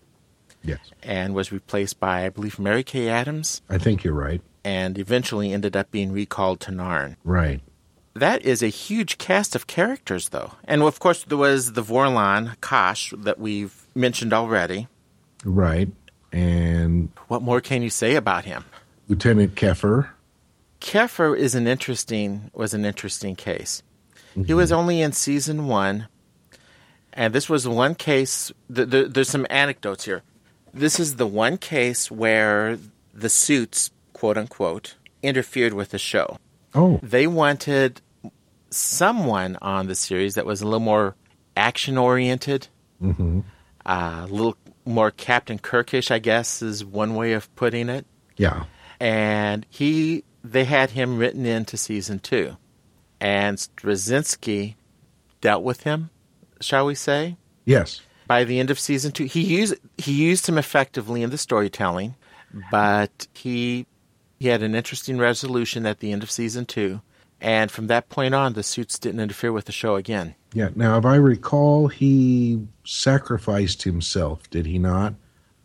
yes, 0.63 0.79
and 1.03 1.35
was 1.35 1.53
replaced 1.53 2.01
by, 2.01 2.25
I 2.25 2.29
believe, 2.29 2.59
Mary 2.59 2.83
Kay 2.83 3.09
Adams, 3.09 3.63
I 3.69 3.79
think 3.79 4.05
you're 4.05 4.15
right. 4.15 4.41
And 4.65 4.99
eventually 4.99 5.53
ended 5.53 5.77
up 5.77 5.91
being 5.91 6.13
recalled 6.13 6.61
to 6.61 6.71
Narn. 6.71 7.17
Right. 7.25 7.61
That 8.15 8.43
is 8.43 8.63
a 8.63 8.69
huge 8.69 9.19
cast 9.19 9.55
of 9.55 9.67
characters, 9.67 10.29
though. 10.31 10.53
And 10.65 10.83
of 10.83 10.99
course, 10.99 11.25
there 11.25 11.39
was 11.39 11.73
the 11.73 11.83
Vorlon, 11.83 12.61
Kosh, 12.61 13.15
that 13.17 13.39
we've 13.39 13.87
mentioned 13.95 14.33
already. 14.33 14.89
Right. 15.45 15.89
And 16.31 17.11
What 17.29 17.43
more 17.43 17.61
can 17.61 17.83
you 17.83 17.91
say 17.91 18.15
about 18.15 18.45
him? 18.45 18.65
Lieutenant 19.09 19.55
Keffer. 19.55 20.09
Keffer 20.81 21.37
is 21.37 21.55
an 21.55 21.67
interesting 21.67 22.51
was 22.55 22.75
an 22.75 22.85
interesting 22.85 23.37
case. 23.37 23.83
He 24.35 24.41
mm-hmm. 24.41 24.57
was 24.57 24.73
only 24.73 25.01
in 25.01 25.13
season 25.13 25.67
one, 25.67 26.09
and 27.13 27.35
this 27.35 27.49
was 27.49 27.69
one 27.69 27.95
case. 27.95 28.51
Th- 28.75 28.91
th- 28.91 29.11
there's 29.11 29.29
some 29.29 29.47
anecdotes 29.51 30.05
here. 30.07 30.23
This 30.73 30.99
is 30.99 31.17
the 31.17 31.27
one 31.27 31.59
case 31.59 32.11
where 32.11 32.79
the 33.13 33.29
suits, 33.29 33.91
quote 34.23 34.39
unquote, 34.39 34.95
interfered 35.21 35.73
with 35.75 35.89
the 35.91 35.99
show. 35.99 36.39
Oh, 36.77 37.01
They 37.03 37.27
wanted 37.27 38.01
someone 38.71 39.59
on 39.61 39.89
the 39.89 39.97
series 39.97 40.37
that 40.37 40.47
was 40.47 40.63
a 40.63 40.65
little 40.65 40.79
more 40.79 41.17
action 41.57 41.99
oriented, 41.99 42.69
hmm 43.01 43.41
uh, 43.85 44.27
a 44.29 44.33
little 44.33 44.57
more 44.85 45.11
Captain 45.11 45.59
Kirkish, 45.59 46.13
I 46.13 46.21
guess, 46.21 46.63
is 46.63 46.85
one 46.85 47.17
way 47.17 47.33
of 47.33 47.53
putting 47.57 47.89
it. 47.89 48.07
yeah. 48.37 48.67
and 49.01 49.67
he 49.69 50.23
they 50.45 50.65
had 50.67 50.91
him 50.91 51.19
written 51.19 51.45
into 51.45 51.77
season 51.77 52.21
two, 52.21 52.57
and 53.21 53.59
Straczynski 53.59 54.77
dealt 55.41 55.65
with 55.65 55.83
him, 55.83 56.11
shall 56.61 56.87
we 56.87 56.95
say? 56.95 57.37
Yes. 57.65 58.01
By 58.29 58.45
the 58.45 58.61
end 58.61 58.71
of 58.71 58.79
season 58.79 59.11
two, 59.11 59.25
he 59.25 59.43
used 59.43 59.75
he 59.99 60.13
used 60.13 60.47
him 60.49 60.59
effectively 60.59 61.25
in 61.25 61.31
the 61.31 61.39
storytelling, 61.39 62.15
but 62.71 63.27
he 63.35 63.87
he 64.43 64.49
had 64.49 64.61
an 64.63 64.75
interesting 64.75 65.19
resolution 65.19 65.87
at 65.87 66.01
the 66.01 66.11
end 66.11 66.25
of 66.25 66.31
season 66.31 66.67
two, 66.67 67.01
and 67.41 67.71
from 67.71 67.87
that 67.87 68.09
point 68.09 68.35
on, 68.35 68.55
the 68.55 68.63
suits 68.65 68.99
didn't 68.99 69.21
interfere 69.21 69.53
with 69.53 69.67
the 69.67 69.73
show 69.73 69.95
again. 69.95 70.35
Yeah. 70.53 70.71
Now, 70.75 70.99
if 70.99 71.05
I 71.05 71.15
recall, 71.15 71.87
he 71.87 72.67
sacrificed 72.85 73.85
himself, 73.85 74.49
did 74.51 74.67
he 74.67 74.79
not? 74.79 75.15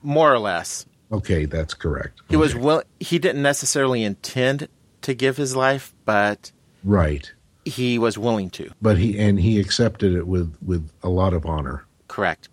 More 0.03 0.31
or 0.31 0.37
less, 0.39 0.85
Okay, 1.11 1.45
that's 1.45 1.73
correct. 1.73 2.21
he 2.29 2.35
was 2.35 2.53
Okay. 2.53 2.61
will 2.61 2.83
he 2.99 3.17
didn't 3.17 3.41
necessarily 3.41 4.03
intend 4.03 4.67
to 5.01 5.13
give 5.15 5.37
his 5.37 5.55
life, 5.55 5.93
but 6.05 6.51
right, 6.83 7.31
he 7.65 7.97
was 7.97 8.15
willing 8.17 8.49
to. 8.51 8.69
but 8.81 8.97
he 8.99 9.17
and 9.17 9.39
he 9.39 9.59
accepted 9.59 10.13
it 10.13 10.27
with 10.27 10.55
with 10.61 10.89
a 11.01 11.09
lot 11.09 11.33
of 11.33 11.45
honor. 11.45 11.85
Correct. 12.07 12.49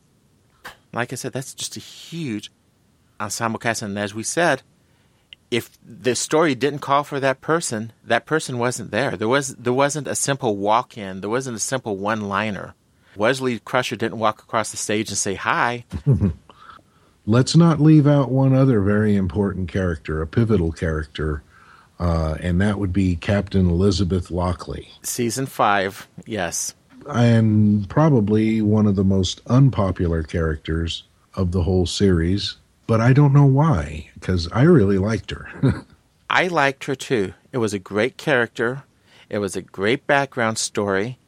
Like 0.93 1.13
I 1.13 1.17
said, 1.17 1.33
that's 1.33 1.53
just 1.55 1.77
a 1.77 1.81
huge 1.81 2.51
ensemble 3.21 3.59
cast, 3.59 3.83
and 3.83 3.99
as 3.99 4.15
we 4.15 4.23
said, 4.23 4.63
if 5.55 5.71
the 5.85 6.17
story 6.17 6.57
didn't 6.57 6.81
call 6.81 7.05
for 7.05 7.21
that 7.21 7.41
person, 7.41 7.93
that 8.05 8.27
person 8.27 8.59
wasn't 8.59 8.91
there. 8.91 9.17
There 9.17 9.29
was 9.29 9.55
there 9.55 9.73
wasn't 9.73 10.09
a 10.09 10.17
simple 10.17 10.57
walk 10.57 10.99
in. 10.99 11.21
There 11.21 11.31
wasn't 11.31 11.57
a 11.57 11.61
simple 11.61 11.97
one 11.97 12.23
liner. 12.23 12.75
Wesley 13.17 13.61
Crusher 13.61 13.95
didn't 13.95 14.19
walk 14.19 14.43
across 14.43 14.73
the 14.73 14.77
stage 14.77 15.11
and 15.11 15.17
say 15.19 15.35
hi. 15.35 15.85
Let's 17.27 17.57
not 17.57 17.81
leave 17.81 18.07
out 18.09 18.33
one 18.33 18.53
other 18.53 18.81
very 18.81 19.15
important 19.15 19.69
character, 19.69 20.21
a 20.21 20.27
pivotal 20.27 20.73
character, 20.73 21.43
uh, 22.01 22.37
and 22.41 22.61
that 22.61 22.79
would 22.81 22.93
be 22.93 23.15
Captain 23.15 23.71
Elizabeth 23.71 24.31
Lochley, 24.31 24.89
Season 25.03 25.47
five, 25.47 26.09
yes, 26.27 26.75
and 27.09 27.89
probably 27.89 28.61
one 28.61 28.87
of 28.87 28.97
the 28.97 29.05
most 29.05 29.41
unpopular 29.47 30.25
characters 30.25 31.05
of 31.35 31.53
the 31.53 31.63
whole 31.63 31.87
series. 31.87 32.57
But 32.87 33.01
I 33.01 33.13
don't 33.13 33.33
know 33.33 33.47
why, 33.47 34.11
because 34.15 34.49
I 34.53 34.63
really 34.63 34.99
liked 34.99 35.31
her. 35.31 35.85
I 36.31 36.49
liked 36.49 36.85
her 36.85 36.95
too. 36.95 37.35
It 37.53 37.59
was 37.59 37.73
a 37.73 37.79
great 37.79 38.17
character. 38.17 38.85
It 39.31 39.39
was 39.39 39.57
a 39.57 39.63
great 39.63 40.07
background 40.07 40.59
story. 40.59 41.19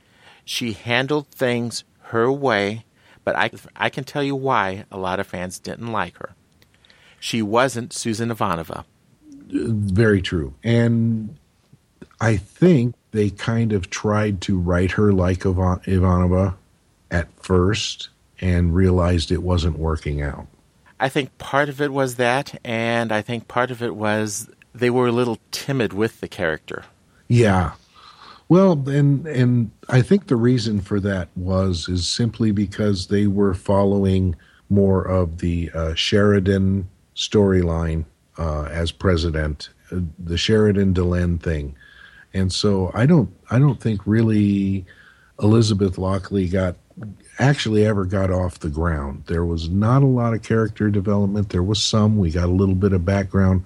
She 0.45 0.73
handled 0.73 1.29
things 1.29 1.85
her 2.03 2.31
way, 2.31 2.85
but 3.25 3.37
I, 3.37 3.51
I 3.75 3.91
can 3.91 4.05
tell 4.05 4.23
you 4.23 4.37
why 4.37 4.85
a 4.91 4.99
lot 4.99 5.19
of 5.19 5.27
fans 5.27 5.59
didn't 5.59 5.93
like 5.93 6.19
her. 6.19 6.35
She 7.19 7.43
wasn't 7.43 7.93
Susan 7.93 8.31
Ivanova. 8.31 8.85
Very 9.49 10.21
true. 10.21 10.55
And 10.63 11.37
I 12.21 12.37
think 12.37 12.95
they 13.13 13.31
kind 13.31 13.73
of 13.73 13.91
tried 13.91 14.41
to 14.43 14.59
write 14.59 14.93
her 14.93 15.13
like 15.13 15.47
Ivan- 15.47 15.81
Ivanova 15.87 16.55
at 17.11 17.29
first 17.43 18.09
and 18.41 18.75
realized 18.75 19.33
it 19.33 19.43
wasn't 19.43 19.79
working 19.79 20.21
out. 20.23 20.47
I 20.99 21.09
think 21.09 21.37
part 21.39 21.69
of 21.69 21.81
it 21.81 21.93
was 21.93 22.17
that, 22.17 22.59
and 22.65 23.13
I 23.13 23.23
think 23.23 23.49
part 23.49 23.71
of 23.71 23.83
it 23.83 23.95
was 23.95 24.49
they 24.75 24.91
were 24.91 25.09
a 25.09 25.13
little 25.13 25.39
timid 25.51 25.93
with 25.93 26.21
the 26.21 26.29
character. 26.29 26.85
Yeah. 27.29 27.73
Well, 28.49 28.73
and 28.89 29.27
and 29.27 29.71
I 29.89 30.03
think 30.03 30.27
the 30.27 30.37
reason 30.37 30.81
for 30.81 31.01
that 31.01 31.29
was 31.35 31.89
is 31.89 32.07
simply 32.07 32.53
because 32.53 33.09
they 33.09 33.27
were 33.27 33.55
following 33.55 34.37
more 34.69 35.03
of 35.03 35.39
the 35.39 35.71
uh, 35.75 35.95
Sheridan 35.95 36.89
storyline 37.17 38.05
uh, 38.39 38.65
as 38.65 38.93
president, 38.93 39.71
uh, 39.91 40.01
the 40.19 40.39
Sheridan 40.39 40.95
Delenn 40.95 41.43
thing, 41.43 41.75
and 42.33 42.53
so 42.53 42.93
I 42.95 43.07
don't 43.07 43.31
I 43.51 43.59
don't 43.59 43.81
think 43.81 44.07
really 44.07 44.87
Elizabeth 45.43 45.99
Lochley 45.99 46.51
got 46.51 46.77
actually 47.39 47.85
ever 47.87 48.05
got 48.05 48.31
off 48.31 48.59
the 48.61 48.71
ground. 48.71 49.25
There 49.27 49.45
was 49.45 49.69
not 49.69 50.03
a 50.03 50.07
lot 50.07 50.35
of 50.35 50.43
character 50.43 50.91
development. 50.91 51.51
There 51.51 51.63
was 51.63 51.83
some. 51.83 52.19
We 52.19 52.31
got 52.31 52.45
a 52.45 52.53
little 52.53 52.75
bit 52.75 52.93
of 52.93 53.05
background, 53.05 53.65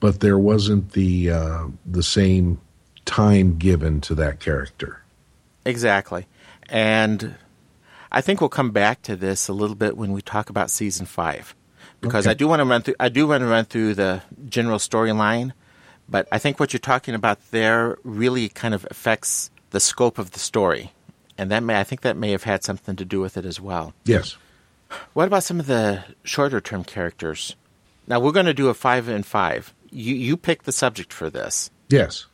but 0.00 0.20
there 0.20 0.38
wasn't 0.38 0.92
the 0.92 1.30
uh, 1.30 1.66
the 1.86 2.02
same 2.02 2.60
time 3.04 3.58
given 3.58 4.00
to 4.02 4.14
that 4.16 4.40
character. 4.40 5.02
Exactly. 5.64 6.26
And 6.68 7.34
I 8.10 8.20
think 8.20 8.40
we'll 8.40 8.48
come 8.50 8.70
back 8.70 9.02
to 9.02 9.16
this 9.16 9.48
a 9.48 9.52
little 9.52 9.76
bit 9.76 9.96
when 9.96 10.12
we 10.12 10.22
talk 10.22 10.50
about 10.50 10.70
season 10.70 11.06
five. 11.06 11.54
Because 12.00 12.26
Okay. 12.26 12.32
I 12.32 12.34
do 12.34 12.48
want 12.48 12.60
to 12.60 12.64
run 12.64 12.82
through 12.82 12.94
I 12.98 13.08
do 13.08 13.26
want 13.28 13.42
to 13.42 13.46
run 13.46 13.64
through 13.64 13.94
the 13.94 14.22
general 14.48 14.78
storyline, 14.78 15.52
but 16.08 16.26
I 16.32 16.38
think 16.38 16.58
what 16.58 16.72
you're 16.72 16.80
talking 16.80 17.14
about 17.14 17.38
there 17.50 17.96
really 18.02 18.48
kind 18.48 18.74
of 18.74 18.86
affects 18.90 19.50
the 19.70 19.80
scope 19.80 20.18
of 20.18 20.32
the 20.32 20.38
story. 20.38 20.92
And 21.42 21.50
that 21.50 21.64
may 21.64 21.80
I 21.80 21.82
think 21.82 22.02
that 22.02 22.16
may 22.16 22.30
have 22.30 22.44
had 22.44 22.62
something 22.62 22.94
to 22.94 23.04
do 23.04 23.20
with 23.20 23.36
it 23.36 23.44
as 23.44 23.60
well. 23.60 23.94
Yes. 24.04 24.36
What 25.12 25.26
about 25.26 25.42
some 25.42 25.58
of 25.58 25.66
the 25.66 26.04
shorter 26.22 26.60
term 26.60 26.84
characters? 26.84 27.56
Now 28.06 28.20
we're 28.20 28.30
going 28.30 28.46
to 28.46 28.54
do 28.54 28.68
a 28.68 28.74
five 28.74 29.08
and 29.08 29.26
five. 29.26 29.74
You 29.90 30.14
you 30.14 30.36
picked 30.36 30.66
the 30.66 30.72
subject 30.72 31.12
for 31.12 31.28
this. 31.30 31.68
Yes. 31.88 32.26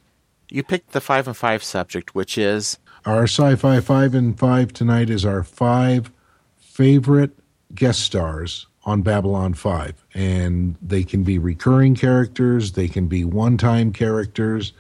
You 0.50 0.62
picked 0.62 0.92
the 0.92 1.00
five 1.00 1.26
and 1.26 1.36
five 1.36 1.64
subject, 1.64 2.14
which 2.14 2.36
is 2.36 2.78
Our 3.06 3.22
sci 3.22 3.56
fi 3.56 3.80
five 3.80 4.14
and 4.14 4.38
five 4.38 4.74
tonight 4.74 5.09
is 5.09 5.24
our 5.24 5.42
five 5.42 6.12
favorite 6.59 7.32
guest 7.74 8.00
stars 8.00 8.66
on 8.84 9.00
Babylon 9.00 9.54
5. 9.54 10.04
And 10.14 10.76
they 10.82 11.02
can 11.02 11.22
be 11.22 11.38
recurring 11.38 11.94
characters, 11.94 12.72
they 12.72 12.88
can 12.88 13.06
be 13.06 13.24
one 13.24 13.56
time 13.56 13.90
characters, 13.92 14.74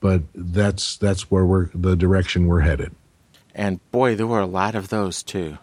but 0.00 0.22
that's 0.34 0.96
that's 0.96 1.30
where 1.30 1.44
we're 1.46 1.68
the 1.74 1.94
direction 1.94 2.46
we're 2.46 2.60
headed. 2.60 2.92
And 3.58 3.80
boy, 3.90 4.14
there 4.14 4.26
were 4.26 4.40
a 4.40 4.46
lot 4.46 4.74
of 4.74 4.88
those 4.88 5.22
too. 5.22 5.58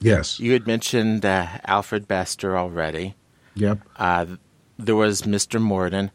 Yes. 0.00 0.38
You 0.38 0.52
had 0.52 0.66
mentioned 0.66 1.24
uh, 1.24 1.46
Alfred 1.66 2.06
Bester 2.06 2.56
already. 2.56 3.16
Yep. 3.54 3.80
Uh, 3.96 4.26
there 4.78 4.94
was 4.94 5.22
Mr. 5.22 5.60
Morden. 5.60 6.12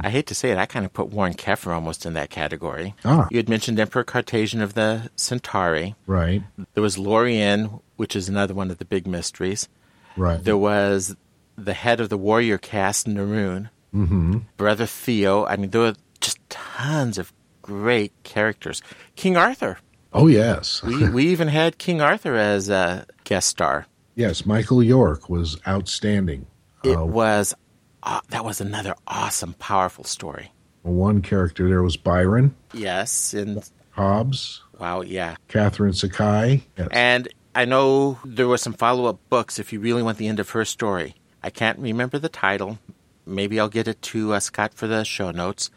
I 0.00 0.10
hate 0.10 0.26
to 0.26 0.34
say 0.34 0.50
it, 0.50 0.58
I 0.58 0.66
kind 0.66 0.84
of 0.84 0.92
put 0.92 1.10
Warren 1.10 1.34
Keffer 1.34 1.72
almost 1.72 2.04
in 2.04 2.14
that 2.14 2.30
category. 2.30 2.94
Ah. 3.04 3.28
You 3.30 3.36
had 3.36 3.48
mentioned 3.48 3.78
Emperor 3.78 4.04
Cartagia 4.04 4.60
of 4.60 4.74
the 4.74 5.08
Centauri. 5.16 5.94
Right. 6.06 6.42
There 6.74 6.82
was 6.82 6.98
Lorien, 6.98 7.80
which 7.96 8.16
is 8.16 8.28
another 8.28 8.52
one 8.52 8.70
of 8.70 8.78
the 8.78 8.84
big 8.84 9.06
mysteries. 9.06 9.68
Right. 10.16 10.42
There 10.42 10.56
was 10.56 11.14
the 11.56 11.74
head 11.74 12.00
of 12.00 12.08
the 12.08 12.18
warrior 12.18 12.58
caste, 12.58 13.06
Neroon. 13.06 13.70
mm-hmm. 13.94 14.38
Brother 14.56 14.86
Theo. 14.86 15.46
I 15.46 15.56
mean, 15.56 15.70
there 15.70 15.82
were 15.82 15.94
just 16.20 16.38
tons 16.50 17.18
of 17.18 17.32
great 17.62 18.12
characters. 18.24 18.82
King 19.14 19.36
Arthur. 19.36 19.78
Oh 20.14 20.26
yes. 20.26 20.82
We, 20.82 21.08
we 21.08 21.26
even 21.28 21.48
had 21.48 21.78
King 21.78 22.00
Arthur 22.00 22.34
as 22.34 22.68
a 22.68 23.06
guest 23.24 23.48
star. 23.48 23.86
yes, 24.14 24.44
Michael 24.44 24.82
York 24.82 25.28
was 25.30 25.58
outstanding. 25.66 26.46
It 26.84 26.96
Uh, 26.98 27.04
was 27.04 27.54
uh, 28.02 28.20
that 28.30 28.44
was 28.44 28.60
another 28.60 28.94
awesome, 29.06 29.54
powerful 29.54 30.04
story. 30.04 30.52
one 30.82 31.22
character 31.22 31.68
there 31.68 31.82
was 31.82 31.96
Byron, 31.96 32.54
Yes, 32.74 33.32
and 33.34 33.62
Hobbs, 33.90 34.62
wow, 34.78 35.02
yeah. 35.02 35.36
Catherine 35.48 35.92
Sakai. 35.92 36.64
Yes. 36.76 36.88
And 36.90 37.28
I 37.54 37.64
know 37.66 38.18
there 38.24 38.48
were 38.48 38.58
some 38.58 38.72
follow-up 38.72 39.18
books 39.30 39.58
if 39.58 39.72
you 39.72 39.78
really 39.80 40.02
want 40.02 40.18
the 40.18 40.26
end 40.28 40.40
of 40.40 40.50
her 40.50 40.64
story. 40.64 41.14
I 41.42 41.50
can't 41.50 41.78
remember 41.78 42.18
the 42.18 42.28
title. 42.28 42.78
Maybe 43.26 43.60
I'll 43.60 43.68
get 43.68 43.86
it 43.86 44.02
to 44.02 44.32
uh, 44.34 44.40
Scott 44.40 44.74
for 44.74 44.86
the 44.88 45.04
show 45.04 45.30
notes. 45.30 45.70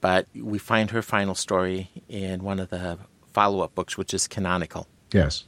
But 0.00 0.26
we 0.34 0.58
find 0.58 0.90
her 0.92 1.02
final 1.02 1.34
story 1.34 1.90
in 2.08 2.42
one 2.42 2.58
of 2.60 2.70
the 2.70 2.98
follow-up 3.36 3.74
books, 3.74 3.98
which 3.98 4.14
is 4.14 4.26
canonical. 4.26 4.86
Yes. 5.12 5.44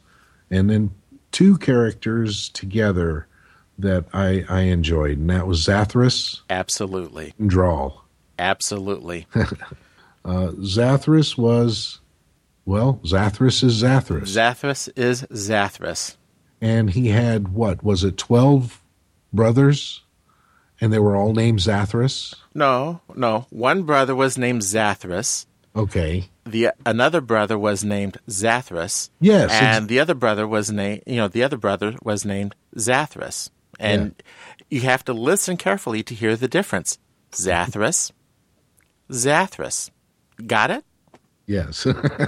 And 0.50 0.68
then 0.68 0.90
two 1.32 1.56
characters 1.56 2.50
together 2.50 3.26
that 3.78 4.04
I, 4.12 4.44
I 4.48 4.60
enjoyed, 4.62 5.16
and 5.18 5.30
that 5.30 5.46
was 5.46 5.64
Zathras 5.64 6.40
Absolutely, 6.50 7.32
and 7.38 7.48
Draal. 7.48 8.04
absolutely. 8.38 9.26
Uh, 10.24 10.50
Zathras 10.76 11.38
was 11.38 12.00
Well, 12.66 13.00
Zathras 13.04 13.62
is 13.64 13.82
Zathras. 13.82 14.28
Zathras 14.36 14.90
is 14.94 15.22
Zathras. 15.32 16.16
and 16.60 16.90
he 16.90 17.08
had 17.08 17.48
what 17.54 17.82
was 17.82 18.04
it 18.04 18.18
12 18.18 18.82
brothers 19.32 20.02
and 20.80 20.92
they 20.92 20.98
were 20.98 21.16
all 21.16 21.32
named 21.32 21.60
Zathras 21.60 22.34
No, 22.52 23.00
no. 23.14 23.46
One 23.50 23.84
brother 23.84 24.14
was 24.14 24.36
named 24.36 24.62
Zathras. 24.62 25.46
okay 25.74 26.28
The 26.50 26.70
another 26.86 27.20
brother 27.20 27.58
was 27.58 27.84
named 27.84 28.18
Zathras. 28.28 29.10
Yes, 29.20 29.50
and 29.52 29.88
the 29.88 30.00
other 30.00 30.14
brother 30.14 30.46
was 30.46 30.70
named. 30.70 31.02
You 31.06 31.16
know, 31.16 31.28
the 31.28 31.42
other 31.42 31.56
brother 31.56 31.94
was 32.02 32.24
named 32.24 32.54
Zathras. 32.76 33.50
And 33.80 34.20
you 34.70 34.80
have 34.80 35.04
to 35.04 35.12
listen 35.12 35.56
carefully 35.56 36.02
to 36.02 36.14
hear 36.14 36.34
the 36.36 36.48
difference. 36.48 36.98
Zathras, 37.32 38.10
Zathras. 39.10 39.90
Got 40.46 40.70
it? 40.70 40.84
yes 41.46 41.86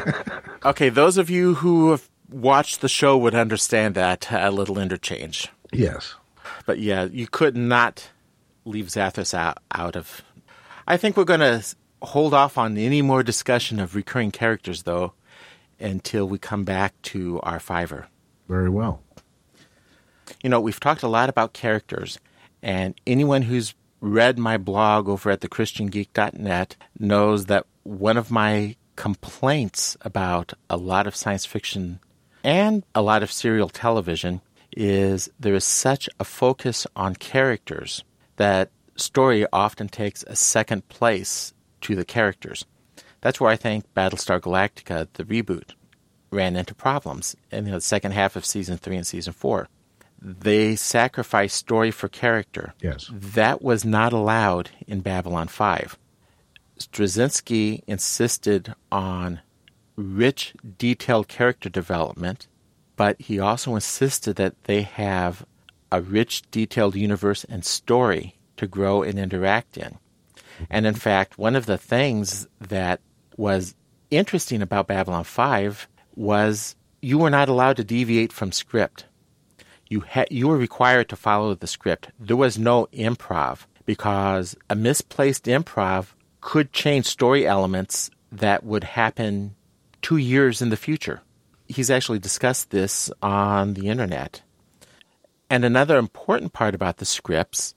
Okay, 0.64 0.89
those 0.89 1.18
of 1.18 1.31
you 1.31 1.55
who 1.55 1.91
have 1.91 2.09
watched 2.31 2.81
the 2.81 2.89
show 2.89 3.16
would 3.18 3.35
understand 3.35 3.95
that 3.95 4.29
a 4.31 4.51
little 4.51 4.79
interchange. 4.79 5.49
yes 5.73 6.14
But 6.66 6.79
yeah, 6.79 7.05
you 7.05 7.27
could 7.27 7.57
not 7.57 8.11
leave 8.64 8.87
Zathras 8.87 9.35
out, 9.35 9.59
out 9.73 9.97
of. 9.97 10.23
I 10.87 10.97
think 10.97 11.16
we're 11.16 11.25
going 11.25 11.41
to 11.41 11.64
hold 12.03 12.34
off 12.34 12.59
on 12.59 12.76
any 12.76 13.03
more 13.03 13.22
discussion 13.22 13.78
of 13.80 13.94
recurring 13.94 14.30
characters, 14.30 14.84
though, 14.84 15.12
until 15.78 16.26
we 16.26 16.38
come 16.38 16.64
back 16.64 17.01
to 17.03 17.40
our 17.42 17.61
fiver. 17.61 18.09
very 18.48 18.68
well 18.68 19.03
You 20.42 20.51
know, 20.51 20.61
we've 20.61 20.80
talked 20.80 21.03
a 21.03 21.09
lot 21.09 21.28
about 21.28 21.53
characters, 21.53 22.18
and 22.62 22.94
anyone 23.07 23.42
who's 23.42 23.74
read 24.01 24.38
my 24.38 24.57
blog 24.57 25.09
over 25.09 25.30
at 25.30 25.40
thechristiangeek.net 25.40 26.76
knows 26.98 27.46
that 27.46 27.66
one 27.82 28.16
of 28.16 28.30
my 28.30 28.76
complaints 28.96 29.96
about 30.03 30.53
a 30.68 30.76
lot 30.76 31.07
of 31.07 31.16
science 31.16 31.46
fiction 31.46 32.01
and 32.44 32.84
a 32.94 33.03
lot 33.03 33.22
of 33.22 33.32
serial 33.32 33.68
television 33.68 34.40
is 34.72 35.30
there 35.38 35.55
is 35.55 35.64
such 35.64 36.09
a 36.18 36.24
focus 36.24 36.86
on 36.96 37.14
characters 37.14 38.05
that 38.36 38.70
story 38.96 39.46
often 39.53 39.88
takes 39.88 40.22
a 40.24 40.36
second 40.36 40.88
place 40.88 41.53
to 41.83 41.95
the 41.95 42.05
characters. 42.05 42.64
That's 43.20 43.41
where 43.41 43.51
I 43.51 43.57
think 43.57 43.93
Battlestar 43.95 44.41
Galactica, 44.41 45.09
the 45.14 45.24
reboot, 45.24 45.74
ran 46.31 46.57
into 46.57 46.74
problems 46.74 47.37
in 47.51 47.64
the 47.70 47.81
second 47.81 48.12
half 48.12 48.37
of 48.37 48.47
season 48.47 48.78
three 48.78 48.97
and 48.97 49.07
season 49.07 49.33
four. 49.33 49.68
They 50.22 50.76
sacrificed 50.76 51.57
story 51.57 51.91
for 51.91 52.09
character. 52.09 52.74
yes 52.81 53.11
That 53.12 53.62
was 53.62 53.85
not 53.85 54.12
allowed 54.12 54.70
in 54.87 55.01
Babylon 55.01 55.49
5. 55.49 55.99
Straczynski 56.78 57.83
insisted 57.87 58.74
on 58.93 59.41
rich, 59.97 60.55
detailed 60.78 61.28
character 61.28 61.68
development, 61.68 62.49
but 62.97 63.20
he 63.20 63.39
also 63.39 63.74
insisted 63.74 64.37
that 64.37 64.64
they 64.64 64.83
have 64.83 65.45
a 65.91 66.01
rich, 66.01 66.43
detailed 66.51 66.97
universe 66.97 67.45
and 67.45 67.64
story 67.64 68.37
to 68.57 68.66
grow 68.66 69.03
and 69.03 69.18
interact 69.18 69.76
in. 69.76 69.99
And 70.69 70.87
in 70.87 70.95
fact, 70.95 71.39
one 71.39 71.57
of 71.57 71.67
the 71.67 71.79
things 71.79 72.47
that 72.61 73.01
was 73.37 73.75
interesting 74.11 74.61
about 74.61 74.89
Babylon 74.89 75.25
5 75.25 75.89
was 76.17 76.77
you 77.01 77.19
were 77.19 77.31
not 77.31 77.49
allowed 77.49 77.77
to 77.77 77.85
deviate 77.85 78.33
from 78.33 78.53
script 78.53 79.07
you 79.91 80.01
ha- 80.09 80.25
you 80.31 80.49
were 80.49 80.57
required 80.57 81.09
to 81.11 81.17
follow 81.17 81.55
the 81.55 81.67
script. 81.67 82.11
There 82.19 82.37
was 82.37 82.59
no 82.59 82.87
improv 82.93 83.67
because 83.85 84.57
a 84.71 84.77
misplaced 84.77 85.45
improv 85.45 86.15
could 86.41 86.73
change 86.73 87.05
story 87.05 87.47
elements 87.47 88.11
that 88.33 88.65
would 88.65 88.85
happen 88.85 89.57
two 90.01 90.17
years 90.17 90.63
in 90.63 90.71
the 90.71 90.77
future. 90.77 91.21
He's 91.69 91.91
actually 91.91 92.21
discussed 92.21 92.71
this 92.71 93.11
on 93.21 93.75
the 93.75 93.89
internet. 93.89 94.43
And 95.51 95.65
another 95.65 95.99
important 95.99 96.53
part 96.53 96.75
about 96.75 96.99
the 96.99 97.05
scripts 97.05 97.75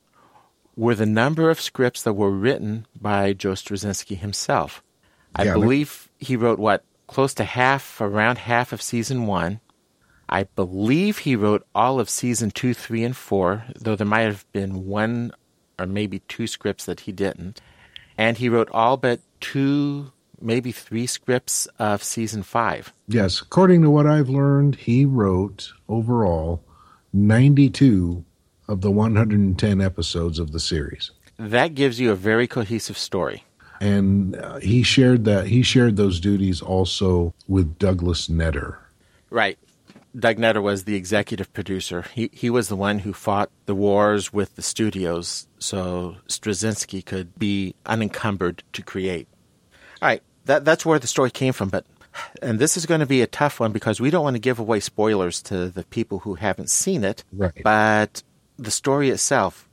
were 0.75 0.95
the 0.95 1.05
number 1.05 1.49
of 1.49 1.61
scripts 1.61 2.03
that 2.03 2.13
were 2.13 2.31
written 2.31 2.85
by 2.99 3.33
Joe 3.33 3.51
Straczynski 3.53 4.17
himself. 4.17 4.83
I 5.35 5.43
Yeah, 5.45 5.53
believe 5.53 6.09
he 6.19 6.35
wrote 6.35 6.59
what 6.59 6.83
close 7.07 7.33
to 7.35 7.43
half, 7.43 7.99
around 8.01 8.37
half 8.39 8.73
of 8.73 8.81
season 8.81 9.25
one. 9.27 9.59
I 10.29 10.43
believe 10.55 11.19
he 11.19 11.35
wrote 11.35 11.65
all 11.75 11.99
of 11.99 12.09
season 12.09 12.49
two, 12.49 12.73
three, 12.73 13.03
and 13.03 13.15
four, 13.15 13.65
though 13.79 13.95
there 13.95 14.07
might 14.07 14.21
have 14.21 14.45
been 14.51 14.85
one 14.87 15.31
or 15.77 15.85
maybe 15.85 16.19
two 16.27 16.47
scripts 16.47 16.85
that 16.85 17.01
he 17.01 17.11
didn't. 17.11 17.61
And 18.17 18.37
he 18.37 18.49
wrote 18.49 18.69
all 18.71 18.97
but 18.97 19.19
two, 19.41 20.11
maybe 20.39 20.71
three 20.71 21.05
scripts 21.07 21.67
of 21.77 22.03
season 22.03 22.43
five. 22.43 22.93
yes 23.07 23.41
according 23.41 23.81
to 23.81 23.89
what 23.89 24.05
i've 24.07 24.29
learned 24.29 24.75
he 24.75 25.05
wrote 25.05 25.71
overall 25.87 26.61
92 27.13 28.23
of 28.67 28.81
the 28.81 28.91
110 28.91 29.81
episodes 29.81 30.39
of 30.39 30.51
the 30.51 30.59
series 30.59 31.11
That 31.37 31.75
gives 31.75 31.99
you 31.99 32.11
a 32.11 32.15
very 32.15 32.47
cohesive 32.47 32.97
story. 32.97 33.43
and 33.81 34.35
uh, 34.35 34.59
he 34.59 34.83
shared 34.83 35.25
that 35.25 35.47
he 35.47 35.61
shared 35.63 35.97
those 35.97 36.19
duties 36.19 36.61
also 36.61 37.33
with 37.47 37.77
douglas 37.77 38.27
netter 38.27 38.77
Right. 39.29 39.57
Doug 40.15 40.37
Netter 40.37 40.61
was 40.61 40.83
the 40.83 40.93
executive 40.95 41.51
producer. 41.53 42.03
He 42.13 42.29
he 42.31 42.51
was 42.51 42.67
the 42.67 42.75
one 42.75 42.99
who 42.99 43.13
fought 43.13 43.49
the 43.65 43.73
wars 43.73 44.31
with 44.31 44.55
the 44.55 44.61
studios, 44.61 45.47
so 45.57 46.17
Straczynski 46.27 47.03
could 47.03 47.33
be 47.39 47.73
unencumbered 47.87 48.61
to 48.73 48.83
create. 48.83 49.27
All 50.03 50.09
right, 50.09 50.21
that 50.45 50.65
that's 50.65 50.85
where 50.85 50.99
the 50.99 51.07
story 51.07 51.31
came 51.31 51.51
from. 51.51 51.69
But 51.69 51.87
and 52.43 52.59
this 52.59 52.77
is 52.77 52.85
going 52.85 52.99
to 52.99 53.07
be 53.07 53.23
a 53.23 53.27
tough 53.41 53.59
one 53.59 53.71
because 53.71 53.99
we 53.99 54.11
don't 54.11 54.23
want 54.23 54.35
to 54.35 54.39
give 54.49 54.59
away 54.59 54.79
spoilers 54.81 55.41
to 55.49 55.69
the 55.69 55.83
people 55.85 56.19
who 56.19 56.35
haven't 56.35 56.69
seen 56.69 57.03
it. 57.03 57.23
Right. 57.33 57.63
But 57.63 58.21
the 58.57 58.71
story 58.71 59.09
itself, 59.09 59.67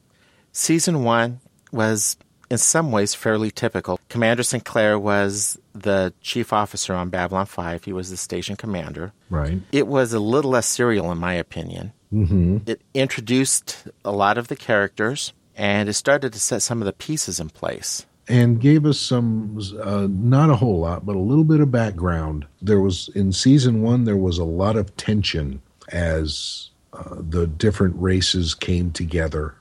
season 0.52 1.04
one 1.04 1.40
was 1.72 2.16
in 2.50 2.58
some 2.58 2.90
ways 2.90 3.14
fairly 3.14 3.50
typical. 3.50 4.00
Commander 4.08 4.42
Sinclair 4.42 4.98
was 4.98 5.58
the 5.72 6.12
chief 6.20 6.52
officer 6.52 6.94
on 6.94 7.08
Babylon 7.08 7.46
5. 7.46 7.84
He 7.84 7.92
was 7.92 8.10
the 8.10 8.16
station 8.16 8.56
commander. 8.56 9.12
right 9.30 9.60
It 9.70 9.86
was 9.86 10.12
a 10.12 10.20
little 10.20 10.50
less 10.50 10.66
serial, 10.66 11.12
in 11.12 11.18
my 11.18 11.34
opinion. 11.34 11.92
Mm-hmm. 12.12 12.58
It 12.66 12.82
introduced 12.92 13.86
a 14.04 14.10
lot 14.10 14.36
of 14.36 14.48
the 14.48 14.56
characters, 14.56 15.32
and 15.54 15.88
it 15.88 15.92
started 15.92 16.32
to 16.32 16.40
set 16.40 16.62
some 16.62 16.82
of 16.82 16.86
the 16.86 16.92
pieces 16.92 17.38
in 17.38 17.50
place. 17.50 18.04
and 18.28 18.60
gave 18.60 18.84
us 18.84 18.98
some 18.98 19.58
uh, 19.82 20.06
not 20.08 20.50
a 20.50 20.56
whole 20.56 20.80
lot 20.80 21.04
but 21.04 21.16
a 21.16 21.18
little 21.18 21.42
bit 21.44 21.58
of 21.60 21.70
background 21.72 22.46
there 22.62 22.78
was 22.78 23.08
in 23.14 23.32
season 23.32 23.82
one 23.82 24.04
there 24.04 24.16
was 24.16 24.38
a 24.38 24.44
lot 24.44 24.76
of 24.76 24.96
tension 24.96 25.60
as 25.88 26.69
uh, 27.00 27.16
the 27.18 27.46
different 27.46 27.94
races 27.96 28.54
came 28.54 28.90
together 28.90 29.54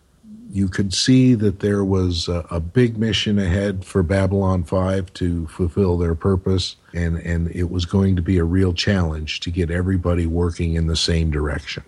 you 0.51 0.67
could 0.67 0.91
see 0.95 1.35
that 1.35 1.59
there 1.59 1.85
was 1.85 2.27
a, 2.27 2.43
a 2.49 2.59
big 2.59 2.97
mission 2.97 3.39
ahead 3.39 3.85
for 3.85 4.03
babylon 4.03 4.63
5 4.63 5.13
to 5.13 5.47
fulfill 5.47 5.97
their 5.97 6.15
purpose 6.15 6.75
and 6.93 7.17
and 7.17 7.49
it 7.51 7.69
was 7.69 7.85
going 7.85 8.15
to 8.15 8.21
be 8.21 8.37
a 8.37 8.43
real 8.43 8.73
challenge 8.73 9.39
to 9.41 9.51
get 9.51 9.71
everybody 9.71 10.25
working 10.25 10.73
in 10.75 10.87
the 10.87 10.95
same 10.95 11.31
direction 11.31 11.83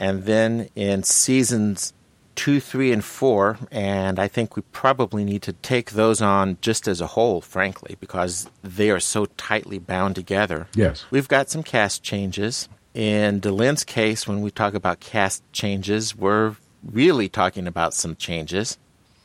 And 0.00 0.24
then 0.24 0.68
in 0.76 1.02
seasons 1.02 1.92
two, 2.38 2.60
three, 2.60 2.92
and 2.92 3.04
four, 3.04 3.58
and 3.72 4.20
I 4.20 4.28
think 4.28 4.54
we 4.54 4.62
probably 4.70 5.24
need 5.24 5.42
to 5.42 5.54
take 5.54 5.90
those 5.90 6.22
on 6.22 6.56
just 6.60 6.86
as 6.86 7.00
a 7.00 7.08
whole, 7.08 7.40
frankly, 7.40 7.96
because 7.98 8.48
they 8.62 8.90
are 8.90 9.00
so 9.00 9.26
tightly 9.26 9.80
bound 9.80 10.14
together. 10.14 10.68
Yes. 10.72 11.04
We've 11.10 11.26
got 11.26 11.50
some 11.50 11.64
cast 11.64 12.04
changes. 12.04 12.68
In 12.94 13.40
Delenn's 13.40 13.84
case, 13.84 14.26
when 14.26 14.40
we 14.40 14.50
talk 14.50 14.74
about 14.74 15.00
cast 15.00 15.42
changes, 15.52 16.16
we're 16.16 16.56
really 16.84 17.28
talking 17.28 17.66
about 17.66 17.94
some 17.94 18.16
changes. 18.16 18.78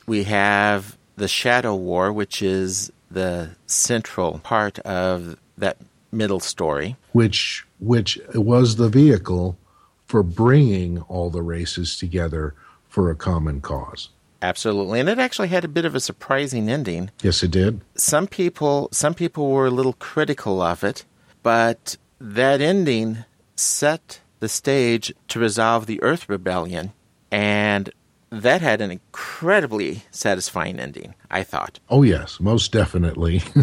We 0.06 0.24
have 0.26 0.98
the 1.16 1.28
Shadow 1.28 1.76
War, 1.76 2.12
which 2.12 2.42
is 2.42 2.92
the 3.10 3.52
central 3.68 4.40
part 4.40 4.80
of 4.80 5.38
that 5.58 5.78
middle 6.12 6.40
story. 6.40 6.96
which 7.12 7.66
which 7.80 8.20
was 8.36 8.76
the 8.76 8.90
vehicle 8.90 9.58
for 10.06 10.24
bringing 10.24 11.02
all 11.02 11.30
the 11.30 11.42
races 11.42 11.98
together 11.98 12.54
for 12.88 13.10
a 13.10 13.16
common 13.16 13.62
cause. 13.62 14.10
Absolutely. 14.42 15.00
And 15.00 15.10
it 15.10 15.18
actually 15.20 15.48
had 15.48 15.66
a 15.66 15.70
bit 15.70 15.86
of 15.86 15.96
a 15.96 16.00
surprising 16.00 16.70
ending. 16.70 17.10
Yes, 17.22 17.42
it 17.44 17.52
did. 17.52 17.82
Some 17.96 18.28
people 18.28 18.90
some 18.92 19.14
people 19.14 19.50
were 19.50 19.66
a 19.68 19.72
little 19.72 19.94
critical 19.94 20.62
of 20.62 20.84
it, 20.84 21.06
but 21.42 21.98
that 22.20 22.62
ending 22.62 23.26
set 23.56 24.20
the 24.40 24.50
stage 24.50 25.14
to 25.30 25.40
resolve 25.40 25.86
the 25.86 26.02
Earth 26.02 26.28
Rebellion 26.28 26.94
and 27.32 27.92
that 28.30 28.62
had 28.62 28.82
an 28.82 28.90
incredibly 28.90 30.04
satisfying 30.10 30.80
ending, 30.80 31.14
I 31.30 31.44
thought. 31.44 31.80
Oh 31.90 32.02
yes, 32.02 32.40
most 32.40 32.72
definitely. 32.72 33.44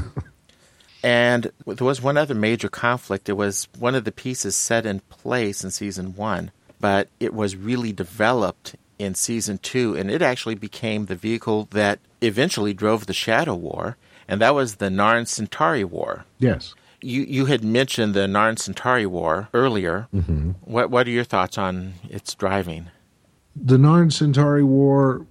And 1.03 1.51
there 1.67 1.87
was 1.87 2.03
one 2.03 2.17
other 2.17 2.35
major 2.35 2.69
conflict. 2.69 3.29
It 3.29 3.35
was 3.35 3.69
one 3.79 3.95
of 3.95 4.05
the 4.05 4.13
pieces 4.13 4.55
set 4.55 4.85
in 4.85 5.01
place 5.01 5.65
in 5.65 5.71
season 5.71 6.15
one, 6.15 6.51
but 6.79 7.09
it 7.19 7.33
was 7.33 7.57
really 7.57 7.93
developed 7.93 8.77
in 8.99 9.15
season 9.15 9.59
two, 9.59 9.97
and 9.97 10.11
it 10.11 10.21
actually 10.21 10.57
became 10.57 11.07
the 11.07 11.15
vehicle 11.15 11.69
that 11.71 12.01
eventually 12.21 12.75
drove 12.75 13.07
the 13.07 13.15
Shadow 13.15 13.55
War, 13.55 13.97
and 14.29 14.41
that 14.43 14.55
was 14.55 14.77
the 14.77 14.91
Narn 14.91 15.27
Centauri 15.27 15.85
War. 15.85 16.27
yes. 16.39 16.75
You 17.03 17.23
you 17.23 17.47
had 17.47 17.65
mentioned 17.65 18.15
the 18.15 18.27
Narn 18.27 18.59
Centauri 18.59 19.07
War 19.07 19.49
earlier. 19.55 20.09
Mm-hmm. 20.15 20.51
What 20.63 20.91
what 20.91 21.07
are 21.07 21.11
your 21.11 21.25
thoughts 21.25 21.59
on 21.59 21.95
its 22.09 22.35
driving? 22.35 22.91
The 23.57 23.77
Narn 23.77 24.13
Centauri 24.13 24.65
War 24.65 25.27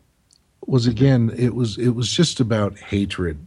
was 0.65 0.87
again 0.87 1.31
it 1.37 1.55
was 1.55 1.77
it 1.77 1.89
was 1.89 2.11
just 2.11 2.39
about 2.39 2.77
hatred. 2.77 3.45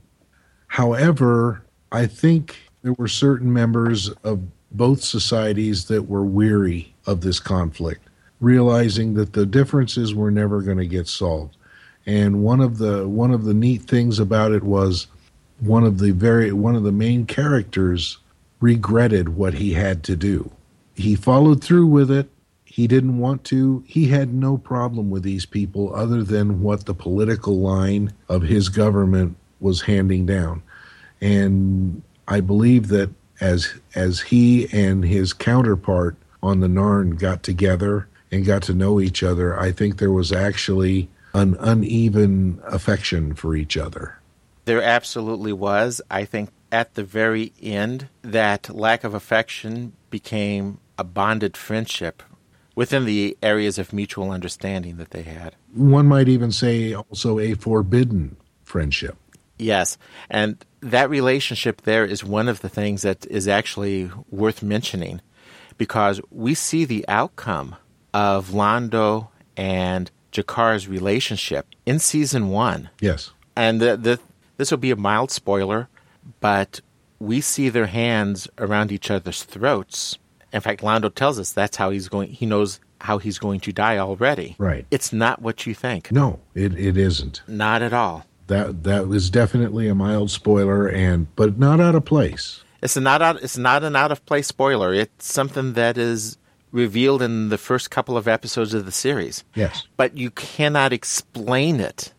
However, 0.68 1.62
I 1.90 2.06
think 2.06 2.56
there 2.82 2.94
were 2.94 3.08
certain 3.08 3.52
members 3.52 4.08
of 4.24 4.40
both 4.70 5.02
societies 5.02 5.86
that 5.86 6.08
were 6.08 6.24
weary 6.24 6.94
of 7.06 7.20
this 7.20 7.38
conflict, 7.38 8.08
realizing 8.40 9.14
that 9.14 9.34
the 9.34 9.46
differences 9.46 10.14
were 10.14 10.30
never 10.30 10.62
going 10.62 10.78
to 10.78 10.86
get 10.86 11.06
solved. 11.06 11.56
And 12.06 12.42
one 12.42 12.60
of 12.60 12.78
the 12.78 13.08
one 13.08 13.30
of 13.30 13.44
the 13.44 13.54
neat 13.54 13.82
things 13.82 14.18
about 14.18 14.52
it 14.52 14.64
was 14.64 15.06
one 15.62 15.84
of 15.84 15.98
the 15.98 16.10
very 16.10 16.52
one 16.52 16.74
of 16.74 16.82
the 16.82 16.92
main 16.92 17.24
characters 17.24 18.18
regretted 18.60 19.30
what 19.30 19.54
he 19.54 19.72
had 19.72 20.02
to 20.04 20.16
do. 20.16 20.50
He 20.94 21.14
followed 21.14 21.62
through 21.62 21.86
with 21.86 22.10
it. 22.10 22.28
He 22.64 22.86
didn't 22.86 23.18
want 23.18 23.44
to. 23.44 23.84
He 23.86 24.08
had 24.08 24.32
no 24.32 24.56
problem 24.56 25.10
with 25.10 25.22
these 25.22 25.46
people 25.46 25.94
other 25.94 26.22
than 26.22 26.62
what 26.62 26.86
the 26.86 26.94
political 26.94 27.58
line 27.58 28.12
of 28.28 28.42
his 28.42 28.68
government 28.68 29.36
was 29.60 29.82
handing 29.82 30.26
down. 30.26 30.62
And 31.20 32.02
I 32.26 32.40
believe 32.40 32.88
that 32.88 33.10
as 33.40 33.74
as 33.94 34.20
he 34.20 34.68
and 34.72 35.04
his 35.04 35.32
counterpart 35.32 36.16
on 36.42 36.60
the 36.60 36.66
Narn 36.66 37.18
got 37.18 37.42
together 37.42 38.08
and 38.32 38.44
got 38.44 38.62
to 38.62 38.74
know 38.74 39.00
each 39.00 39.22
other, 39.22 39.58
I 39.58 39.70
think 39.70 39.98
there 39.98 40.10
was 40.10 40.32
actually 40.32 41.08
an 41.34 41.56
uneven 41.60 42.60
affection 42.64 43.34
for 43.34 43.54
each 43.54 43.76
other. 43.76 44.18
There 44.72 44.82
absolutely 44.82 45.52
was. 45.52 46.00
I 46.10 46.24
think 46.24 46.48
at 46.72 46.94
the 46.94 47.04
very 47.04 47.52
end, 47.60 48.08
that 48.22 48.74
lack 48.74 49.04
of 49.04 49.12
affection 49.12 49.92
became 50.08 50.78
a 50.96 51.04
bonded 51.04 51.58
friendship 51.58 52.22
within 52.74 53.04
the 53.04 53.36
areas 53.42 53.78
of 53.78 53.92
mutual 53.92 54.30
understanding 54.30 54.96
that 54.96 55.10
they 55.10 55.24
had. 55.24 55.56
One 55.74 56.06
might 56.06 56.26
even 56.26 56.52
say 56.52 56.94
also 56.94 57.38
a 57.38 57.52
forbidden 57.52 58.38
friendship. 58.64 59.18
Yes. 59.58 59.98
And 60.30 60.64
that 60.80 61.10
relationship 61.10 61.82
there 61.82 62.06
is 62.06 62.24
one 62.24 62.48
of 62.48 62.62
the 62.62 62.70
things 62.70 63.02
that 63.02 63.26
is 63.26 63.46
actually 63.46 64.10
worth 64.30 64.62
mentioning 64.62 65.20
because 65.76 66.18
we 66.30 66.54
see 66.54 66.86
the 66.86 67.04
outcome 67.08 67.76
of 68.14 68.52
Londo 68.52 69.28
and 69.54 70.10
G'Kar's 70.32 70.88
relationship 70.88 71.66
in 71.84 71.98
season 71.98 72.48
one. 72.48 72.88
Yes. 73.02 73.32
And 73.54 73.78
the, 73.78 73.98
the, 73.98 74.18
this 74.62 74.70
will 74.70 74.78
be 74.78 74.92
a 74.92 74.96
mild 74.96 75.32
spoiler, 75.32 75.88
but 76.38 76.80
we 77.18 77.40
see 77.40 77.68
their 77.68 77.86
hands 77.86 78.46
around 78.58 78.92
each 78.92 79.10
other's 79.10 79.42
throats. 79.42 80.18
In 80.52 80.60
fact, 80.60 80.82
Londo 80.82 81.12
tells 81.12 81.40
us 81.40 81.50
that's 81.50 81.76
how 81.76 81.90
he's 81.90 82.08
going. 82.08 82.28
He 82.28 82.46
knows 82.46 82.78
how 83.00 83.18
he's 83.18 83.40
going 83.40 83.58
to 83.58 83.72
die 83.72 83.98
already. 83.98 84.54
Right. 84.58 84.86
It's 84.92 85.12
not 85.12 85.42
what 85.42 85.66
you 85.66 85.74
think. 85.74 86.12
No, 86.12 86.38
it, 86.54 86.78
it 86.78 86.96
isn't. 86.96 87.42
Not 87.48 87.82
at 87.82 87.92
all. 87.92 88.24
That 88.46 88.84
that 88.84 89.08
was 89.08 89.30
definitely 89.30 89.88
a 89.88 89.96
mild 89.96 90.30
spoiler, 90.30 90.86
and 90.88 91.26
but 91.34 91.58
not 91.58 91.80
out 91.80 91.96
of 91.96 92.04
place. 92.04 92.62
It's 92.80 92.96
not 92.96 93.20
out. 93.20 93.42
It's 93.42 93.58
not 93.58 93.82
an 93.82 93.96
out 93.96 94.12
of 94.12 94.24
place 94.26 94.46
spoiler. 94.46 94.94
It's 94.94 95.26
something 95.26 95.72
that 95.72 95.98
is 95.98 96.38
revealed 96.70 97.20
in 97.20 97.48
the 97.48 97.58
first 97.58 97.90
couple 97.90 98.16
of 98.16 98.28
episodes 98.28 98.74
of 98.74 98.84
the 98.84 98.92
series. 98.92 99.42
Yes. 99.56 99.88
But 99.96 100.16
you 100.16 100.30
cannot 100.30 100.92
explain 100.92 101.80
it 101.80 102.14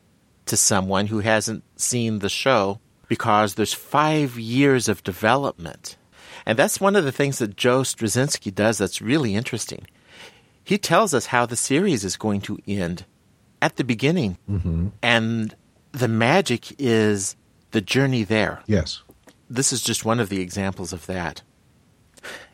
to 0.46 0.58
someone 0.58 1.08
who 1.08 1.20
hasn't 1.20 1.64
seen 1.80 2.20
the 2.20 2.30
show 2.30 2.80
because 3.08 3.56
there's 3.56 3.74
five 3.74 4.38
years 4.38 4.90
of 4.90 5.04
development. 5.04 5.98
And 6.46 6.58
that's 6.58 6.82
one 6.82 6.96
of 6.96 7.06
the 7.06 7.12
things 7.12 7.40
that 7.40 7.56
Joe 7.56 7.82
Straczynski 7.82 8.54
does 8.54 8.78
that's 8.78 9.02
really 9.02 9.36
interesting. 9.36 9.88
He 10.64 10.78
tells 10.78 11.14
us 11.14 11.28
how 11.28 11.46
the 11.46 11.56
series 11.56 12.04
is 12.04 12.18
going 12.18 12.42
to 12.42 12.60
end 12.68 13.06
at 13.62 13.76
the 13.76 13.84
beginning. 13.84 14.38
Mm-hmm. 14.50 14.90
And 15.02 15.56
the 15.92 16.08
magic 16.08 16.74
is 16.80 17.36
the 17.72 17.82
journey 17.82 18.24
there. 18.24 18.62
Yes. 18.68 19.04
This 19.50 19.72
is 19.72 19.82
just 19.82 20.06
one 20.06 20.20
of 20.20 20.30
the 20.30 20.42
examples 20.42 20.94
of 20.94 21.06
that. 21.06 21.42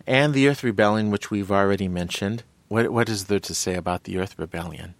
And 0.05 0.33
the 0.33 0.47
Earth 0.47 0.63
Rebellion, 0.63 1.11
which 1.11 1.29
we've 1.29 1.51
already 1.51 1.87
mentioned. 1.87 2.43
What, 2.67 2.91
what 2.91 3.09
is 3.09 3.25
there 3.25 3.39
to 3.39 3.53
say 3.53 3.75
about 3.75 4.03
the 4.03 4.17
Earth 4.17 4.37
Rebellion? 4.37 4.95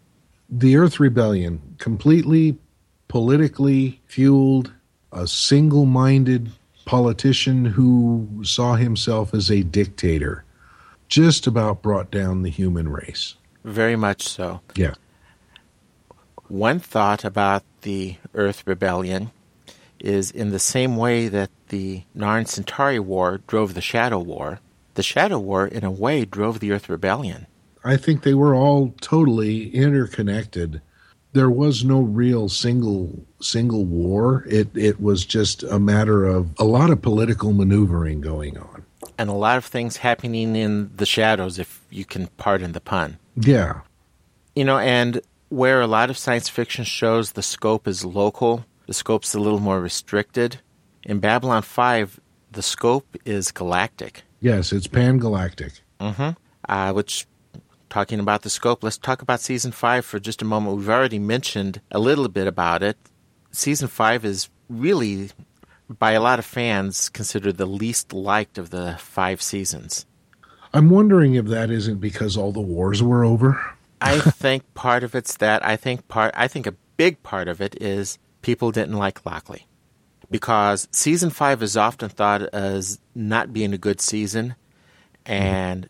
The 0.50 0.78
Earth 0.78 1.00
Rebellion, 1.00 1.76
completely 1.78 2.58
politically 3.10 4.00
fueled, 4.08 4.72
a 5.12 5.28
single 5.28 5.86
minded 5.86 6.50
politician 6.86 7.66
who 7.66 8.42
saw 8.44 8.76
himself 8.76 9.34
as 9.34 9.52
a 9.52 9.64
dictator, 9.64 10.46
just 11.10 11.46
about 11.46 11.82
brought 11.82 12.10
down 12.10 12.44
the 12.44 12.50
human 12.50 12.88
race. 12.88 13.36
Very 13.66 13.98
much 13.98 14.28
so. 14.28 14.62
Yeah. 14.76 14.94
One 16.48 16.80
thought 16.80 17.26
about 17.26 17.64
the 17.82 18.16
Earth 18.34 18.64
Rebellion 18.66 19.32
is 20.00 20.32
in 20.32 20.50
the 20.50 20.60
same 20.60 20.96
way 20.96 21.28
that 21.28 21.52
the 21.68 22.04
Narn 22.16 22.48
Centauri 22.48 23.00
War 23.00 23.42
drove 23.46 23.74
the 23.74 23.82
Shadow 23.82 24.20
War, 24.20 24.60
the 24.96 25.04
Shadow 25.04 25.40
War, 25.40 25.68
in 25.68 25.84
a 25.84 25.92
way, 25.92 26.26
drove 26.26 26.60
the 26.60 26.72
Earth 26.72 26.90
Rebellion. 26.90 27.48
I 27.84 27.98
think 27.98 28.24
they 28.24 28.34
were 28.34 28.56
all 28.56 28.94
totally 29.02 29.70
interconnected. 29.70 30.82
There 31.34 31.50
was 31.50 31.84
no 31.84 32.02
real 32.02 32.50
single 32.50 33.26
single 33.42 33.86
war. 33.86 34.46
It 34.48 34.70
it 34.76 35.00
was 35.00 35.26
just 35.26 35.64
a 35.64 35.80
matter 35.80 36.26
of 36.26 36.50
a 36.58 36.64
lot 36.64 36.90
of 36.90 37.02
political 37.02 37.54
maneuvering 37.54 38.22
going 38.22 38.58
on. 38.58 38.86
And 39.18 39.30
a 39.30 39.34
lot 39.34 39.58
of 39.58 39.66
things 39.66 39.98
happening 39.98 40.56
in 40.56 40.92
the 40.96 41.06
shadows, 41.06 41.60
if 41.60 41.82
you 41.90 42.06
can 42.06 42.28
pardon 42.38 42.72
the 42.72 42.82
pun. 42.82 43.20
Yeah. 43.36 43.82
You 44.56 44.66
know, 44.66 44.78
and 44.78 45.22
where 45.50 45.82
a 45.82 45.88
lot 45.88 46.10
of 46.10 46.18
science 46.18 46.48
fiction 46.48 46.86
shows 46.86 47.34
the 47.34 47.42
scope 47.42 47.88
is 47.88 48.06
local, 48.06 48.66
the 48.88 48.94
scope's 48.94 49.34
a 49.34 49.40
little 49.40 49.60
more 49.60 49.80
restricted. 49.80 50.60
In 51.04 51.20
Babylon 51.20 51.62
5, 51.64 52.20
the 52.52 52.62
scope 52.62 53.18
is 53.26 53.52
galactic. 53.52 54.24
Yes, 54.40 54.72
it's 54.72 54.88
pan 54.88 55.18
galactic. 55.18 55.82
Mm-hmm. 56.00 56.30
Uh, 56.68 56.94
which, 56.94 57.26
talking 57.90 58.20
about 58.20 58.44
the 58.44 58.50
scope, 58.50 58.84
let's 58.84 58.98
talk 58.98 59.22
about 59.22 59.42
season 59.42 59.72
5 59.72 60.06
for 60.06 60.20
just 60.20 60.42
a 60.42 60.46
moment. 60.46 60.78
We've 60.78 60.90
already 60.90 61.20
mentioned 61.20 61.82
a 61.92 62.00
little 62.00 62.28
bit 62.28 62.48
about 62.48 62.84
it. 62.84 62.98
Season 63.52 63.88
5 63.88 64.26
is 64.26 64.50
really, 64.70 65.32
by 65.90 66.12
a 66.12 66.22
lot 66.22 66.40
of 66.40 66.46
fans, 66.46 67.10
considered 67.10 67.58
the 67.58 67.66
least 67.66 68.14
liked 68.14 68.58
of 68.58 68.70
the 68.70 68.96
five 69.00 69.42
seasons. 69.42 70.06
I'm 70.74 70.90
wondering 70.90 71.34
if 71.34 71.46
that 71.46 71.72
isn't 71.72 71.98
because 72.00 72.38
all 72.38 72.52
the 72.52 72.62
wars 72.62 73.02
were 73.02 73.24
over. 73.24 73.60
I 74.02 74.20
think 74.20 74.74
part 74.76 75.04
of 75.04 75.16
it's 75.16 75.38
that. 75.38 75.66
I 75.66 75.76
think 75.76 76.08
part. 76.08 76.34
I 76.38 76.48
think 76.48 76.68
a 76.68 76.76
big 76.96 77.22
part 77.24 77.48
of 77.48 77.60
it 77.60 77.82
is 77.82 78.18
people 78.42 78.72
didn't 78.72 78.98
like 78.98 79.24
Lochley 79.24 79.66
because 80.32 80.88
season 80.92 81.30
five 81.30 81.64
is 81.64 81.76
often 81.76 82.10
thought 82.10 82.44
as 82.54 83.00
not 83.16 83.52
being 83.52 83.74
a 83.74 83.78
good 83.78 84.00
season, 84.00 84.56
and 85.26 85.90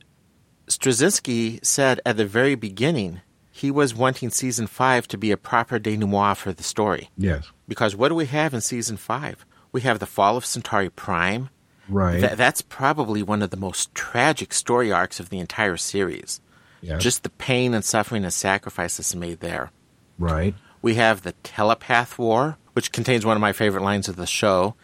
Straczynski 0.70 1.64
said 1.66 2.00
at 2.06 2.18
the 2.18 2.26
very 2.26 2.56
beginning 2.56 3.22
he 3.52 3.72
was 3.72 3.94
wanting 3.96 4.30
season 4.30 4.68
five 4.68 5.08
to 5.10 5.18
be 5.18 5.32
a 5.32 5.38
proper 5.38 5.80
denouement 5.80 6.38
for 6.38 6.54
the 6.54 6.64
story. 6.64 7.10
Yes. 7.18 7.52
Because 7.68 7.96
what 7.96 8.10
do 8.10 8.16
we 8.16 8.28
have 8.28 8.54
in 8.54 8.62
season 8.62 8.96
five? 8.98 9.46
We 9.72 9.82
have 9.82 10.00
the 10.00 10.06
fall 10.06 10.38
of 10.38 10.46
Centauri 10.46 10.90
Prime. 10.90 11.50
Right. 11.90 12.20
Th- 12.22 12.34
that's 12.34 12.62
probably 12.62 13.22
one 13.24 13.42
of 13.42 13.50
the 13.50 13.58
most 13.58 13.94
tragic 13.96 14.54
story 14.54 14.92
arcs 14.92 15.20
of 15.20 15.30
the 15.30 15.40
entire 15.40 15.76
series. 15.78 16.40
Yes. 16.82 17.02
Just 17.02 17.24
the 17.24 17.30
pain 17.30 17.74
and 17.74 17.84
suffering 17.84 18.24
and 18.24 18.32
sacrifices 18.34 19.16
made 19.16 19.40
there. 19.42 19.72
right. 20.18 20.56
We 20.82 20.96
have 20.96 21.24
the 21.24 21.34
Telepath 21.44 22.18
War, 22.18 22.58
which 22.72 22.94
contains 22.94 23.26
one 23.26 23.36
of 23.36 23.42
my 23.42 23.52
favorite 23.52 23.84
lines 23.84 24.08
of 24.08 24.16
the 24.16 24.26
show. 24.26 24.76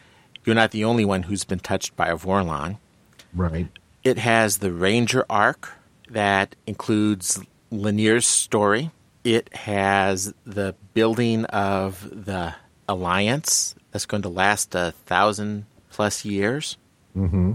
You're 0.44 0.54
not 0.54 0.72
the 0.72 0.84
only 0.84 1.06
one 1.06 1.24
who's 1.24 1.46
been 1.46 1.60
touched 1.60 1.96
by 1.96 2.08
a 2.10 2.18
Vorlon. 2.18 2.80
Right. 3.34 3.70
It 4.04 4.18
has 4.18 4.58
the 4.58 4.74
Ranger 4.74 5.26
arc 5.30 5.72
that 6.10 6.56
includes 6.68 7.40
Lennier's 7.72 8.26
story. 8.26 8.92
It 9.24 9.54
has 9.56 10.34
the 10.46 10.76
building 10.94 11.46
of 11.46 12.26
the 12.26 12.54
Alliance 12.88 13.76
that's 13.92 14.06
going 14.06 14.24
to 14.24 14.30
last 14.30 14.76
a 14.76 14.94
thousand 15.06 15.66
plus 15.90 16.26
years. 16.26 16.78
Mm-hmm. 17.16 17.54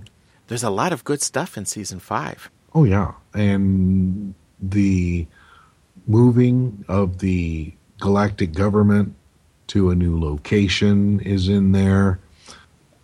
There's 0.49 0.65
a 0.65 0.71
lot 0.71 0.93
of 0.93 1.05
good 1.05 1.23
stuff 1.23 1.57
in 1.57 1.65
season 1.65 2.01
five. 2.01 2.51
Oh 2.75 2.85
yeah, 2.85 3.13
and 3.35 4.35
the 4.61 5.27
moving 6.07 6.85
of 6.89 7.19
the 7.19 7.73
galactic 8.01 8.53
government 8.53 9.15
to 9.69 9.91
a 9.91 9.95
new 9.95 10.19
location 10.19 11.21
is 11.21 11.49
in 11.49 11.73
there. 11.73 12.19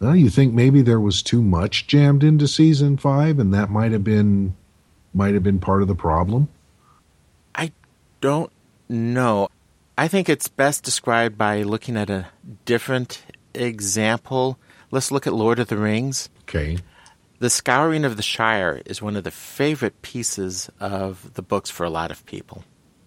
Well, 0.01 0.17
you 0.17 0.29
think 0.29 0.53
maybe 0.53 0.83
there 0.83 1.01
was 1.01 1.23
too 1.23 1.43
much 1.43 1.87
jammed 1.87 2.25
into 2.25 2.49
season 2.49 2.97
five, 2.97 3.39
and 3.39 3.55
that 3.55 3.71
might 3.71 3.93
have 3.93 4.05
been 4.05 4.57
might 5.17 5.35
have 5.35 5.43
been 5.43 5.59
part 5.59 5.83
of 5.83 5.89
the 5.89 5.95
problem. 5.95 6.49
I 7.55 7.73
don't 8.21 8.53
know. 8.89 9.49
I 9.97 10.09
think 10.09 10.29
it's 10.29 10.47
best 10.47 10.85
described 10.85 11.39
by 11.39 11.63
looking 11.63 11.97
at 11.97 12.11
a 12.11 12.27
different 12.67 13.25
example. 13.55 14.59
Let's 14.91 15.11
look 15.11 15.27
at 15.27 15.33
Lord 15.33 15.59
of 15.59 15.69
the 15.69 15.79
Rings. 15.79 16.29
Okay. 16.43 16.79
The 17.39 17.51
Scouring 17.51 18.05
of 18.05 18.17
the 18.17 18.23
Shire 18.23 18.83
is 18.85 19.01
one 19.01 19.17
of 19.17 19.25
the 19.25 19.31
favorite 19.31 20.03
pieces 20.03 20.71
of 20.81 21.33
the 21.35 21.43
books 21.43 21.71
for 21.71 21.85
a 21.85 21.91
lot 21.91 22.11
of 22.11 22.25
people. 22.27 22.65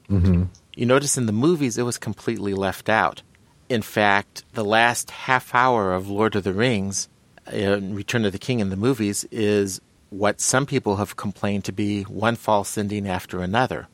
Mm-hmm. 0.10 0.45
You 0.76 0.86
notice 0.86 1.18
in 1.18 1.28
the 1.28 1.32
movies 1.32 1.78
it 1.78 1.84
was 1.84 1.97
completely 1.99 2.55
left 2.55 2.89
out. 2.89 3.22
In 3.70 3.84
fact, 3.84 4.43
the 4.53 4.66
last 4.66 5.12
half 5.12 5.53
hour 5.53 5.93
of 5.93 6.10
Lord 6.10 6.36
of 6.36 6.43
the 6.43 6.53
Rings, 6.53 7.07
uh, 7.53 7.80
Return 7.80 8.26
of 8.26 8.32
the 8.32 8.39
King 8.39 8.60
in 8.60 8.70
the 8.70 8.76
movies, 8.76 9.26
is 9.32 9.80
what 10.10 10.41
some 10.41 10.66
people 10.66 10.97
have 10.97 11.16
complained 11.16 11.66
to 11.66 11.72
be 11.72 12.03
one 12.03 12.36
false 12.36 12.78
ending 12.78 13.07
after 13.07 13.41
another. 13.41 13.88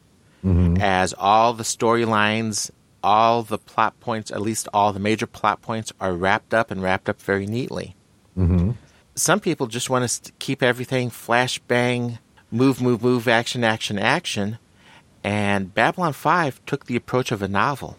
Mm-hmm. 0.43 0.78
As 0.82 1.13
all 1.18 1.53
the 1.53 1.63
storylines, 1.63 2.72
all 3.03 3.43
the 3.43 3.57
plot 3.57 3.99
points, 3.99 4.32
at 4.32 4.41
least 4.41 4.68
all 4.74 4.93
the 4.93 4.99
major 4.99 5.28
plot 5.28 5.61
points, 5.61 5.91
are 5.99 6.13
wrapped 6.13 6.53
up 6.53 6.72
and 6.72 6.82
wrapped 6.82 7.09
up 7.09 7.22
very 7.22 7.45
neatly. 7.45 7.95
Mm-hmm. 8.38 8.72
Some 9.16 9.39
people 9.39 9.68
just 9.68 9.89
want 9.89 10.07
to 10.09 10.32
keep 10.39 10.61
everything 10.61 11.09
flash 11.09 11.59
bang, 11.59 12.20
move, 12.51 12.82
move, 12.82 13.01
move, 13.01 13.28
action, 13.28 13.63
action, 13.63 13.97
action. 13.97 14.57
And 15.24 15.74
Babylon 15.74 16.13
5 16.13 16.66
took 16.66 16.86
the 16.86 16.95
approach 16.95 17.32
of 17.32 17.41
a 17.41 17.47
novel. 17.47 17.97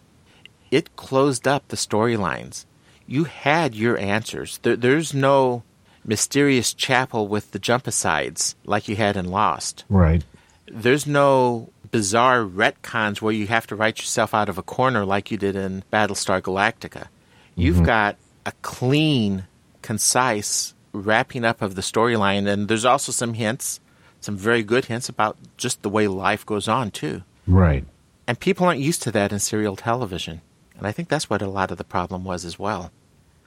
It 0.70 0.96
closed 0.96 1.48
up 1.48 1.68
the 1.68 1.76
storylines. 1.76 2.66
You 3.06 3.24
had 3.24 3.74
your 3.74 3.98
answers. 3.98 4.58
There, 4.62 4.76
there's 4.76 5.14
no 5.14 5.62
mysterious 6.06 6.72
chapel 6.72 7.28
with 7.28 7.50
the 7.50 7.58
jump 7.58 7.86
asides 7.86 8.54
like 8.64 8.88
you 8.88 8.96
had 8.96 9.16
in 9.16 9.30
Lost. 9.30 9.84
Right. 9.88 10.24
There's 10.70 11.06
no 11.06 11.70
bizarre 11.90 12.44
retcons 12.44 13.20
where 13.20 13.32
you 13.32 13.46
have 13.46 13.66
to 13.68 13.76
write 13.76 13.98
yourself 13.98 14.34
out 14.34 14.48
of 14.48 14.58
a 14.58 14.62
corner 14.62 15.04
like 15.04 15.30
you 15.30 15.36
did 15.36 15.56
in 15.56 15.84
Battlestar 15.92 16.40
Galactica. 16.40 17.08
You've 17.54 17.76
mm-hmm. 17.76 17.84
got 17.84 18.16
a 18.44 18.52
clean, 18.62 19.44
concise 19.82 20.74
wrapping 20.92 21.44
up 21.44 21.62
of 21.62 21.74
the 21.74 21.82
storyline, 21.82 22.48
and 22.48 22.68
there's 22.68 22.84
also 22.84 23.12
some 23.12 23.34
hints, 23.34 23.80
some 24.20 24.36
very 24.36 24.62
good 24.62 24.86
hints 24.86 25.08
about 25.08 25.36
just 25.56 25.82
the 25.82 25.88
way 25.88 26.08
life 26.08 26.44
goes 26.44 26.68
on, 26.68 26.90
too. 26.90 27.22
Right. 27.46 27.84
And 28.26 28.38
people 28.38 28.66
aren't 28.66 28.80
used 28.80 29.02
to 29.02 29.12
that 29.12 29.32
in 29.32 29.38
serial 29.38 29.76
television. 29.76 30.40
And 30.76 30.86
I 30.86 30.92
think 30.92 31.08
that's 31.08 31.30
what 31.30 31.42
a 31.42 31.48
lot 31.48 31.70
of 31.70 31.78
the 31.78 31.84
problem 31.84 32.24
was 32.24 32.44
as 32.44 32.58
well. 32.58 32.90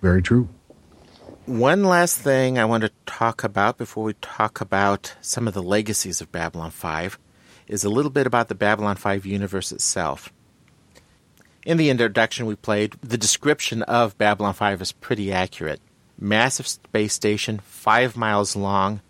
Very 0.01 0.21
true. 0.21 0.49
One 1.49 1.83
last 1.83 2.19
thing 2.19 2.59
I 2.59 2.65
want 2.65 2.83
to 2.83 2.91
talk 3.07 3.43
about 3.43 3.79
before 3.79 4.03
we 4.03 4.13
talk 4.21 4.61
about 4.61 5.15
some 5.19 5.47
of 5.47 5.55
the 5.55 5.63
legacies 5.63 6.21
of 6.21 6.31
Babylon 6.31 6.69
5 6.69 7.17
is 7.67 7.83
a 7.83 7.89
little 7.89 8.11
bit 8.11 8.27
about 8.27 8.49
the 8.49 8.53
Babylon 8.55 8.97
5 8.97 9.25
universe 9.25 9.71
itself. 9.71 10.31
In 11.65 11.77
the 11.77 11.89
introduction 11.89 12.45
we 12.45 12.53
played, 12.53 12.97
the 13.01 13.17
description 13.17 13.81
of 13.81 14.15
Babylon 14.19 14.53
5 14.53 14.79
is 14.79 14.91
pretty 14.91 15.31
accurate. 15.31 15.81
Massive 16.19 16.67
space 16.67 17.15
station, 17.15 17.61
five 17.63 18.15
miles 18.15 18.55
long, 18.55 19.01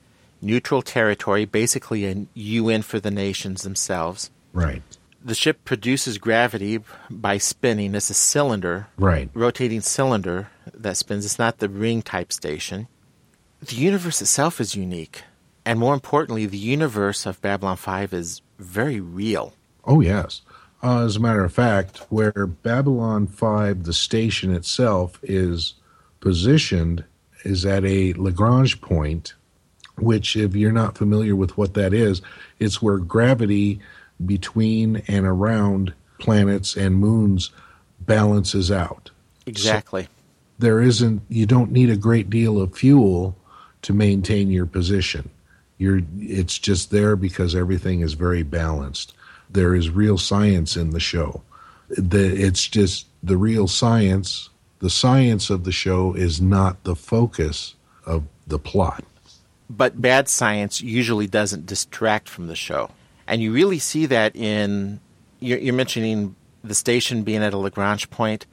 neutral 0.41 0.81
territory, 0.81 1.43
basically 1.43 2.05
a 2.05 2.25
UN 2.35 2.83
for 2.83 3.01
the 3.01 3.11
nations 3.11 3.63
themselves. 3.63 4.31
Right. 4.53 4.81
The 5.23 5.35
ship 5.35 5.65
produces 5.65 6.17
gravity 6.17 6.79
by 7.09 7.37
spinning. 7.37 7.93
It's 7.93 8.09
a 8.09 8.13
cylinder, 8.13 8.87
Right. 8.97 9.29
rotating 9.33 9.81
cylinder 9.81 10.49
that 10.73 10.97
spins. 10.97 11.25
It's 11.25 11.37
not 11.39 11.57
the 11.59 11.67
ring 11.69 12.01
type 12.01 12.31
station. 12.31 12.87
The 13.61 13.75
universe 13.75 14.21
itself 14.21 14.61
is 14.61 14.75
unique. 14.75 15.23
And 15.65 15.77
more 15.77 15.93
importantly, 15.93 16.45
the 16.45 16.57
universe 16.57 17.25
of 17.25 17.41
Babylon 17.41 17.75
5 17.75 18.13
is 18.13 18.41
very 18.57 18.99
real. 19.01 19.53
Oh, 19.85 19.99
yes. 19.99 20.41
Uh, 20.81 21.03
as 21.03 21.17
a 21.17 21.19
matter 21.19 21.43
of 21.43 21.53
fact, 21.53 21.97
where 22.09 22.31
Babylon 22.47 23.27
5, 23.27 23.83
the 23.83 23.93
station 23.93 24.53
itself, 24.53 25.19
is 25.23 25.73
positioned 26.21 27.03
is 27.43 27.65
at 27.65 27.83
a 27.85 28.13
Lagrange 28.13 28.79
point, 28.81 29.33
which, 29.97 30.35
if 30.37 30.55
you're 30.55 30.71
not 30.71 30.97
familiar 30.97 31.35
with 31.35 31.57
what 31.57 31.73
that 31.73 31.93
is, 31.93 32.21
it's 32.59 32.81
where 32.81 32.97
gravity 32.97 33.79
between 34.25 34.97
and 35.07 35.25
around 35.25 35.93
planets 36.19 36.75
and 36.75 36.95
moons 36.95 37.51
balances 38.01 38.71
out. 38.71 39.11
Exactly. 39.45 40.07
There 40.57 40.81
isn't, 40.81 41.21
you 41.29 41.45
don't 41.45 41.71
need 41.71 41.89
a 41.89 41.95
great 41.95 42.29
deal 42.29 42.59
of 42.61 42.75
fuel 42.75 43.37
to 43.83 43.93
maintain 43.93 44.51
your 44.51 44.65
position. 44.65 45.29
You're, 45.77 46.01
it's 46.19 46.59
just 46.59 46.91
there 46.91 47.15
because 47.15 47.55
everything 47.55 48.01
is 48.01 48.13
very 48.13 48.43
balanced. 48.43 49.13
There 49.49 49.73
is 49.73 49.89
real 49.89 50.17
science 50.17 50.75
in 50.75 50.89
the 50.89 50.99
show. 50.99 51.41
The, 51.89 52.25
it's 52.25 52.67
just 52.67 53.07
the 53.23 53.37
real 53.37 53.67
science. 53.67 54.49
The 54.79 54.89
science 54.89 55.49
of 55.49 55.63
the 55.63 55.71
show 55.71 56.13
is 56.13 56.41
not 56.41 56.83
the 56.83 56.95
focus 56.95 57.75
of 58.05 58.25
the 58.47 58.59
plot. 58.59 59.03
but 59.69 60.01
bad 60.01 60.27
science 60.27 60.81
usually 60.81 61.27
doesn't 61.27 61.65
distract 61.65 62.27
from 62.27 62.47
the 62.47 62.55
show. 62.55 62.89
And 63.29 63.41
you 63.41 63.53
really 63.53 63.79
see 63.79 64.07
that 64.07 64.35
in, 64.35 64.99
you're, 65.39 65.59
you're 65.59 65.73
mentioning 65.73 66.35
the 66.63 66.75
station 66.75 67.23
being 67.23 67.43
at 67.43 67.53
a 67.53 67.57
Lagrange 67.57 68.09
point. 68.09 68.47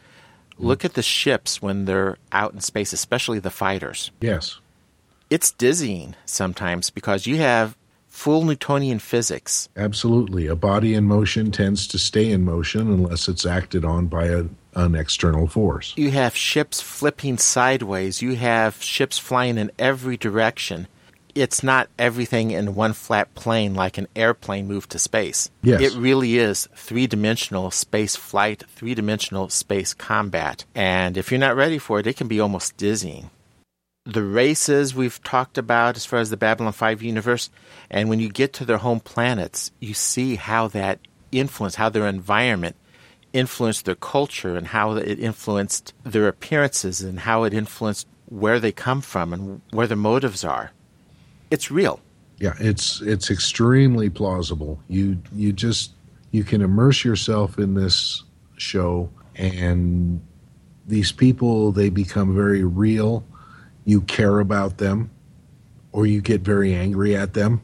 Mm-hmm. 0.53 0.67
Look 0.67 0.85
at 0.85 0.95
the 0.95 1.03
ships 1.03 1.61
when 1.61 1.87
they're 1.87 2.19
out 2.31 2.53
in 2.53 2.61
space, 2.61 2.93
especially 2.93 3.39
the 3.39 3.51
fighters. 3.51 4.11
Yes. 4.21 4.61
It's 5.31 5.51
dizzying 5.51 6.15
sometimes 6.27 6.91
because 6.91 7.27
you 7.27 7.39
have 7.39 7.77
full 8.07 8.45
Newtonian 8.45 8.99
physics. 8.99 9.69
Absolutely. 9.77 10.47
A 10.47 10.55
body 10.55 10.95
in 10.95 11.05
motion 11.05 11.51
tends 11.51 11.87
to 11.89 11.99
stay 11.99 12.31
in 12.31 12.45
motion 12.45 12.83
unless 12.93 13.29
it's 13.29 13.45
acted 13.45 13.85
on 13.85 14.07
by 14.07 14.27
a, 14.27 14.45
an 14.75 14.95
external 14.95 15.47
force. 15.47 15.95
You 15.97 16.11
have 16.13 16.37
ships 16.37 16.81
flipping 16.81 17.39
sideways. 17.39 18.23
You 18.23 18.37
have 18.37 18.83
ships 18.83 19.19
flying 19.19 19.59
in 19.59 19.71
every 19.79 20.17
direction. 20.17 20.87
It's 21.37 21.63
not 21.63 21.91
everything 21.99 22.51
in 22.51 22.75
one 22.75 22.95
flat 22.95 23.35
plane 23.35 23.75
like 23.75 23.99
an 23.99 24.09
airplane 24.17 24.67
moved 24.67 24.91
to 24.93 24.99
space. 24.99 25.51
Yes. 25.63 25.83
It 25.83 25.99
really 25.99 26.39
is 26.39 26.67
three 26.75 27.07
dimensional 27.07 27.71
space 27.71 28.17
flight, 28.17 28.65
three 28.69 28.95
dimensional 28.95 29.51
space 29.51 29.93
combat. 29.93 30.65
And 30.75 31.19
if 31.19 31.31
you're 31.31 31.39
not 31.39 31.55
ready 31.55 31.79
for 31.79 32.01
it, 32.01 32.07
it 32.07 32.17
can 32.17 32.27
be 32.27 32.41
almost 32.41 32.79
dizzying. 32.79 33.31
The 34.07 34.23
races 34.23 34.95
we've 34.95 35.23
talked 35.23 35.59
about 35.59 35.97
as 35.97 36.07
far 36.07 36.21
as 36.21 36.31
the 36.31 36.37
Babylon 36.37 36.73
5 36.73 37.03
universe, 37.03 37.51
and 37.91 38.09
when 38.09 38.21
you 38.21 38.31
get 38.31 38.55
to 38.55 38.65
their 38.65 38.79
home 38.79 39.01
planets, 39.01 39.73
you 39.79 39.95
see 39.95 40.37
how 40.37 40.69
that 40.69 41.01
influence, 41.33 41.75
how 41.75 41.91
their 41.91 42.07
environment 42.07 42.77
influenced 43.33 43.85
their 43.85 43.95
culture 43.95 44.57
and 44.57 44.69
how 44.69 44.93
it 44.93 45.19
influenced 45.21 45.93
their 46.05 46.29
appearances 46.29 47.03
and 47.03 47.21
how 47.21 47.45
it 47.45 47.53
influenced 47.53 48.07
where 48.27 48.59
they 48.59 48.73
come 48.73 49.01
from 49.01 49.33
and 49.33 49.61
where 49.71 49.87
their 49.87 49.97
motives 49.97 50.45
are. 50.45 50.73
It's 51.51 51.71
real. 51.71 52.01
Yeah, 52.39 52.55
it's 52.59 53.01
it's 53.01 53.31
extremely 53.31 54.11
plausible. 54.11 54.81
You 54.89 55.19
you 55.33 55.53
just 55.53 55.93
you 56.33 56.45
can 56.45 56.61
immerse 56.61 57.05
yourself 57.05 57.59
in 57.59 57.75
this 57.75 58.25
show 58.57 59.11
and 59.35 60.21
these 60.87 61.13
people 61.13 61.73
they 61.73 61.89
become 61.89 62.35
very 62.35 62.65
real. 62.65 63.25
You 63.85 64.03
care 64.03 64.41
about 64.41 64.79
them 64.79 65.11
or 65.93 66.07
you 66.07 66.21
get 66.21 66.43
very 66.43 66.75
angry 66.75 67.17
at 67.17 67.35
them 67.35 67.63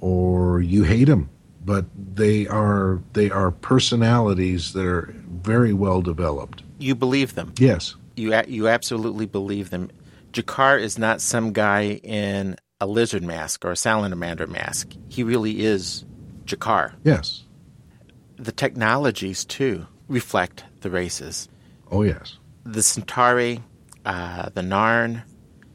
or 0.00 0.60
you 0.60 0.82
hate 0.82 1.04
them, 1.04 1.30
but 1.64 1.86
they 2.14 2.46
are 2.46 3.00
they 3.14 3.30
are 3.30 3.50
personalities 3.50 4.72
that 4.74 4.86
are 4.86 5.14
very 5.42 5.72
well 5.72 6.02
developed. 6.02 6.62
You 6.78 6.94
believe 6.94 7.34
them. 7.34 7.54
Yes. 7.58 7.94
You 8.16 8.38
you 8.46 8.68
absolutely 8.68 9.26
believe 9.26 9.70
them. 9.70 9.90
Jakar 10.32 10.78
is 10.78 10.98
not 10.98 11.20
some 11.20 11.52
guy 11.52 12.00
in 12.02 12.56
a 12.80 12.86
lizard 12.86 13.22
mask 13.22 13.64
or 13.64 13.72
a 13.72 13.76
salamander 13.76 14.46
mask. 14.46 14.92
He 15.08 15.22
really 15.22 15.64
is 15.64 16.04
G'Kar. 16.44 16.94
Yes. 17.04 17.44
The 18.36 18.52
technologies 18.52 19.44
too 19.44 19.86
reflect 20.08 20.64
the 20.80 20.90
races. 20.90 21.48
Oh 21.90 22.02
yes. 22.02 22.38
The 22.64 22.82
Centauri, 22.82 23.62
uh, 24.04 24.50
the 24.54 24.62
Narn, 24.62 25.22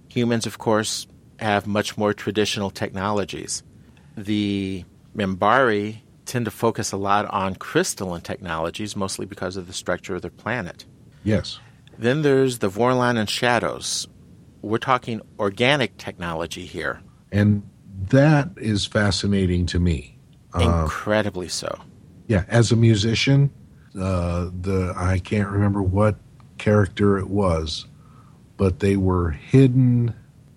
humans, 0.07 0.45
of 0.45 0.57
course, 0.57 1.07
have 1.39 1.67
much 1.67 1.97
more 1.97 2.13
traditional 2.13 2.69
technologies. 2.69 3.63
The 4.17 4.83
Minbari 5.15 6.01
tend 6.25 6.45
to 6.45 6.51
focus 6.51 6.91
a 6.91 6.97
lot 6.97 7.25
on 7.25 7.55
crystalline 7.55 8.21
technologies, 8.21 8.95
mostly 8.95 9.25
because 9.25 9.57
of 9.57 9.67
the 9.67 9.73
structure 9.73 10.15
of 10.15 10.21
their 10.21 10.31
planet. 10.31 10.85
Yes. 11.23 11.59
Then 11.97 12.21
there's 12.23 12.59
the 12.59 12.69
Vorlon 12.69 13.17
and 13.17 13.29
Shadows. 13.29 14.07
We're 14.65 14.79
talking 14.79 15.21
organic 15.39 15.97
technology 15.97 16.65
here, 16.65 17.01
And 17.31 17.61
that 18.09 18.49
is 18.57 18.85
fascinating 18.85 19.65
to 19.67 19.79
me. 19.79 20.17
incredibly 20.59 21.47
so. 21.49 21.79
Yeah, 22.27 22.43
as 22.47 22.71
a 22.71 22.75
musician, 22.75 23.51
uh, 23.99 24.49
the 24.61 24.93
I 24.97 25.19
can't 25.19 25.49
remember 25.49 25.81
what 25.83 26.15
character 26.57 27.17
it 27.19 27.29
was, 27.29 27.85
but 28.57 28.79
they 28.79 28.95
were 28.97 29.31
hidden. 29.31 30.13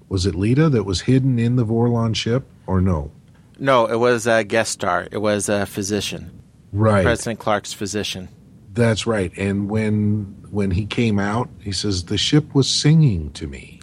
Was 0.08 0.24
it 0.24 0.34
Lyta 0.34 0.70
that 0.72 0.84
was 0.84 1.02
hidden 1.02 1.38
in 1.38 1.56
the 1.56 1.66
Vorlon 1.66 2.14
ship, 2.16 2.44
or 2.66 2.80
no? 2.80 3.10
No, 3.58 3.84
it 3.86 3.96
was 3.96 4.26
a 4.26 4.42
guest 4.44 4.72
star. 4.72 5.06
It 5.12 5.18
was 5.18 5.48
a 5.50 5.66
physician, 5.66 6.30
Right, 6.72 7.04
President 7.04 7.38
Clark's 7.40 7.74
physician. 7.74 8.28
that's 8.72 9.06
right. 9.06 9.32
And 9.36 9.68
when 9.68 10.34
when 10.50 10.70
he 10.70 10.86
came 10.86 11.18
out, 11.18 11.50
he 11.60 11.72
says 11.72 12.04
the 12.04 12.16
ship 12.16 12.54
was 12.54 12.70
singing 12.72 13.30
to 13.32 13.46
me. 13.46 13.77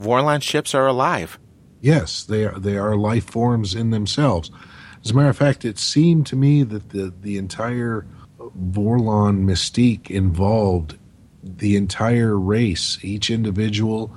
Vorlon 0.00 0.42
ships 0.42 0.74
are 0.74 0.86
alive. 0.86 1.38
Yes, 1.80 2.24
they 2.24 2.44
are. 2.44 2.58
They 2.58 2.76
are 2.76 2.96
life 2.96 3.30
forms 3.30 3.74
in 3.74 3.90
themselves. 3.90 4.50
As 5.04 5.10
a 5.10 5.14
matter 5.14 5.28
of 5.28 5.36
fact, 5.36 5.64
it 5.64 5.78
seemed 5.78 6.26
to 6.26 6.36
me 6.36 6.62
that 6.64 6.90
the 6.90 7.12
the 7.20 7.36
entire 7.38 8.06
Vorlon 8.38 9.44
mystique 9.44 10.10
involved 10.10 10.98
the 11.42 11.76
entire 11.76 12.38
race, 12.38 12.98
each 13.02 13.30
individual, 13.30 14.14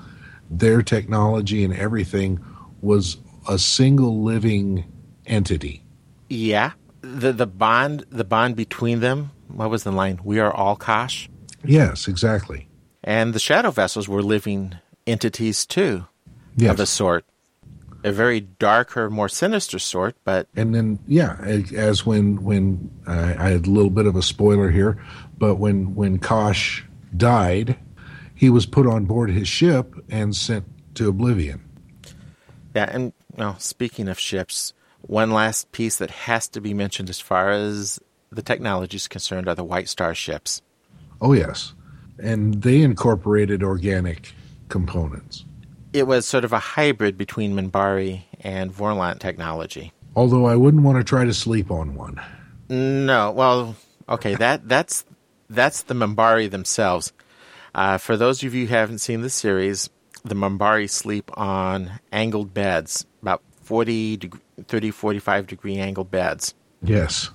their 0.49 0.81
technology 0.81 1.63
and 1.63 1.73
everything 1.73 2.43
was 2.81 3.17
a 3.47 3.57
single 3.57 4.23
living 4.23 4.85
entity. 5.25 5.83
Yeah, 6.29 6.71
the 7.01 7.31
the 7.31 7.47
bond 7.47 8.05
the 8.09 8.23
bond 8.23 8.55
between 8.55 8.99
them. 8.99 9.31
What 9.47 9.69
was 9.69 9.83
the 9.83 9.91
line? 9.91 10.19
We 10.23 10.39
are 10.39 10.53
all 10.53 10.75
Kosh. 10.75 11.29
Yes, 11.63 12.07
exactly. 12.07 12.67
And 13.03 13.33
the 13.33 13.39
shadow 13.39 13.71
vessels 13.71 14.07
were 14.07 14.23
living 14.23 14.75
entities 15.07 15.65
too, 15.65 16.05
Yes. 16.55 16.71
of 16.71 16.79
a 16.79 16.85
sort. 16.85 17.25
A 18.03 18.11
very 18.11 18.39
darker, 18.39 19.09
more 19.11 19.29
sinister 19.29 19.77
sort, 19.77 20.15
but 20.23 20.47
and 20.55 20.73
then 20.73 20.97
yeah 21.07 21.37
as 21.41 22.03
when 22.05 22.43
when 22.43 22.89
uh, 23.05 23.35
i 23.37 23.49
had 23.49 23.67
a 23.67 23.69
little 23.69 23.91
bit 23.91 24.07
of 24.07 24.15
a 24.15 24.23
spoiler 24.23 24.71
here 24.71 24.97
but 25.37 25.55
when 25.55 25.93
when 25.93 26.17
kosh 26.17 26.83
died 27.15 27.77
he 28.33 28.49
was 28.49 28.65
put 28.65 28.87
on 28.87 29.05
board 29.05 29.29
his 29.29 29.47
ship 29.47 29.93
and 30.09 30.35
sent 30.35 30.65
to 30.95 31.07
oblivion 31.09 31.61
yeah. 32.73 32.89
And 32.91 33.13
well, 33.35 33.59
speaking 33.59 34.07
of 34.07 34.17
ships, 34.17 34.73
one 35.01 35.29
last 35.31 35.71
piece 35.73 35.97
that 35.97 36.09
has 36.11 36.47
to 36.49 36.61
be 36.61 36.73
mentioned 36.73 37.09
as 37.09 37.19
far 37.19 37.51
as 37.51 37.99
the 38.31 38.41
technology 38.41 38.95
is 38.95 39.07
concerned 39.09 39.47
are 39.47 39.55
the 39.55 39.63
White 39.63 39.89
Star 39.89 40.15
ships. 40.15 40.61
oh 41.21 41.33
yes 41.33 41.73
and 42.17 42.61
they 42.63 42.81
incorporated 42.81 43.61
organic 43.63 44.33
components 44.71 45.45
It 45.93 46.07
was 46.07 46.25
sort 46.25 46.43
of 46.45 46.53
a 46.53 46.59
hybrid 46.59 47.17
between 47.17 47.53
Minbari 47.55 48.23
and 48.41 48.73
Vorlon 48.73 49.19
technology. 49.19 49.91
although 50.15 50.45
i 50.47 50.55
wouldn't 50.55 50.83
want 50.83 50.97
to 50.97 51.03
try 51.03 51.23
to 51.25 51.33
sleep 51.33 51.69
on 51.69 51.93
one 51.95 52.19
No, 52.69 53.31
well, 53.31 53.75
okay, 54.07 54.33
that 54.35 54.67
that's 54.67 55.03
that's 55.49 55.83
the 55.83 55.93
Minbari 55.93 56.49
themselves. 56.49 57.11
Uh, 57.75 57.97
for 57.97 58.15
those 58.15 58.41
of 58.43 58.55
you 58.55 58.65
who 58.65 58.73
haven't 58.73 58.99
seen 58.99 59.19
the 59.21 59.29
series, 59.29 59.89
the 60.23 60.35
Minbari 60.35 60.89
sleep 60.89 61.29
on 61.37 61.91
angled 62.13 62.53
beds, 62.53 63.05
about 63.21 63.41
40, 63.63 64.17
deg- 64.17 64.41
30, 64.67 64.91
45 64.91 65.47
degree 65.47 65.77
angled 65.77 66.09
beds. 66.09 66.53
yes 66.81 67.29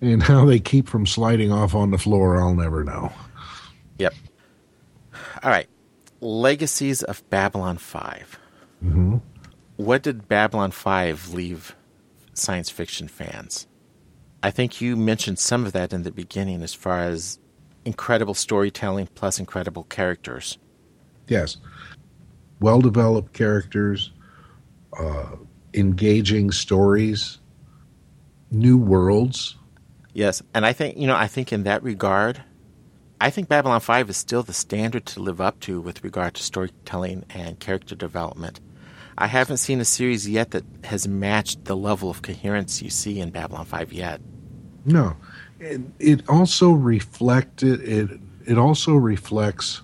and 0.00 0.22
how 0.22 0.44
they 0.44 0.60
keep 0.60 0.86
from 0.88 1.04
sliding 1.06 1.50
off 1.50 1.74
on 1.74 1.90
the 1.90 1.98
floor 1.98 2.38
i'll 2.40 2.54
never 2.54 2.84
know 2.84 3.10
Yep. 3.98 4.14
All 5.42 5.50
right. 5.50 5.68
Legacies 6.26 7.04
of 7.04 7.22
Babylon 7.30 7.78
5. 7.78 8.40
Mhm. 8.84 9.20
What 9.76 10.02
did 10.02 10.26
Babylon 10.26 10.72
5 10.72 11.32
leave 11.32 11.76
science 12.34 12.68
fiction 12.68 13.06
fans? 13.06 13.68
I 14.42 14.50
think 14.50 14.80
you 14.80 14.96
mentioned 14.96 15.38
some 15.38 15.64
of 15.66 15.72
that 15.72 15.92
in 15.92 16.02
the 16.02 16.10
beginning 16.10 16.62
as 16.62 16.74
far 16.74 16.98
as 16.98 17.38
incredible 17.84 18.34
storytelling 18.34 19.08
plus 19.14 19.38
incredible 19.38 19.84
characters. 19.84 20.58
Yes. 21.28 21.58
Well 22.58 22.80
developed 22.80 23.32
characters, 23.32 24.10
uh, 24.98 25.36
engaging 25.74 26.50
stories, 26.50 27.38
new 28.50 28.76
worlds. 28.76 29.54
Yes, 30.12 30.42
and 30.54 30.66
I 30.66 30.72
think, 30.72 30.96
you 30.96 31.06
know, 31.06 31.14
I 31.14 31.28
think 31.28 31.52
in 31.52 31.62
that 31.62 31.84
regard, 31.84 32.42
I 33.20 33.30
think 33.30 33.48
Babylon 33.48 33.80
5 33.80 34.10
is 34.10 34.16
still 34.16 34.42
the 34.42 34.52
standard 34.52 35.06
to 35.06 35.20
live 35.20 35.40
up 35.40 35.58
to 35.60 35.80
with 35.80 36.04
regard 36.04 36.34
to 36.34 36.42
storytelling 36.42 37.24
and 37.30 37.58
character 37.58 37.94
development. 37.94 38.60
I 39.16 39.26
haven't 39.26 39.56
seen 39.56 39.80
a 39.80 39.86
series 39.86 40.28
yet 40.28 40.50
that 40.50 40.64
has 40.84 41.08
matched 41.08 41.64
the 41.64 41.76
level 41.76 42.10
of 42.10 42.20
coherence 42.20 42.82
you 42.82 42.90
see 42.90 43.18
in 43.20 43.30
Babylon 43.30 43.64
5 43.64 43.92
yet. 43.92 44.20
No. 44.84 45.16
It, 45.58 45.80
it 45.98 46.28
also 46.28 46.72
reflected 46.72 47.80
it 47.80 48.20
it 48.44 48.58
also 48.58 48.94
reflects 48.94 49.80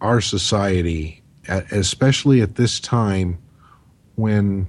our 0.00 0.22
society 0.22 1.22
especially 1.48 2.40
at 2.40 2.54
this 2.54 2.80
time 2.80 3.38
when 4.14 4.66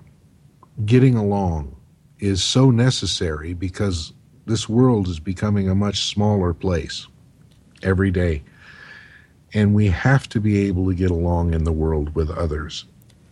getting 0.86 1.16
along 1.16 1.76
is 2.20 2.44
so 2.44 2.70
necessary 2.70 3.54
because 3.54 4.12
this 4.46 4.68
world 4.68 5.08
is 5.08 5.20
becoming 5.20 5.70
a 5.70 5.76
much 5.76 6.02
smaller 6.02 6.54
place 6.54 7.08
every 7.84 8.12
day. 8.12 8.44
And 9.54 9.74
we 9.74 9.88
have 9.88 10.30
to 10.30 10.40
be 10.40 10.68
able 10.68 10.88
to 10.88 10.96
get 10.96 11.12
along 11.12 11.54
in 11.54 11.64
the 11.64 11.72
world 11.72 12.16
with 12.16 12.30
others. 12.30 12.86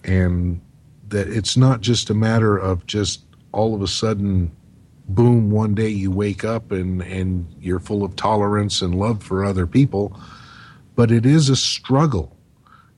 And 0.03 0.61
that 1.07 1.27
it's 1.27 1.57
not 1.57 1.81
just 1.81 2.09
a 2.09 2.13
matter 2.13 2.57
of 2.57 2.85
just 2.85 3.23
all 3.51 3.73
of 3.73 3.81
a 3.81 3.87
sudden 3.87 4.51
boom 5.07 5.49
one 5.49 5.73
day 5.73 5.89
you 5.89 6.11
wake 6.11 6.43
up 6.43 6.71
and 6.71 7.01
and 7.01 7.47
you're 7.59 7.79
full 7.79 8.03
of 8.03 8.15
tolerance 8.15 8.81
and 8.81 8.93
love 8.93 9.23
for 9.23 9.43
other 9.43 9.65
people. 9.65 10.19
But 10.95 11.11
it 11.11 11.25
is 11.25 11.49
a 11.49 11.55
struggle 11.55 12.35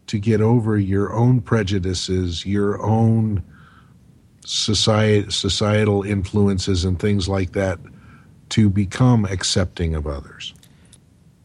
to 0.08 0.20
get 0.20 0.42
over 0.42 0.78
your 0.78 1.14
own 1.14 1.40
prejudices 1.40 2.46
your 2.46 2.82
own 2.84 3.42
societal 4.44 6.04
influences 6.04 6.84
and 6.84 7.00
things 7.00 7.30
like 7.30 7.54
that 7.54 7.80
to 8.50 8.70
become 8.70 9.24
accepting 9.26 9.96
of 9.96 10.06
others 10.06 10.54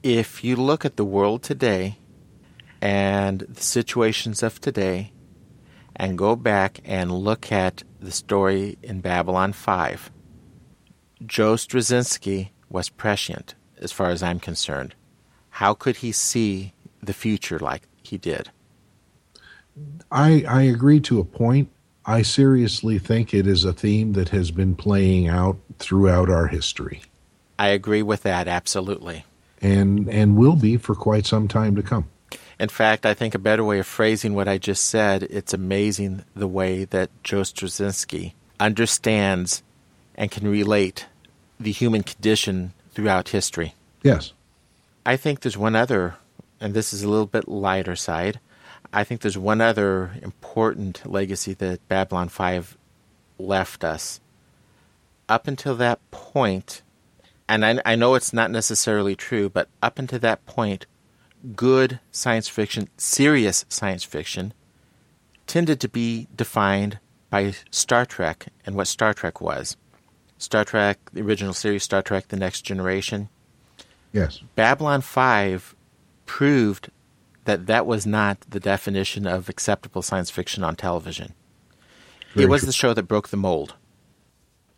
If 0.07 0.45
you 0.45 0.55
look 0.55 0.85
at 0.85 0.97
the 0.97 1.05
world 1.05 1.43
today 1.43 1.99
and 2.81 3.41
the 3.41 3.61
situations 3.61 4.41
of 4.41 4.61
today 4.61 5.11
and 5.97 6.17
go 6.17 6.37
back 6.37 6.79
and 6.85 7.11
look 7.11 7.51
at 7.51 7.83
the 7.99 8.13
story 8.13 8.79
in 8.85 9.01
Babylon 9.01 9.53
5, 9.53 10.13
Joe 11.27 11.55
Straczynski 11.55 12.51
was 12.71 12.89
prescient 12.89 13.57
as 13.79 13.91
far 13.91 14.11
as 14.11 14.23
I'm 14.23 14.39
concerned. 14.39 14.95
How 15.51 15.75
could 15.75 15.97
he 15.97 16.13
see 16.13 16.73
the 17.03 17.13
future 17.13 17.59
like 17.59 17.89
he 18.01 18.17
did? 18.17 18.51
I, 20.13 20.45
I 20.49 20.63
agree 20.63 21.01
to 21.01 21.19
a 21.19 21.25
point. 21.25 21.69
I 22.05 22.23
seriously 22.23 23.01
think 23.01 23.35
it 23.35 23.49
is 23.49 23.65
a 23.65 23.73
theme 23.73 24.13
that 24.13 24.29
has 24.29 24.53
been 24.53 24.77
playing 24.77 25.27
out 25.27 25.59
throughout 25.81 26.31
our 26.31 26.47
history 26.47 27.03
I 27.59 27.69
agree 27.69 28.03
with 28.03 28.23
that 28.25 28.49
absolutely. 28.49 29.25
And 29.67 30.09
and 30.09 30.37
will 30.37 30.57
be 30.57 30.77
for 30.77 30.95
quite 30.95 31.27
some 31.27 31.49
time 31.49 31.75
to 31.77 31.83
come. 31.83 32.09
In 32.59 32.69
fact, 32.69 33.05
I 33.05 33.13
think 33.13 33.35
a 33.35 33.39
better 33.39 33.65
way 33.65 33.79
of 33.79 33.87
phrasing 33.87 34.35
what 34.35 34.49
I 34.49 34.57
just 34.57 34.87
said, 34.87 35.25
it's 35.25 35.53
amazing 35.53 36.25
the 36.35 36.49
way 36.49 36.85
that 36.85 37.11
Joe 37.23 37.43
Straczynski 37.43 38.33
understands 38.59 39.63
and 40.15 40.31
can 40.31 40.49
relate 40.49 41.07
the 41.61 41.73
human 41.73 42.03
condition 42.03 42.73
throughout 42.93 43.29
history. 43.29 43.75
Yes. 44.03 44.33
I 45.05 45.17
think 45.17 45.41
there's 45.41 45.59
one 45.59 45.77
other, 45.77 46.17
and 46.59 46.73
this 46.73 46.95
is 46.95 47.03
a 47.03 47.09
little 47.09 47.27
bit 47.27 47.47
lighter 47.47 47.95
side. 47.95 48.41
I 48.93 49.05
think 49.05 49.21
there's 49.21 49.37
one 49.37 49.61
other 49.61 50.13
important 50.23 51.05
legacy 51.05 51.53
that 51.55 51.87
Babylon 51.89 52.29
5 52.29 52.79
left 53.39 53.85
us. 53.85 54.21
Up 55.29 55.47
until 55.47 55.75
that 55.77 55.99
point, 56.11 56.83
and 57.49 57.65
I, 57.65 57.81
I 57.85 57.97
know 57.97 58.15
it's 58.15 58.33
not 58.33 58.51
necessarily 58.51 59.15
true, 59.15 59.49
but 59.49 59.69
up 59.83 59.99
until 59.99 60.19
that 60.21 60.45
point, 60.47 60.87
good 61.55 62.01
science 62.11 62.49
fiction, 62.49 62.89
serious 62.97 63.65
science 63.69 64.05
fiction, 64.05 64.53
tended 65.47 65.81
to 65.81 65.89
be 65.89 66.29
defined 66.35 66.99
by 67.31 67.55
Star 67.71 68.05
Trek 68.05 68.47
and 68.65 68.75
what 68.75 68.89
Star 68.89 69.15
Trek 69.15 69.41
was. 69.41 69.77
Star 70.39 70.65
Trek, 70.65 70.99
the 71.13 71.23
original 71.23 71.55
series, 71.55 71.83
Star 71.83 72.03
Trek 72.03 72.29
The 72.29 72.37
Next 72.37 72.63
Generation. 72.63 73.29
Yes. 74.13 74.43
Babylon 74.55 75.01
5 75.01 75.75
proved 76.27 76.91
that 77.45 77.67
that 77.67 77.87
was 77.87 78.07
not 78.07 78.41
the 78.49 78.61
definition 78.61 79.27
of 79.27 79.49
acceptable 79.49 80.03
science 80.03 80.31
fiction 80.31 80.65
on 80.65 80.77
television. 80.77 81.33
Very 82.35 82.45
it 82.45 82.49
was 82.49 82.63
true. 82.63 82.67
the 82.67 82.73
show 82.73 82.93
that 82.93 83.05
broke 83.05 83.29
the 83.29 83.37
mold. 83.37 83.75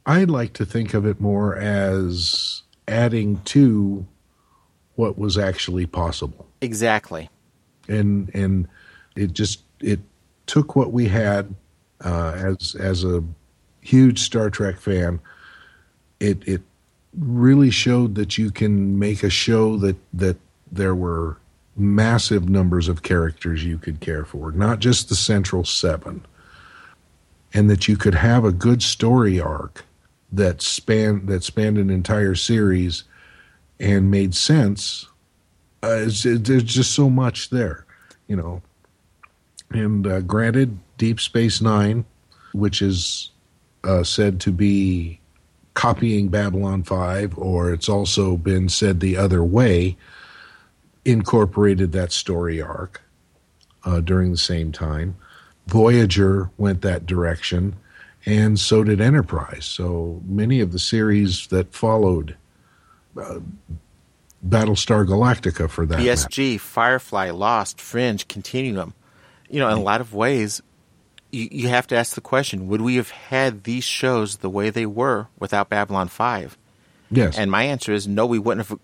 I'd 0.09 0.31
like 0.31 0.55
to 0.55 0.65
think 0.65 0.95
of 0.95 1.05
it 1.05 1.21
more 1.21 1.55
as 1.55 2.63
adding 2.89 3.43
to 3.45 4.07
what 4.95 5.19
was 5.19 5.37
actually 5.37 5.85
possible. 5.85 6.47
Exactly. 6.63 7.29
And 7.89 8.31
and 8.35 8.69
it 9.17 9.35
just 9.35 9.63
it 9.81 10.01
took 10.47 10.75
what 10.75 10.95
we 10.95 11.09
had 11.09 11.55
uh, 12.03 12.33
as 12.35 12.75
as 12.75 13.05
a 13.05 13.23
huge 13.83 14.21
Star 14.21 14.49
Trek 14.49 14.81
fan. 14.81 15.21
It 16.21 16.43
it 16.49 16.63
really 17.19 17.71
showed 17.71 18.15
that 18.15 18.39
you 18.39 18.51
can 18.51 18.99
make 18.99 19.23
a 19.23 19.31
show 19.31 19.77
that 19.77 19.97
that 20.15 20.39
there 20.73 20.95
were 20.95 21.37
massive 21.77 22.49
numbers 22.49 22.89
of 22.89 23.03
characters 23.03 23.63
you 23.63 23.77
could 23.77 24.01
care 24.01 24.25
for, 24.25 24.53
not 24.53 24.79
just 24.79 25.11
the 25.11 25.15
central 25.15 25.65
seven, 25.65 26.25
and 27.53 27.69
that 27.69 27.89
you 27.89 27.99
could 27.99 28.15
have 28.15 28.47
a 28.47 28.53
good 28.53 28.83
story 28.83 29.39
arc 29.39 29.85
that 30.33 30.61
span 30.61 31.27
that 31.27 31.43
spanned 31.43 31.79
an 31.79 31.91
entire 31.91 32.35
series 32.35 33.05
and 33.81 34.11
made 34.11 34.35
sense. 34.35 35.07
Uh, 35.83 36.07
it, 36.07 36.45
there's 36.45 36.65
just 36.65 36.93
so 36.93 37.09
much 37.09 37.51
there, 37.51 37.87
you 38.27 38.37
know. 38.37 38.63
And 39.71 40.07
uh, 40.07 40.21
granted, 40.21 40.79
Deep 40.97 41.21
Space 41.21 41.61
Nine, 41.61 42.05
which 42.53 42.83
is 42.83 43.31
uh, 43.85 44.03
said 44.03 44.41
to 44.41 44.53
be 44.53 45.21
copying 45.75 46.29
Babylon 46.29 46.83
5, 46.83 47.39
or 47.39 47.73
it's 47.73 47.89
also 47.89 48.37
been 48.37 48.69
said 48.69 48.99
the 48.99 49.17
other 49.17 49.45
way, 49.45 49.97
incorporated 51.05 51.93
that 51.93 52.11
story 52.11 52.61
arc 52.61 53.03
uh, 53.85 54.01
during 54.01 54.33
the 54.33 54.37
same 54.37 54.73
time. 54.73 55.17
Voyager 55.69 56.51
went 56.59 56.83
that 56.83 57.07
direction, 57.07 57.77
and 58.29 58.61
so 58.61 58.85
did 58.85 59.01
Enterprise. 59.01 59.65
So 59.65 60.21
many 60.27 60.61
of 60.61 60.73
the 60.73 60.79
series 60.79 61.47
that 61.47 61.73
followed 61.73 62.37
uh, 63.17 63.41
Battlestar 64.47 65.07
Galactica 65.07 65.71
for 65.71 65.87
that. 65.87 65.99
BSG, 65.99 66.53
matter. 66.53 66.59
Firefly, 66.59 67.31
Lost, 67.31 67.81
Fringe, 67.81 68.29
Continuum. 68.29 68.93
You 69.49 69.61
know, 69.61 69.69
in 69.71 69.79
a 69.79 69.83
lot 69.83 70.03
of 70.03 70.13
ways, 70.13 70.61
you, 71.33 71.49
you 71.51 71.69
have 71.69 71.87
to 71.87 71.97
ask 71.97 72.15
the 72.15 72.21
question: 72.21 72.69
Would 72.69 72.83
we 72.83 72.97
have 72.97 73.11
had 73.11 73.65
these 73.65 73.85
shows 73.85 74.37
the 74.37 74.51
way 74.51 74.69
they 74.69 74.85
were 74.85 75.29
without 75.39 75.71
Babylon 75.71 76.09
Five? 76.09 76.59
Yes. 77.11 77.39
And 77.39 77.51
my 77.51 77.63
answer 77.63 77.95
is 77.95 78.07
no. 78.07 78.27
We 78.27 78.39
wouldn't 78.39 78.69
have. 78.69 78.79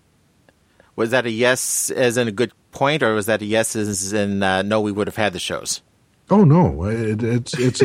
Was 0.95 1.11
that 1.11 1.27
a 1.27 1.29
yes 1.29 1.91
as 1.91 2.17
in 2.17 2.27
a 2.27 2.31
good 2.31 2.51
point, 2.71 3.03
or 3.03 3.13
was 3.13 3.27
that 3.27 3.43
a 3.43 3.45
yes 3.45 3.75
as 3.75 4.11
in 4.11 4.41
uh, 4.41 4.63
no? 4.63 4.81
We 4.81 4.91
would 4.91 5.05
have 5.05 5.17
had 5.17 5.33
the 5.33 5.39
shows. 5.39 5.83
Oh 6.31 6.43
no, 6.43 6.85
it, 6.85 7.21
it's 7.21 7.53
it's 7.59 7.83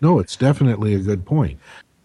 no, 0.00 0.18
it's 0.18 0.36
definitely 0.36 0.94
a 0.94 0.98
good 0.98 1.24
point. 1.24 1.58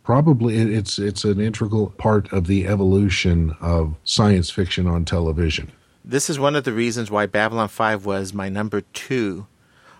Probably 0.04 0.58
it's 0.58 1.00
it's 1.00 1.24
an 1.24 1.40
integral 1.40 1.92
part 1.92 2.32
of 2.34 2.48
the 2.48 2.68
evolution 2.68 3.56
of 3.62 3.96
science 4.04 4.50
fiction 4.50 4.86
on 4.86 5.06
television. 5.06 5.72
This 6.04 6.30
is 6.30 6.38
one 6.38 6.56
of 6.56 6.66
the 6.66 6.74
reasons 6.74 7.10
why 7.10 7.26
Babylon 7.26 7.70
Five 7.70 8.06
was 8.06 8.34
my 8.34 8.50
number 8.50 8.82
two 8.82 9.48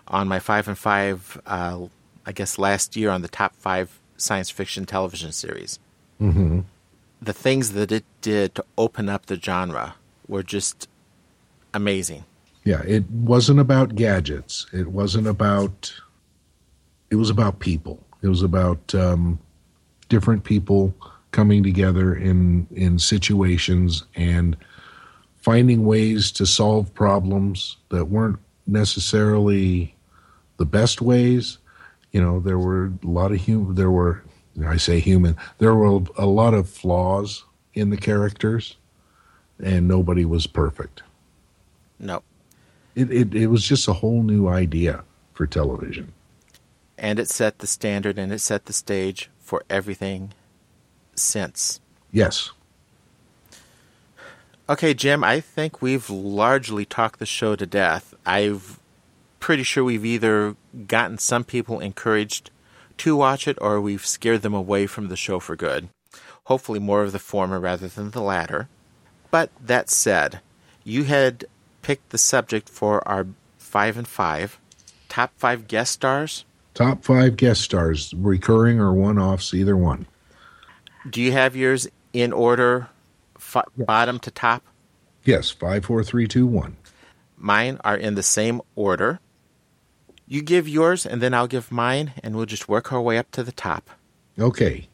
on 0.06 0.28
my 0.28 0.38
five 0.38 0.68
and 0.68 0.76
five. 0.76 1.40
Uh, 1.46 1.86
I 2.26 2.32
guess 2.32 2.58
last 2.58 2.96
year 2.96 3.10
on 3.10 3.22
the 3.22 3.28
top 3.28 3.54
five 3.56 3.98
science 4.16 4.50
fiction 4.50 4.84
television 4.84 5.32
series. 5.32 5.78
Mm-hmm. 6.20 6.60
The 7.22 7.32
things 7.32 7.72
that 7.72 7.90
it 7.90 8.04
did 8.20 8.54
to 8.56 8.64
open 8.76 9.08
up 9.08 9.26
the 9.26 9.40
genre 9.40 9.94
were 10.28 10.42
just 10.42 10.88
amazing. 11.72 12.24
Yeah, 12.64 12.82
it 12.82 13.08
wasn't 13.10 13.60
about 13.60 13.94
gadgets. 13.94 14.66
It 14.72 14.88
wasn't 14.88 15.26
about. 15.26 15.94
It 17.14 17.18
was 17.18 17.30
about 17.30 17.60
people. 17.60 18.00
It 18.22 18.28
was 18.28 18.42
about 18.42 18.92
um, 18.92 19.38
different 20.08 20.42
people 20.42 20.92
coming 21.30 21.62
together 21.62 22.12
in 22.12 22.66
in 22.74 22.98
situations 22.98 24.02
and 24.16 24.56
finding 25.36 25.84
ways 25.84 26.32
to 26.32 26.44
solve 26.44 26.92
problems 26.92 27.76
that 27.90 28.06
weren't 28.06 28.40
necessarily 28.66 29.94
the 30.56 30.64
best 30.66 31.00
ways. 31.00 31.58
You 32.10 32.20
know, 32.20 32.40
there 32.40 32.58
were 32.58 32.86
a 32.86 33.06
lot 33.06 33.30
of 33.30 33.40
human. 33.40 33.76
There 33.76 33.92
were, 33.92 34.24
I 34.66 34.76
say 34.76 34.98
human. 34.98 35.36
There 35.58 35.76
were 35.76 36.02
a 36.16 36.26
lot 36.26 36.52
of 36.52 36.68
flaws 36.68 37.44
in 37.74 37.90
the 37.90 37.96
characters, 37.96 38.76
and 39.62 39.86
nobody 39.86 40.24
was 40.24 40.48
perfect. 40.48 41.04
No. 42.00 42.24
It, 42.96 43.12
it, 43.12 43.34
it 43.36 43.46
was 43.46 43.62
just 43.62 43.86
a 43.86 43.92
whole 43.92 44.24
new 44.24 44.48
idea 44.48 45.04
for 45.32 45.46
television. 45.46 46.12
And 47.04 47.18
it 47.18 47.28
set 47.28 47.58
the 47.58 47.66
standard 47.66 48.18
and 48.18 48.32
it 48.32 48.40
set 48.40 48.64
the 48.64 48.72
stage 48.72 49.28
for 49.38 49.62
everything 49.68 50.32
since. 51.14 51.80
Yes. 52.10 52.50
Okay, 54.70 54.94
Jim, 54.94 55.22
I 55.22 55.40
think 55.40 55.82
we've 55.82 56.08
largely 56.08 56.86
talked 56.86 57.18
the 57.18 57.26
show 57.26 57.56
to 57.56 57.66
death. 57.66 58.14
I'm 58.24 58.62
pretty 59.38 59.64
sure 59.64 59.84
we've 59.84 60.06
either 60.06 60.56
gotten 60.86 61.18
some 61.18 61.44
people 61.44 61.78
encouraged 61.78 62.50
to 62.96 63.14
watch 63.14 63.46
it 63.46 63.58
or 63.60 63.82
we've 63.82 64.06
scared 64.06 64.40
them 64.40 64.54
away 64.54 64.86
from 64.86 65.08
the 65.08 65.16
show 65.16 65.38
for 65.38 65.56
good. 65.56 65.90
Hopefully, 66.44 66.78
more 66.78 67.02
of 67.02 67.12
the 67.12 67.18
former 67.18 67.60
rather 67.60 67.86
than 67.86 68.12
the 68.12 68.22
latter. 68.22 68.70
But 69.30 69.50
that 69.60 69.90
said, 69.90 70.40
you 70.84 71.04
had 71.04 71.44
picked 71.82 72.08
the 72.10 72.18
subject 72.18 72.70
for 72.70 73.06
our 73.06 73.26
five 73.58 73.98
and 73.98 74.08
five 74.08 74.58
top 75.10 75.32
five 75.36 75.68
guest 75.68 75.92
stars. 75.92 76.46
Top 76.74 77.04
five 77.04 77.36
guest 77.36 77.62
stars, 77.62 78.12
recurring 78.14 78.80
or 78.80 78.92
one 78.92 79.18
offs, 79.18 79.54
either 79.54 79.76
one. 79.76 80.06
Do 81.08 81.22
you 81.22 81.32
have 81.32 81.54
yours 81.54 81.86
in 82.12 82.32
order, 82.32 82.88
f- 83.36 83.64
yes. 83.76 83.86
bottom 83.86 84.18
to 84.20 84.30
top? 84.30 84.62
Yes, 85.24 85.50
five, 85.50 85.84
four, 85.84 86.02
three, 86.02 86.26
two, 86.26 86.46
one. 86.46 86.76
Mine 87.36 87.78
are 87.84 87.96
in 87.96 88.14
the 88.14 88.22
same 88.22 88.60
order. 88.74 89.20
You 90.26 90.42
give 90.42 90.68
yours, 90.68 91.06
and 91.06 91.20
then 91.22 91.34
I'll 91.34 91.46
give 91.46 91.70
mine, 91.70 92.12
and 92.22 92.34
we'll 92.34 92.46
just 92.46 92.68
work 92.68 92.92
our 92.92 93.00
way 93.00 93.18
up 93.18 93.30
to 93.32 93.42
the 93.42 93.52
top. 93.52 93.90
Okay. 94.38 94.88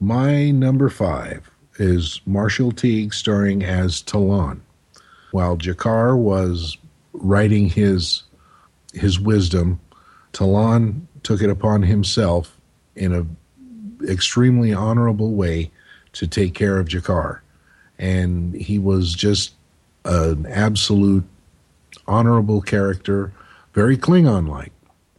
My 0.00 0.50
number 0.50 0.88
five 0.90 1.50
is 1.78 2.20
Marshall 2.26 2.72
Teague 2.72 3.14
starring 3.14 3.64
as 3.64 4.02
Ta'Lon 4.02 4.60
while 5.34 5.56
G'Kar 5.56 6.16
was 6.16 6.78
writing 7.12 7.68
his 7.68 8.22
his 8.92 9.18
wisdom, 9.18 9.80
Ta'Lon 10.32 11.08
took 11.24 11.42
it 11.42 11.50
upon 11.50 11.82
himself 11.82 12.56
in 12.94 13.12
an 13.12 13.36
extremely 14.08 14.72
honorable 14.72 15.32
way 15.32 15.70
to 16.12 16.26
take 16.26 16.54
care 16.54 16.78
of 16.78 16.88
G'Kar. 16.88 17.40
and 17.98 18.54
he 18.54 18.78
was 18.78 19.14
just 19.14 19.54
an 20.04 20.46
absolute 20.46 21.24
honorable 22.06 22.60
character, 22.60 23.32
very 23.72 23.96
Klingon-like, 23.96 24.72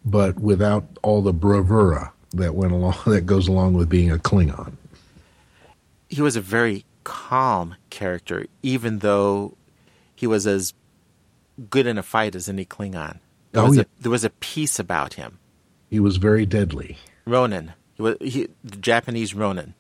but 0.06 0.39
without 0.39 0.86
all 1.01 1.22
the 1.22 1.34
bravura 1.34 2.14
that 2.34 2.53
went 2.56 2.74
along 2.74 2.95
that 3.06 3.26
goes 3.26 3.47
along 3.47 3.74
with 3.74 3.89
being 3.89 4.12
a 4.12 4.18
Klingon. 4.18 4.74
He 6.10 6.22
was 6.22 6.36
a 6.36 6.41
very 6.41 6.86
calm 7.03 7.76
character, 7.89 8.45
even 8.62 8.99
though 8.99 9.58
he 10.16 10.28
was 10.28 10.45
as 10.45 10.74
good 11.70 11.88
in 11.88 11.97
a 11.97 12.03
fight 12.03 12.36
as 12.36 12.47
any 12.47 12.66
Klingon. 12.66 13.20
There, 13.51 13.64
oh, 13.64 13.68
was, 13.68 13.78
yeah. 13.78 13.84
a, 13.84 14.01
there 14.01 14.12
was 14.12 14.24
a 14.24 14.30
peace 14.30 14.80
about 14.80 15.16
him. 15.16 15.39
He 15.96 16.02
was 16.02 16.18
very 16.18 16.46
deadly. 16.46 16.98
Ronin. 17.26 17.72
He 17.93 18.02
was 18.02 18.18
he, 18.20 18.50
the 18.66 18.76
Japanese 18.76 19.34
Ronin. 19.34 19.76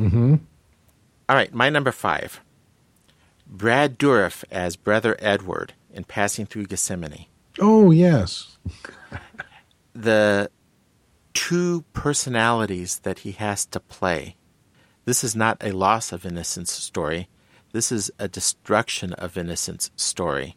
Mm-hmm. 0.00 0.34
All 1.28 1.36
right, 1.36 1.54
my 1.54 1.70
number 1.70 1.92
five. 1.92 2.40
Brad 3.46 3.96
Dourif 3.96 4.42
as 4.50 4.74
Brother 4.74 5.16
Edward 5.20 5.74
in 5.92 6.02
Passing 6.02 6.44
Through 6.44 6.66
Gethsemane. 6.66 7.26
Oh, 7.60 7.92
yes. 7.92 8.58
the 9.92 10.50
two 11.34 11.84
personalities 11.92 12.98
that 13.04 13.20
he 13.20 13.30
has 13.30 13.64
to 13.66 13.78
play. 13.78 14.34
This 15.04 15.22
is 15.22 15.36
not 15.36 15.62
a 15.62 15.70
loss 15.70 16.10
of 16.10 16.26
innocence 16.26 16.72
story. 16.72 17.28
This 17.70 17.92
is 17.92 18.10
a 18.18 18.26
destruction 18.26 19.12
of 19.12 19.38
innocence 19.38 19.92
story. 19.94 20.56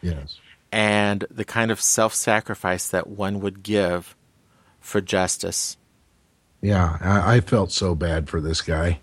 Yes. 0.00 0.40
And 0.76 1.24
the 1.30 1.46
kind 1.46 1.70
of 1.70 1.80
self 1.80 2.12
sacrifice 2.12 2.88
that 2.88 3.06
one 3.06 3.40
would 3.40 3.62
give 3.62 4.14
for 4.78 5.00
justice. 5.00 5.78
Yeah, 6.60 6.98
I, 7.00 7.36
I, 7.36 7.40
felt 7.40 7.72
so 7.72 7.94
bad 7.94 8.28
for 8.28 8.42
this 8.42 8.60
guy. 8.60 9.00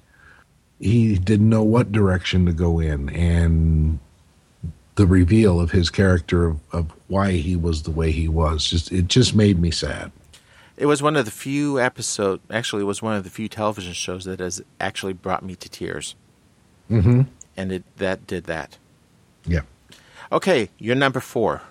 He 0.80 1.18
didn't 1.18 1.50
know 1.50 1.64
what 1.64 1.92
direction 1.92 2.46
to 2.46 2.52
go 2.54 2.80
in, 2.80 3.10
and 3.10 3.98
the 4.94 5.08
reveal 5.08 5.60
of 5.60 5.72
his 5.72 5.90
character 5.90 6.46
of, 6.46 6.60
of 6.72 6.92
why 7.08 7.32
he 7.32 7.56
was 7.56 7.82
the 7.82 7.92
way 7.92 8.12
he 8.12 8.28
was 8.28 8.68
just 8.68 8.92
it 8.92 9.08
just 9.08 9.34
made 9.34 9.58
me 9.58 9.72
sad. 9.72 10.12
It 10.78 10.86
was 10.86 11.02
one 11.02 11.16
of 11.16 11.26
the 11.26 11.32
few 11.32 11.80
episode. 11.80 12.40
Actually, 12.52 12.84
it 12.84 12.86
was 12.86 13.02
one 13.02 13.16
of 13.16 13.24
the 13.24 13.32
few 13.32 13.50
television 13.50 13.94
shows 13.94 14.26
that 14.26 14.42
has 14.42 14.62
actually 14.80 15.14
brought 15.14 15.44
me 15.44 15.56
to 15.56 15.70
tears. 15.70 16.14
Mm-hmm. 16.92 17.22
And 17.58 17.72
it 17.72 17.84
that 17.98 18.28
did 18.28 18.44
that. 18.44 18.78
Yeah. 19.48 19.62
Okay, 20.34 20.70
your 20.80 20.96
number 20.96 21.20
four. 21.20 21.62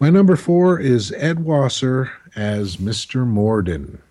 My 0.00 0.10
number 0.10 0.34
four 0.34 0.80
is 0.80 1.12
Ed 1.12 1.44
Wasser 1.44 2.10
as 2.34 2.78
Mr. 2.78 3.24
Morden. 3.24 4.02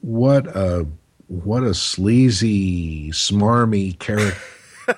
What 0.00 0.46
a 0.46 0.86
what 1.26 1.62
a 1.62 1.74
sleazy, 1.74 3.10
smarmy 3.10 3.98
character. 3.98 4.40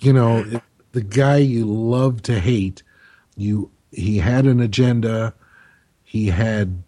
you 0.00 0.12
know, 0.12 0.44
the 0.92 1.00
guy 1.00 1.38
you 1.38 1.64
love 1.64 2.20
to 2.24 2.38
hate. 2.38 2.82
You 3.34 3.70
he 3.90 4.18
had 4.18 4.44
an 4.44 4.60
agenda. 4.60 5.32
He 6.04 6.26
had 6.26 6.82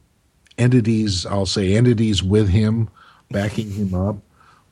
entities, 0.58 1.24
I'll 1.24 1.46
say 1.46 1.74
entities 1.74 2.22
with 2.22 2.50
him, 2.50 2.90
backing 3.30 3.70
him 3.70 3.94
up 3.94 4.18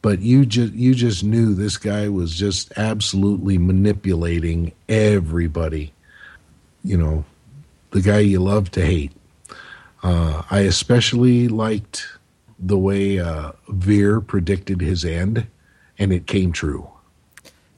but 0.03 0.19
you 0.20 0.45
just 0.45 0.73
you 0.74 0.95
just 0.95 1.23
knew 1.23 1.55
this 1.55 1.79
guy 1.79 2.09
was 2.09 2.35
just 2.35 2.77
absolutely 2.77 3.57
manipulating 3.57 4.73
everybody. 4.89 5.93
You 6.85 6.99
know 6.99 7.24
the 7.93 8.03
guy 8.03 8.19
you 8.19 8.41
love 8.41 8.70
to 8.73 8.85
hate. 8.85 9.12
Uh, 10.03 10.43
i 10.51 10.61
especially 10.61 11.47
liked 11.47 12.09
the 12.59 12.77
way 12.77 13.20
uh, 13.20 13.53
Vir 13.69 14.20
predicted 14.20 14.81
his 14.81 15.05
end 15.05 15.47
and 15.97 16.12
it 16.12 16.27
came 16.27 16.51
true. 16.51 16.89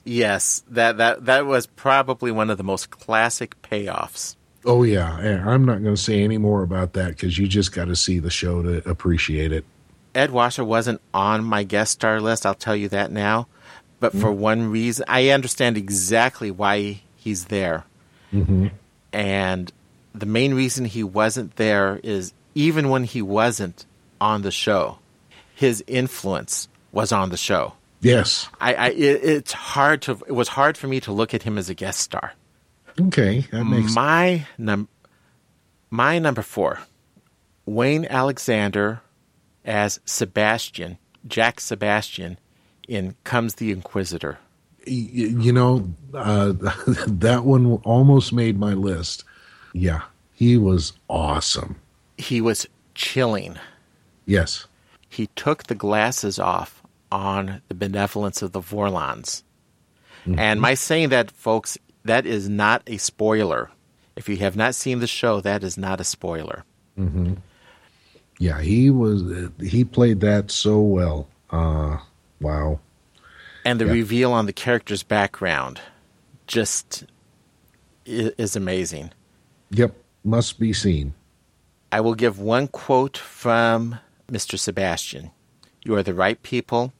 Yes 0.05 0.65
that 0.69 0.97
that 0.97 1.27
that 1.27 1.45
was 1.45 1.67
probably 1.67 2.33
one 2.33 2.49
of 2.49 2.57
the 2.57 2.65
most 2.65 2.91
classic 2.91 3.61
payoffs. 3.61 4.37
Oh 4.65 4.83
yeah, 4.83 5.21
Yeah, 5.23 5.47
I'm 5.47 5.67
not 5.67 5.83
going 5.83 5.95
to 5.95 6.01
say 6.01 6.23
any 6.23 6.39
more 6.39 6.63
about 6.63 6.95
that 6.95 7.09
because 7.09 7.37
you 7.37 7.47
just 7.47 7.73
got 7.73 7.87
to 7.87 7.97
see 7.97 8.19
the 8.19 8.31
show 8.31 8.63
to 8.63 8.89
appreciate 8.89 9.53
it. 9.53 9.67
Ed 10.15 10.31
Wasser 10.31 10.65
wasn't 10.65 11.01
on 11.13 11.45
my 11.45 11.63
guest 11.65 11.93
star 11.93 12.21
list. 12.21 12.47
I'll 12.47 12.55
tell 12.55 12.77
you 12.77 12.89
that 12.91 13.11
now. 13.11 13.49
But 14.01 14.13
for 14.13 14.31
one 14.31 14.71
reason, 14.71 15.07
I 15.09 15.31
understand 15.31 15.79
exactly 15.79 16.51
why 16.51 17.01
he's 17.17 17.47
there. 17.47 17.85
Mm-hmm. 18.33 18.69
And 19.13 19.73
the 20.15 20.27
main 20.27 20.53
reason 20.55 20.85
he 20.85 21.03
wasn't 21.03 21.57
there 21.57 22.01
is 22.03 22.35
even 22.55 22.91
when 22.91 23.05
he 23.05 23.23
wasn't 23.23 23.87
on 24.21 24.43
the 24.43 24.51
show, 24.51 24.99
his 25.55 25.83
influence 25.87 26.69
was 26.93 27.13
on 27.13 27.31
the 27.31 27.37
show. 27.37 27.75
Yes. 28.01 28.49
I, 28.61 28.75
I 28.75 28.89
it, 28.91 29.25
it's 29.25 29.53
hard 29.53 30.03
to 30.03 30.13
it 30.27 30.33
was 30.33 30.49
hard 30.49 30.77
for 30.77 30.87
me 30.87 31.01
to 31.01 31.13
look 31.13 31.33
at 31.33 31.43
him 31.43 31.57
as 31.57 31.71
a 31.71 31.75
guest 31.75 32.01
star. 32.01 32.35
Okay, 33.01 33.47
that 33.51 33.65
makes 33.65 33.95
my 33.95 34.47
num 34.59 34.89
my 35.91 36.19
number 36.19 36.43
four, 36.43 36.81
Wayne 37.65 38.05
Alexander 38.05 39.01
as 39.65 40.01
Sebastian, 40.05 40.99
Jack 41.27 41.61
Sebastian, 41.61 42.39
in 42.89 43.15
Comes 43.25 43.55
the 43.55 43.71
Inquisitor. 43.71 44.39
you 44.87 45.53
know 45.53 45.89
uh, 46.13 46.53
that 47.07 47.45
one 47.45 47.67
almost 47.85 48.33
made 48.33 48.59
my 48.59 48.75
list. 48.75 49.25
Yeah, 49.73 50.03
he 50.33 50.57
was 50.57 50.93
awesome. 51.09 51.77
He 52.19 52.41
was 52.41 52.67
chilling. 52.95 53.57
Yes. 54.27 54.67
He 55.09 55.29
took 55.37 55.65
the 55.65 55.75
glasses 55.75 56.39
off 56.39 56.83
on 57.11 57.63
the 57.69 57.75
benevolence 57.75 58.43
of 58.43 58.53
the 58.53 58.61
Vorlons. 58.61 59.43
And 60.39 60.59
my 60.59 60.73
saying 60.73 61.11
that, 61.11 61.31
folks, 61.31 61.77
that 62.05 62.25
is 62.25 62.49
not 62.49 62.83
a 62.87 62.97
spoiler. 62.97 63.71
If 64.17 64.27
you 64.27 64.39
have 64.39 64.57
not 64.57 64.75
seen 64.75 65.01
the 65.01 65.07
show, 65.07 65.43
that 65.43 65.63
is 65.63 65.77
not 65.77 66.01
a 66.01 66.05
spoiler. 66.05 66.65
hmm 66.97 67.35
Yeah, 68.45 68.61
he 68.61 68.91
was. 68.91 69.23
He 69.59 69.85
played 69.85 70.21
that 70.21 70.51
so 70.51 70.79
well. 70.79 71.29
Uh, 71.49 71.97
wow. 72.43 72.79
And 73.65 73.81
the 73.81 73.87
Yeah. 73.87 73.93
reveal 73.93 74.33
on 74.35 74.45
the 74.45 74.53
character's 74.53 75.03
background 75.03 75.81
just 76.47 77.05
is 78.05 78.55
amazing. 78.55 79.13
Yep, 79.71 79.97
must 80.25 80.59
be 80.59 80.75
seen. 80.75 81.15
I 81.91 82.01
will 82.03 82.15
give 82.15 82.39
one 82.39 82.69
quote 82.69 83.17
from 83.17 83.99
Mr. 84.31 84.59
Sebastian 84.59 85.31
You 85.83 85.95
are 85.97 86.03
the 86.03 86.13
right 86.13 86.43
people, 86.43 86.93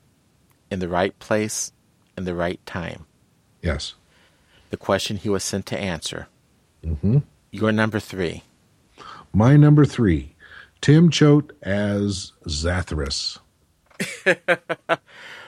in 0.71 0.79
the 0.79 0.89
right 0.89 1.19
place, 1.19 1.73
in 2.17 2.25
the 2.25 2.35
right 2.35 2.61
time. 2.65 3.05
Yes. 3.61 3.95
The 4.71 4.79
question 4.79 5.19
he 5.19 5.29
was 5.29 5.45
sent 5.45 5.67
to 5.67 5.79
answer. 5.79 6.27
hmm 6.83 7.19
Your 7.51 7.71
number 7.71 8.01
three. 8.01 8.45
My 9.35 9.57
number 9.57 9.85
three, 9.85 10.34
Tim 10.85 11.09
Choate 11.09 11.53
as 11.63 12.33
Zathras. 12.47 13.39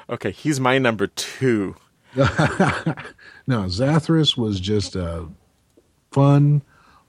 Okay, 0.08 0.30
he's 0.30 0.60
my 0.60 0.78
number 0.78 1.08
two. 1.08 1.74
no, 2.14 2.24
Zathras 3.64 4.36
was 4.36 4.60
just 4.60 4.94
a 4.94 5.26
fun, 6.12 6.62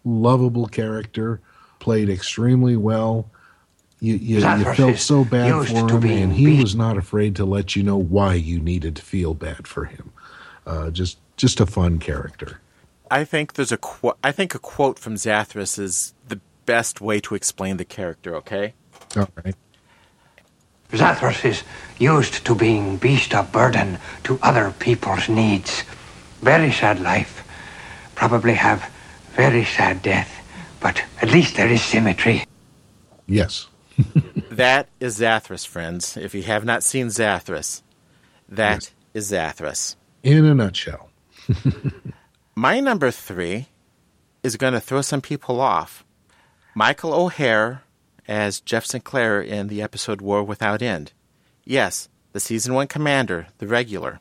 lovable 0.04 0.66
character, 0.66 1.40
played 1.78 2.10
extremely 2.10 2.76
well. 2.76 3.30
You, 4.00 4.16
you, 4.16 4.38
you 4.40 4.74
felt 4.74 4.98
so 4.98 5.24
bad 5.24 5.68
for 5.68 5.76
him, 5.76 6.04
and 6.06 6.34
he 6.34 6.48
beat- 6.48 6.64
was 6.64 6.76
not 6.76 6.98
afraid 6.98 7.36
to 7.36 7.46
let 7.46 7.76
you 7.76 7.84
know 7.84 7.98
why 7.98 8.34
you 8.34 8.60
needed 8.60 8.96
to 8.96 9.04
feel 9.04 9.36
bad 9.36 9.68
for 9.68 9.86
him. 9.86 10.12
Uh, 10.66 10.90
just, 10.90 11.20
just 11.38 11.60
a 11.60 11.68
fun 11.68 12.00
character. 12.00 12.60
I 13.12 13.26
think 13.26 13.54
there's 13.54 13.72
a 13.72 13.78
qu- 13.78 14.18
I 14.24 14.32
think 14.32 14.56
a 14.56 14.60
quote 14.60 14.98
from 14.98 15.16
Zathras 15.16 15.78
is 15.78 16.16
the 16.28 16.42
best 16.68 17.02
way 17.02 17.20
to 17.22 17.34
explain 17.34 17.78
the 17.78 17.86
character, 17.86 18.36
okay? 18.36 18.76
All 19.16 19.30
right. 19.44 19.56
Zathras 20.92 21.44
is 21.44 21.64
used 21.98 22.46
to 22.46 22.54
being 22.54 22.98
beast 22.98 23.34
of 23.34 23.52
burden 23.52 23.98
to 24.26 24.40
other 24.44 24.72
people's 24.78 25.28
needs. 25.28 25.84
Very 26.42 26.72
sad 26.72 27.00
life. 27.02 27.44
Probably 28.14 28.54
have 28.54 28.90
very 29.36 29.66
sad 29.66 30.04
death. 30.04 30.32
But 30.80 31.04
at 31.22 31.32
least 31.32 31.56
there 31.56 31.68
is 31.68 31.82
symmetry. 31.82 32.46
Yes. 33.26 33.68
That 34.58 34.90
is 35.00 35.20
Zathras, 35.20 35.68
friends. 35.68 36.18
If 36.18 36.34
you 36.34 36.42
have 36.42 36.66
not 36.66 36.82
seen 36.82 37.08
Zathras, 37.08 37.84
that 38.50 38.92
is 39.14 39.32
Zathras. 39.32 39.96
In 40.24 40.46
a 40.46 40.56
nutshell. 40.56 41.12
My 42.56 42.80
number 42.80 43.12
three 43.12 43.68
is 44.42 44.56
going 44.58 44.74
to 44.74 44.80
throw 44.80 45.04
some 45.04 45.22
people 45.22 45.62
off. 45.62 46.04
Michael 46.78 47.12
O'Hare 47.12 47.82
as 48.28 48.60
Jeff 48.60 48.86
Sinclair 48.86 49.42
in 49.42 49.68
the 49.68 49.82
episode 49.82 50.22
War 50.22 50.44
Without 50.44 50.84
End. 50.84 51.12
Yes, 51.66 52.08
the 52.34 52.40
season 52.40 52.76
one 52.76 52.86
commander, 52.86 53.48
the 53.58 53.66
regular. 53.66 54.20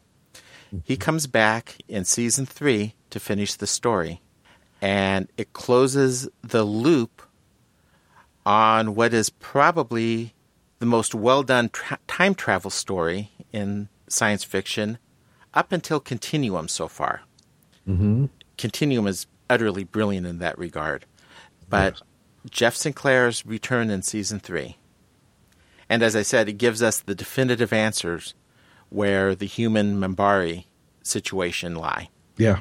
He 0.82 0.96
comes 0.96 1.26
back 1.26 1.76
in 1.86 2.06
season 2.06 2.46
three 2.46 2.94
to 3.10 3.20
finish 3.20 3.52
the 3.52 3.66
story, 3.66 4.22
and 4.80 5.28
it 5.36 5.52
closes 5.52 6.30
the 6.42 6.64
loop 6.64 7.20
on 8.46 8.94
what 8.94 9.12
is 9.12 9.28
probably 9.28 10.32
the 10.78 10.86
most 10.86 11.14
well 11.14 11.42
done 11.42 11.68
tra- 11.68 11.98
time 12.06 12.34
travel 12.34 12.70
story 12.70 13.32
in 13.52 13.90
science 14.08 14.44
fiction 14.44 14.96
up 15.52 15.72
until 15.72 16.00
Continuum 16.00 16.68
so 16.68 16.88
far. 16.88 17.20
Mm-hmm. 17.86 18.26
Continuum 18.56 19.06
is 19.06 19.26
utterly 19.50 19.84
brilliant 19.84 20.26
in 20.26 20.38
that 20.38 20.58
regard. 20.58 21.04
But 21.68 22.00
Jeff 22.50 22.76
Sinclair's 22.76 23.44
return 23.44 23.90
in 23.90 24.02
season 24.02 24.40
three. 24.40 24.76
And 25.88 26.02
as 26.02 26.16
I 26.16 26.22
said, 26.22 26.48
it 26.48 26.54
gives 26.54 26.82
us 26.82 27.00
the 27.00 27.14
definitive 27.14 27.72
answers 27.72 28.34
where 28.88 29.34
the 29.34 29.46
human 29.46 30.00
Minbari 30.00 30.64
situation 31.02 31.74
lie. 31.74 32.08
Yeah. 32.36 32.60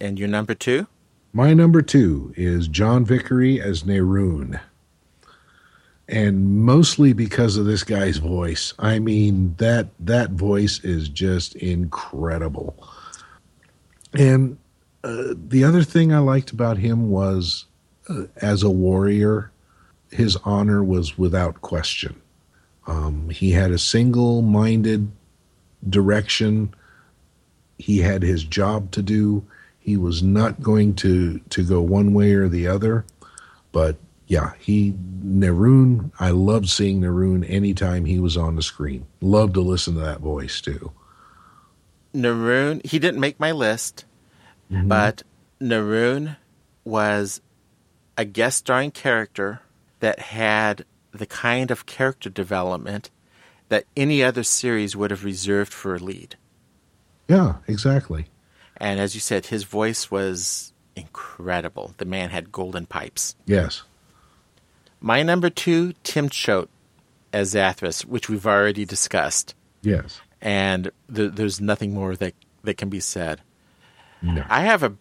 And 0.00 0.18
your 0.18 0.28
number 0.28 0.54
two? 0.54 0.86
My 1.32 1.52
number 1.52 1.82
two 1.82 2.32
is 2.36 2.68
John 2.68 3.04
Vickery 3.04 3.60
as 3.60 3.82
Neroon. 3.82 4.60
And 6.06 6.62
mostly 6.62 7.12
because 7.12 7.56
of 7.56 7.64
this 7.64 7.82
guy's 7.82 8.18
voice. 8.18 8.74
I 8.78 8.98
mean, 8.98 9.54
that 9.58 9.88
that 10.00 10.30
voice 10.32 10.78
is 10.84 11.08
just 11.08 11.56
incredible. 11.56 12.76
And 14.12 14.58
uh, 15.02 15.34
the 15.34 15.64
other 15.64 15.82
thing 15.82 16.12
I 16.12 16.18
liked 16.18 16.50
about 16.50 16.78
him 16.78 17.10
was 17.10 17.64
as 18.36 18.62
a 18.62 18.70
warrior, 18.70 19.50
his 20.10 20.36
honor 20.44 20.82
was 20.82 21.18
without 21.18 21.60
question. 21.60 22.20
Um, 22.86 23.30
he 23.30 23.52
had 23.52 23.70
a 23.70 23.78
single 23.78 24.42
minded 24.42 25.10
direction. 25.88 26.74
He 27.78 27.98
had 27.98 28.22
his 28.22 28.44
job 28.44 28.90
to 28.92 29.02
do. 29.02 29.44
He 29.78 29.96
was 29.96 30.22
not 30.22 30.62
going 30.62 30.94
to, 30.96 31.38
to 31.50 31.64
go 31.64 31.80
one 31.80 32.14
way 32.14 32.32
or 32.34 32.48
the 32.48 32.66
other. 32.66 33.04
But 33.72 33.96
yeah, 34.26 34.52
he, 34.58 34.94
Neroon, 35.24 36.10
I 36.18 36.30
loved 36.30 36.68
seeing 36.68 37.00
Neroon 37.00 37.44
anytime 37.48 38.04
he 38.04 38.18
was 38.18 38.36
on 38.36 38.56
the 38.56 38.62
screen. 38.62 39.06
Loved 39.20 39.54
to 39.54 39.60
listen 39.60 39.94
to 39.94 40.00
that 40.00 40.20
voice 40.20 40.60
too. 40.60 40.92
Neroon, 42.14 42.84
he 42.86 42.98
didn't 42.98 43.20
make 43.20 43.40
my 43.40 43.50
list, 43.52 44.04
but 44.70 45.22
Neroon 45.60 46.36
was 46.84 47.40
a 48.16 48.24
guest 48.24 48.58
starring 48.58 48.90
character 48.90 49.60
that 50.00 50.18
had 50.18 50.84
the 51.12 51.26
kind 51.26 51.70
of 51.70 51.86
character 51.86 52.28
development 52.28 53.10
that 53.68 53.84
any 53.96 54.22
other 54.22 54.42
series 54.42 54.94
would 54.94 55.10
have 55.10 55.24
reserved 55.24 55.72
for 55.72 55.94
a 55.94 55.98
lead. 55.98 56.36
Yeah, 57.28 57.56
exactly. 57.66 58.26
And 58.76 59.00
as 59.00 59.14
you 59.14 59.20
said, 59.20 59.46
his 59.46 59.64
voice 59.64 60.10
was 60.10 60.72
incredible. 60.96 61.94
The 61.96 62.04
man 62.04 62.30
had 62.30 62.52
golden 62.52 62.86
pipes. 62.86 63.34
Yes. 63.46 63.82
My 65.00 65.22
number 65.22 65.50
two, 65.50 65.94
Tim 66.02 66.28
Choate 66.28 66.70
as 67.32 67.54
Zathras, 67.54 68.04
which 68.04 68.28
we've 68.28 68.46
already 68.46 68.84
discussed. 68.84 69.54
Yes. 69.82 70.20
And 70.40 70.90
th- 71.12 71.32
there's 71.32 71.60
nothing 71.60 71.94
more 71.94 72.16
that, 72.16 72.34
that 72.62 72.76
can 72.76 72.88
be 72.88 73.00
said. 73.00 73.40
No. 74.22 74.44
I 74.48 74.62
have 74.62 74.82
a 74.82 74.94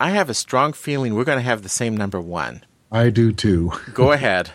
I 0.00 0.10
have 0.10 0.30
a 0.30 0.34
strong 0.34 0.72
feeling 0.72 1.14
we're 1.14 1.24
going 1.24 1.38
to 1.38 1.44
have 1.44 1.62
the 1.62 1.68
same 1.68 1.96
number 1.96 2.20
one. 2.20 2.64
I 2.92 3.10
do 3.10 3.32
too. 3.32 3.72
Go 3.94 4.12
ahead. 4.18 4.50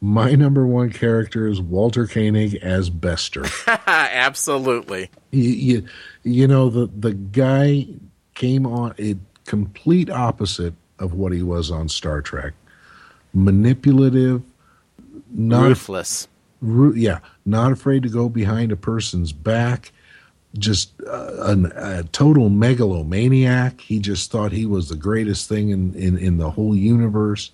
My 0.00 0.32
number 0.32 0.66
one 0.66 0.90
character 0.90 1.46
is 1.46 1.60
Walter 1.60 2.06
Koenig 2.06 2.56
as 2.56 2.90
Bester. 2.90 3.44
Absolutely. 3.86 5.10
you, 5.32 5.42
you, 5.50 5.86
you 6.22 6.46
know 6.46 6.68
the 6.68 6.86
the 6.94 7.14
guy 7.14 7.86
came 8.34 8.66
on 8.66 8.94
a 8.98 9.16
complete 9.46 10.10
opposite 10.10 10.74
of 10.98 11.14
what 11.14 11.32
he 11.32 11.42
was 11.42 11.70
on 11.70 11.88
Star 11.88 12.20
Trek. 12.20 12.52
Manipulative, 13.32 14.42
not 15.30 15.62
Ruthless. 15.68 16.28
ru- 16.60 16.94
yeah, 16.94 17.18
not 17.44 17.72
afraid 17.72 18.02
to 18.02 18.08
go 18.08 18.28
behind 18.28 18.72
a 18.72 18.76
person's 18.76 19.32
back. 19.32 19.92
Just 20.56 20.92
uh, 21.06 21.36
an, 21.40 21.66
a 21.76 22.04
total 22.04 22.48
megalomaniac. 22.48 23.80
He 23.80 23.98
just 23.98 24.30
thought 24.30 24.52
he 24.52 24.66
was 24.66 24.88
the 24.88 24.96
greatest 24.96 25.48
thing 25.48 25.70
in, 25.70 25.94
in, 25.94 26.18
in 26.18 26.38
the 26.38 26.50
whole 26.50 26.74
universe. 26.74 27.50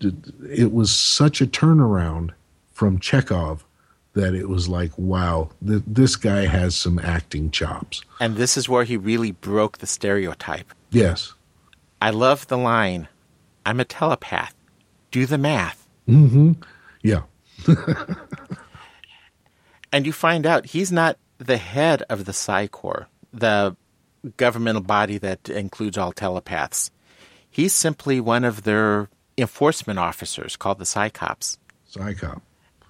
It 0.00 0.72
was 0.72 0.94
such 0.94 1.40
a 1.40 1.46
turnaround 1.46 2.30
from 2.72 2.98
Chekhov 2.98 3.64
that 4.14 4.34
it 4.34 4.48
was 4.48 4.68
like, 4.68 4.90
wow, 4.96 5.50
th- 5.66 5.82
this 5.86 6.16
guy 6.16 6.46
has 6.46 6.74
some 6.74 6.98
acting 6.98 7.50
chops. 7.50 8.02
And 8.18 8.36
this 8.36 8.56
is 8.56 8.68
where 8.68 8.84
he 8.84 8.96
really 8.96 9.32
broke 9.32 9.78
the 9.78 9.86
stereotype. 9.86 10.72
Yes. 10.90 11.34
I 12.02 12.10
love 12.10 12.46
the 12.48 12.58
line 12.58 13.08
I'm 13.64 13.78
a 13.78 13.84
telepath. 13.84 14.54
Do 15.10 15.26
the 15.26 15.38
math. 15.38 15.86
Mm-hmm. 16.08 16.52
Yeah. 17.02 17.22
and 19.92 20.06
you 20.06 20.12
find 20.12 20.46
out 20.46 20.66
he's 20.66 20.90
not 20.90 21.18
the 21.40 21.56
head 21.56 22.02
of 22.08 22.26
the 22.26 22.32
Psi 22.32 22.68
Corps, 22.68 23.08
the 23.32 23.74
governmental 24.36 24.82
body 24.82 25.18
that 25.18 25.48
includes 25.48 25.96
all 25.96 26.12
telepaths. 26.12 26.90
He's 27.50 27.72
simply 27.72 28.20
one 28.20 28.44
of 28.44 28.62
their 28.62 29.08
enforcement 29.38 29.98
officers 29.98 30.56
called 30.56 30.78
the 30.78 30.86
Psi 30.86 31.08
Cops. 31.08 31.58
Psycop. 31.90 32.42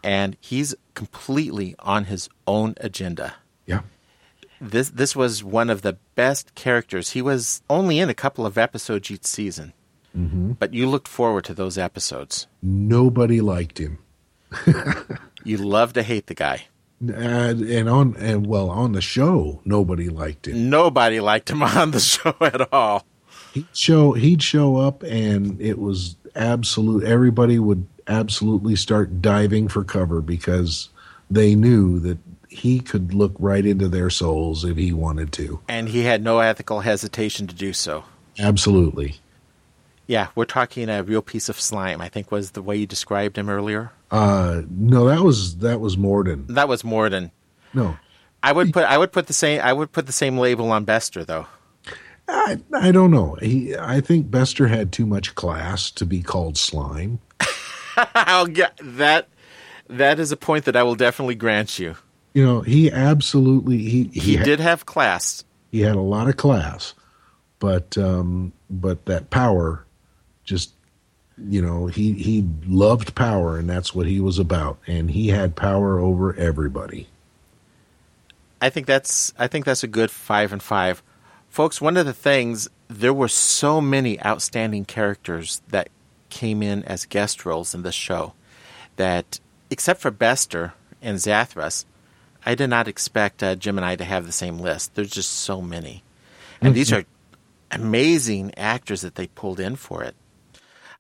And 0.03 0.37
he's 0.41 0.75
completely 0.95 1.75
on 1.79 2.05
his 2.05 2.29
own 2.47 2.75
agenda. 2.79 3.35
Yeah. 3.67 3.83
This 4.61 4.91
this 4.91 5.17
was 5.17 5.45
one 5.45 5.71
of 5.71 5.83
the 5.83 5.95
best 6.15 6.55
characters. 6.55 7.11
He 7.11 7.23
was 7.23 7.63
only 7.71 7.99
in 7.99 8.11
a 8.11 8.15
couple 8.15 8.45
of 8.45 8.59
episodes 8.59 9.11
each 9.11 9.25
season. 9.25 9.73
Mm-hmm. 10.17 10.53
But 10.53 10.75
you 10.75 10.89
looked 10.89 11.09
forward 11.09 11.45
to 11.45 11.55
those 11.55 11.79
episodes. 11.79 12.47
Nobody 12.63 13.41
liked 13.41 13.79
him. 13.79 13.99
you 15.45 15.57
love 15.57 15.93
to 15.93 16.03
hate 16.03 16.27
the 16.27 16.35
guy. 16.35 16.67
And, 17.01 17.63
and 17.63 17.89
on 17.89 18.15
and 18.17 18.47
well 18.47 18.69
on 18.69 18.93
the 18.93 19.01
show, 19.01 19.63
nobody 19.65 20.11
liked 20.11 20.47
him. 20.47 20.69
Nobody 20.69 21.21
liked 21.21 21.51
him 21.51 21.63
on 21.63 21.93
the 21.93 22.01
show 22.01 22.35
at 22.41 22.73
all. 22.73 23.07
He'd 23.55 23.67
show 23.73 24.13
he'd 24.13 24.43
show 24.43 24.77
up, 24.77 25.03
and 25.03 25.61
it 25.61 25.79
was 25.79 26.17
absolute. 26.37 27.05
Everybody 27.05 27.59
would 27.59 27.87
absolutely 28.07 28.77
start 28.77 29.23
diving 29.23 29.69
for 29.69 29.83
cover 29.83 30.21
because 30.21 30.91
they 31.31 31.55
knew 31.55 31.99
that 32.01 32.19
he 32.49 32.81
could 32.81 33.15
look 33.15 33.35
right 33.39 33.65
into 33.65 33.89
their 33.89 34.11
souls 34.11 34.65
if 34.65 34.77
he 34.77 34.93
wanted 34.93 35.33
to. 35.33 35.61
And 35.69 35.89
he 35.89 36.03
had 36.03 36.23
no 36.23 36.41
ethical 36.41 36.81
hesitation 36.81 37.47
to 37.47 37.55
do 37.55 37.73
so. 37.73 38.05
Absolutely. 38.39 39.21
Yeah, 40.11 40.27
we're 40.35 40.45
talking 40.45 40.89
a 40.89 41.05
real 41.05 41.23
piece 41.23 41.49
of 41.49 41.61
slime. 41.61 42.01
I 42.01 42.09
think 42.09 42.33
was 42.33 42.51
the 42.51 42.63
way 42.63 42.75
you 42.75 42.85
described 42.85 43.39
him 43.39 43.49
earlier. 43.49 43.93
Uh, 44.11 44.63
no, 44.69 45.05
that 45.05 45.21
was 45.21 45.59
that 45.59 45.79
was 45.79 45.97
Morden. 45.97 46.47
That 46.49 46.67
was 46.67 46.83
Morden. 46.83 47.31
No, 47.73 47.97
I 48.43 48.51
would 48.51 48.73
put 48.73 48.83
I 48.87 48.99
would 48.99 49.13
put 49.13 49.29
the 49.29 49.33
same 49.33 49.61
I 49.61 49.73
would 49.73 49.93
put 49.93 50.09
the 50.09 50.13
same 50.13 50.37
label 50.37 50.73
on 50.73 50.85
Bester 50.85 51.25
though. 51.25 51.47
I 52.27 52.59
I 52.75 52.91
don't 52.91 53.13
know. 53.13 53.37
He 53.41 53.77
I 53.77 54.01
think 54.01 54.33
Bester 54.33 54.67
had 54.67 54.91
too 54.91 55.07
much 55.07 55.37
class 55.37 55.93
to 55.93 56.05
be 56.05 56.23
called 56.23 56.59
slime. 56.59 57.21
I'll 57.97 58.49
get 58.49 58.81
that. 58.83 59.29
That 59.87 60.19
is 60.19 60.33
a 60.33 60.37
point 60.37 60.65
that 60.65 60.75
I 60.75 60.83
will 60.83 60.97
definitely 60.97 61.37
grant 61.37 61.79
you. 61.79 61.95
You 62.35 62.45
know, 62.45 62.61
he 62.63 62.91
absolutely 62.91 63.79
he 63.79 64.11
he, 64.13 64.21
he 64.21 64.37
did 64.39 64.59
have 64.59 64.87
class. 64.87 65.45
He 65.71 65.83
had 65.83 65.95
a 65.95 66.01
lot 66.01 66.29
of 66.29 66.37
class, 66.37 66.95
but 67.61 67.97
um, 67.97 68.53
but 68.69 69.07
that 69.07 69.31
power 69.31 69.87
just 70.51 70.73
you 71.39 71.63
know 71.63 71.87
he 71.87 72.13
he 72.13 72.47
loved 72.67 73.15
power 73.15 73.57
and 73.57 73.71
that's 73.71 73.95
what 73.95 74.07
he 74.07 74.21
was 74.21 74.39
about. 74.39 74.79
And 74.87 75.11
he 75.11 75.29
had 75.29 75.57
power 75.57 75.99
over 75.99 76.35
everybody. 76.37 77.07
I 78.61 78.69
think 78.69 78.87
that's 78.87 79.33
i 79.39 79.47
think 79.47 79.65
that's 79.65 79.85
a 79.85 79.89
good 79.89 80.11
five 80.11 80.53
and 80.53 80.63
five. 80.63 81.03
Folks 81.49 81.81
one 81.81 81.97
of 81.97 82.05
the 82.05 82.13
things 82.13 82.69
there 82.89 83.15
were 83.15 83.29
so 83.29 83.81
many 83.81 84.23
outstanding 84.23 84.85
characters 84.85 85.63
that 85.69 85.89
came 86.29 86.63
in 86.63 86.83
as 86.85 87.07
guest 87.07 87.47
roles 87.47 87.75
in 87.75 87.83
this 87.83 87.95
show 87.95 88.35
that 88.97 89.41
except 89.71 90.01
for 90.01 90.11
bester 90.11 90.75
and 91.03 91.19
zathras 91.19 91.85
i 92.45 92.55
did 92.55 92.69
not 92.69 92.87
expect 92.87 93.43
uh, 93.43 93.57
jim 93.57 93.79
and 93.79 93.85
i 93.85 93.97
to 93.97 94.05
have 94.05 94.27
the 94.27 94.33
same 94.33 94.59
list. 94.59 94.95
There's 94.95 95.11
just 95.11 95.31
so 95.31 95.61
many. 95.63 96.03
And 96.61 96.69
mm-hmm. 96.69 96.75
these 96.75 96.93
are 96.93 97.05
amazing 97.71 98.53
actors 98.57 99.01
that 99.01 99.15
they 99.15 99.29
pulled 99.29 99.61
in 99.61 99.77
for 99.77 100.03
it 100.03 100.15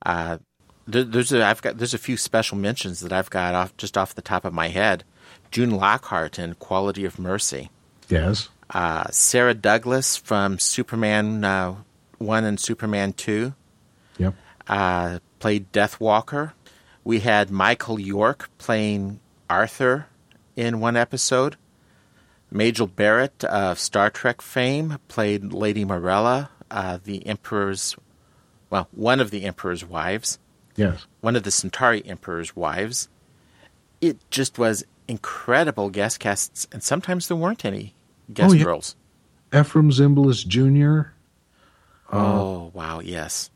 uh, 0.04 0.38
there, 0.86 1.04
there's 1.04 1.32
a 1.32 1.44
I've 1.44 1.62
got 1.62 1.78
there's 1.78 1.94
a 1.94 1.98
few 1.98 2.16
special 2.16 2.56
mentions 2.56 3.00
that 3.00 3.12
I've 3.12 3.30
got 3.30 3.54
off 3.54 3.76
just 3.76 3.96
off 3.96 4.14
the 4.14 4.22
top 4.22 4.44
of 4.44 4.52
my 4.52 4.68
head. 4.68 5.04
June 5.50 5.70
Lockhart 5.70 6.38
in 6.38 6.54
Quality 6.54 7.04
of 7.04 7.18
Mercy. 7.18 7.70
Yes. 8.08 8.48
Uh, 8.68 9.04
Sarah 9.10 9.54
Douglas 9.54 10.16
from 10.16 10.58
Superman 10.58 11.44
uh, 11.44 11.76
one 12.18 12.44
and 12.44 12.58
Superman 12.58 13.12
two. 13.12 13.54
Yep. 14.18 14.34
Uh, 14.68 15.18
played 15.38 15.72
Deathwalker. 15.72 16.52
We 17.02 17.20
had 17.20 17.50
Michael 17.50 17.98
York 17.98 18.50
playing 18.58 19.20
Arthur 19.48 20.06
in 20.54 20.80
one 20.80 20.96
episode. 20.96 21.56
Majel 22.50 22.86
Barrett 22.86 23.44
of 23.44 23.78
Star 23.78 24.10
Trek 24.10 24.42
fame 24.42 24.98
played 25.08 25.52
Lady 25.52 25.84
Morella, 25.84 26.50
uh, 26.70 26.98
the 27.02 27.26
Emperor's 27.26 27.96
well, 28.70 28.88
one 28.92 29.20
of 29.20 29.30
the 29.30 29.44
emperor's 29.44 29.84
wives. 29.84 30.38
Yes. 30.76 31.06
One 31.20 31.36
of 31.36 31.42
the 31.42 31.50
Centauri 31.50 32.02
emperor's 32.06 32.56
wives. 32.56 33.08
It 34.00 34.18
just 34.30 34.58
was 34.58 34.84
incredible 35.08 35.90
guest 35.90 36.20
casts, 36.20 36.66
and 36.72 36.82
sometimes 36.82 37.28
there 37.28 37.36
weren't 37.36 37.64
any 37.64 37.94
guest 38.32 38.52
oh, 38.52 38.54
yeah. 38.54 38.64
roles. 38.64 38.96
Efrem 39.50 39.92
Zimbalist 39.92 40.46
Jr. 40.46 41.10
Oh, 42.12 42.66
uh, 42.66 42.68
wow, 42.68 43.00
yes. 43.00 43.50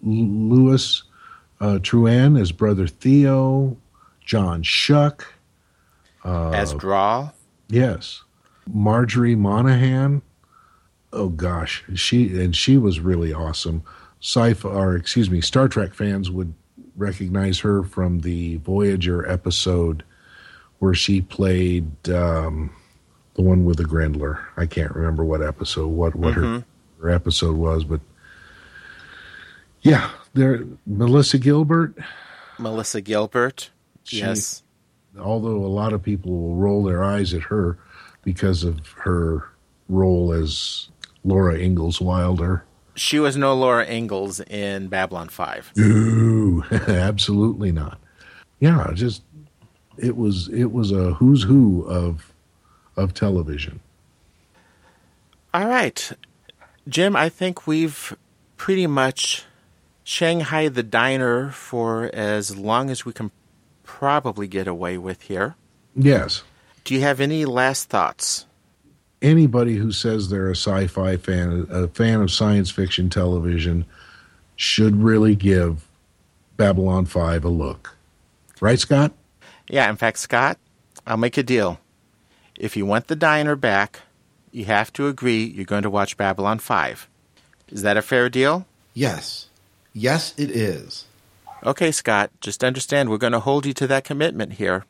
Louis 0.00 1.02
uh, 1.60 1.78
Turenne 1.82 2.40
as 2.40 2.52
Brother 2.52 2.86
Theo. 2.86 3.76
John 4.24 4.62
Schuck. 4.62 5.24
Uh, 6.24 6.50
as 6.50 6.72
Draal. 6.74 7.34
Yes. 7.68 8.22
Marjorie 8.66 9.34
Monaghan. 9.34 10.22
Oh 11.12 11.28
gosh, 11.28 11.84
she 11.94 12.40
and 12.40 12.56
she 12.56 12.78
was 12.78 13.00
really 13.00 13.32
awesome 13.32 13.82
sci-fi 14.22 14.68
or 14.68 14.94
excuse 14.96 15.28
me 15.28 15.40
star 15.40 15.68
trek 15.68 15.92
fans 15.92 16.30
would 16.30 16.54
recognize 16.96 17.58
her 17.58 17.82
from 17.82 18.20
the 18.20 18.56
voyager 18.58 19.28
episode 19.28 20.04
where 20.78 20.94
she 20.94 21.20
played 21.20 22.08
um, 22.08 22.74
the 23.34 23.42
one 23.42 23.64
with 23.64 23.78
the 23.78 23.84
grendler. 23.84 24.40
I 24.56 24.66
can't 24.66 24.94
remember 24.94 25.24
what 25.24 25.42
episode 25.42 25.88
what 25.88 26.14
what 26.14 26.34
mm-hmm. 26.34 26.56
her, 26.56 26.64
her 27.00 27.10
episode 27.10 27.56
was 27.56 27.84
but 27.84 28.00
yeah 29.82 30.10
there 30.34 30.64
melissa 30.86 31.38
gilbert. 31.38 31.94
Melissa 32.58 33.00
gilbert? 33.00 33.70
She, 34.04 34.18
yes. 34.18 34.62
although 35.18 35.64
a 35.64 35.66
lot 35.66 35.92
of 35.92 36.02
people 36.02 36.30
will 36.30 36.56
roll 36.56 36.84
their 36.84 37.02
eyes 37.02 37.34
at 37.34 37.42
her 37.42 37.76
because 38.22 38.62
of 38.62 38.86
her 38.90 39.48
role 39.88 40.32
as 40.32 40.88
laura 41.24 41.58
ingalls 41.58 42.00
wilder 42.00 42.64
she 42.94 43.18
was 43.18 43.36
no 43.36 43.54
Laura 43.54 43.86
Ingalls 43.86 44.40
in 44.40 44.88
Babylon 44.88 45.28
5. 45.28 45.72
Ooh, 45.78 46.64
absolutely 46.70 47.72
not. 47.72 47.98
Yeah, 48.60 48.90
just 48.94 49.22
it 49.98 50.16
was 50.16 50.48
it 50.48 50.72
was 50.72 50.92
a 50.92 51.14
who's 51.14 51.42
who 51.42 51.84
of 51.84 52.32
of 52.96 53.14
television. 53.14 53.80
All 55.54 55.66
right. 55.66 56.12
Jim, 56.88 57.14
I 57.14 57.28
think 57.28 57.66
we've 57.66 58.16
pretty 58.56 58.86
much 58.86 59.44
Shanghai 60.04 60.68
the 60.68 60.82
diner 60.82 61.50
for 61.50 62.10
as 62.14 62.56
long 62.56 62.90
as 62.90 63.04
we 63.04 63.12
can 63.12 63.30
probably 63.82 64.48
get 64.48 64.66
away 64.66 64.98
with 64.98 65.22
here. 65.22 65.54
Yes. 65.94 66.42
Do 66.84 66.94
you 66.94 67.00
have 67.02 67.20
any 67.20 67.44
last 67.44 67.88
thoughts? 67.88 68.46
Anybody 69.22 69.76
who 69.76 69.92
says 69.92 70.28
they're 70.28 70.50
a 70.50 70.56
sci-fi 70.56 71.16
fan, 71.16 71.66
a 71.70 71.88
fan 71.88 72.20
of 72.20 72.30
science 72.30 72.70
fiction 72.70 73.08
television, 73.08 73.86
should 74.56 75.02
really 75.02 75.34
give 75.34 75.86
Babylon 76.56 77.06
5 77.06 77.44
a 77.44 77.48
look. 77.48 77.96
Right, 78.60 78.78
Scott? 78.78 79.12
Yeah, 79.68 79.88
in 79.88 79.96
fact, 79.96 80.18
Scott, 80.18 80.58
I'll 81.06 81.16
make 81.16 81.38
a 81.38 81.42
deal. 81.42 81.80
If 82.58 82.76
you 82.76 82.84
want 82.86 83.08
the 83.08 83.16
diner 83.16 83.56
back, 83.56 84.00
you 84.50 84.66
have 84.66 84.92
to 84.92 85.08
agree 85.08 85.44
you're 85.44 85.64
going 85.64 85.82
to 85.82 85.90
watch 85.90 86.16
Babylon 86.16 86.58
5. 86.58 87.08
Is 87.68 87.82
that 87.82 87.96
a 87.96 88.02
fair 88.02 88.28
deal? 88.28 88.66
Yes. 88.94 89.46
Yes, 89.94 90.34
it 90.36 90.50
is. 90.50 91.06
Okay, 91.64 91.90
Scott, 91.90 92.30
just 92.40 92.62
understand 92.62 93.08
we're 93.08 93.18
going 93.18 93.32
to 93.32 93.40
hold 93.40 93.66
you 93.66 93.72
to 93.74 93.86
that 93.86 94.04
commitment 94.04 94.54
here. 94.54 94.84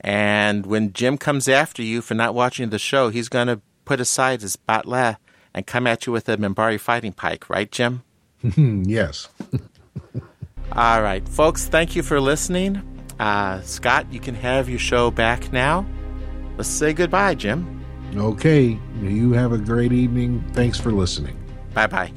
And 0.00 0.66
when 0.66 0.92
Jim 0.92 1.18
comes 1.18 1.48
after 1.48 1.82
you 1.82 2.00
for 2.02 2.14
not 2.14 2.34
watching 2.34 2.70
the 2.70 2.78
show, 2.78 3.08
he's 3.08 3.28
going 3.28 3.48
to 3.48 3.60
put 3.84 4.00
aside 4.00 4.42
his 4.42 4.56
bat'leth 4.56 5.16
and 5.54 5.66
come 5.66 5.86
at 5.86 6.06
you 6.06 6.12
with 6.12 6.28
a 6.28 6.36
Minbari 6.36 6.78
fighting 6.78 7.12
pike, 7.12 7.48
right, 7.50 7.70
Jim? 7.70 8.02
yes. 8.42 9.28
All 10.72 11.02
right, 11.02 11.26
folks, 11.28 11.66
thank 11.66 11.96
you 11.96 12.02
for 12.02 12.20
listening. 12.20 12.82
Uh, 13.18 13.60
Scott, 13.62 14.12
you 14.12 14.20
can 14.20 14.34
have 14.34 14.68
your 14.68 14.78
show 14.78 15.10
back 15.10 15.52
now. 15.52 15.84
Let's 16.56 16.68
say 16.68 16.92
goodbye, 16.92 17.34
Jim. 17.34 17.84
Okay. 18.16 18.78
You 19.00 19.32
have 19.32 19.52
a 19.52 19.58
great 19.58 19.92
evening. 19.92 20.44
Thanks 20.52 20.78
for 20.78 20.92
listening. 20.92 21.36
Bye 21.74 21.86
bye. 21.86 22.12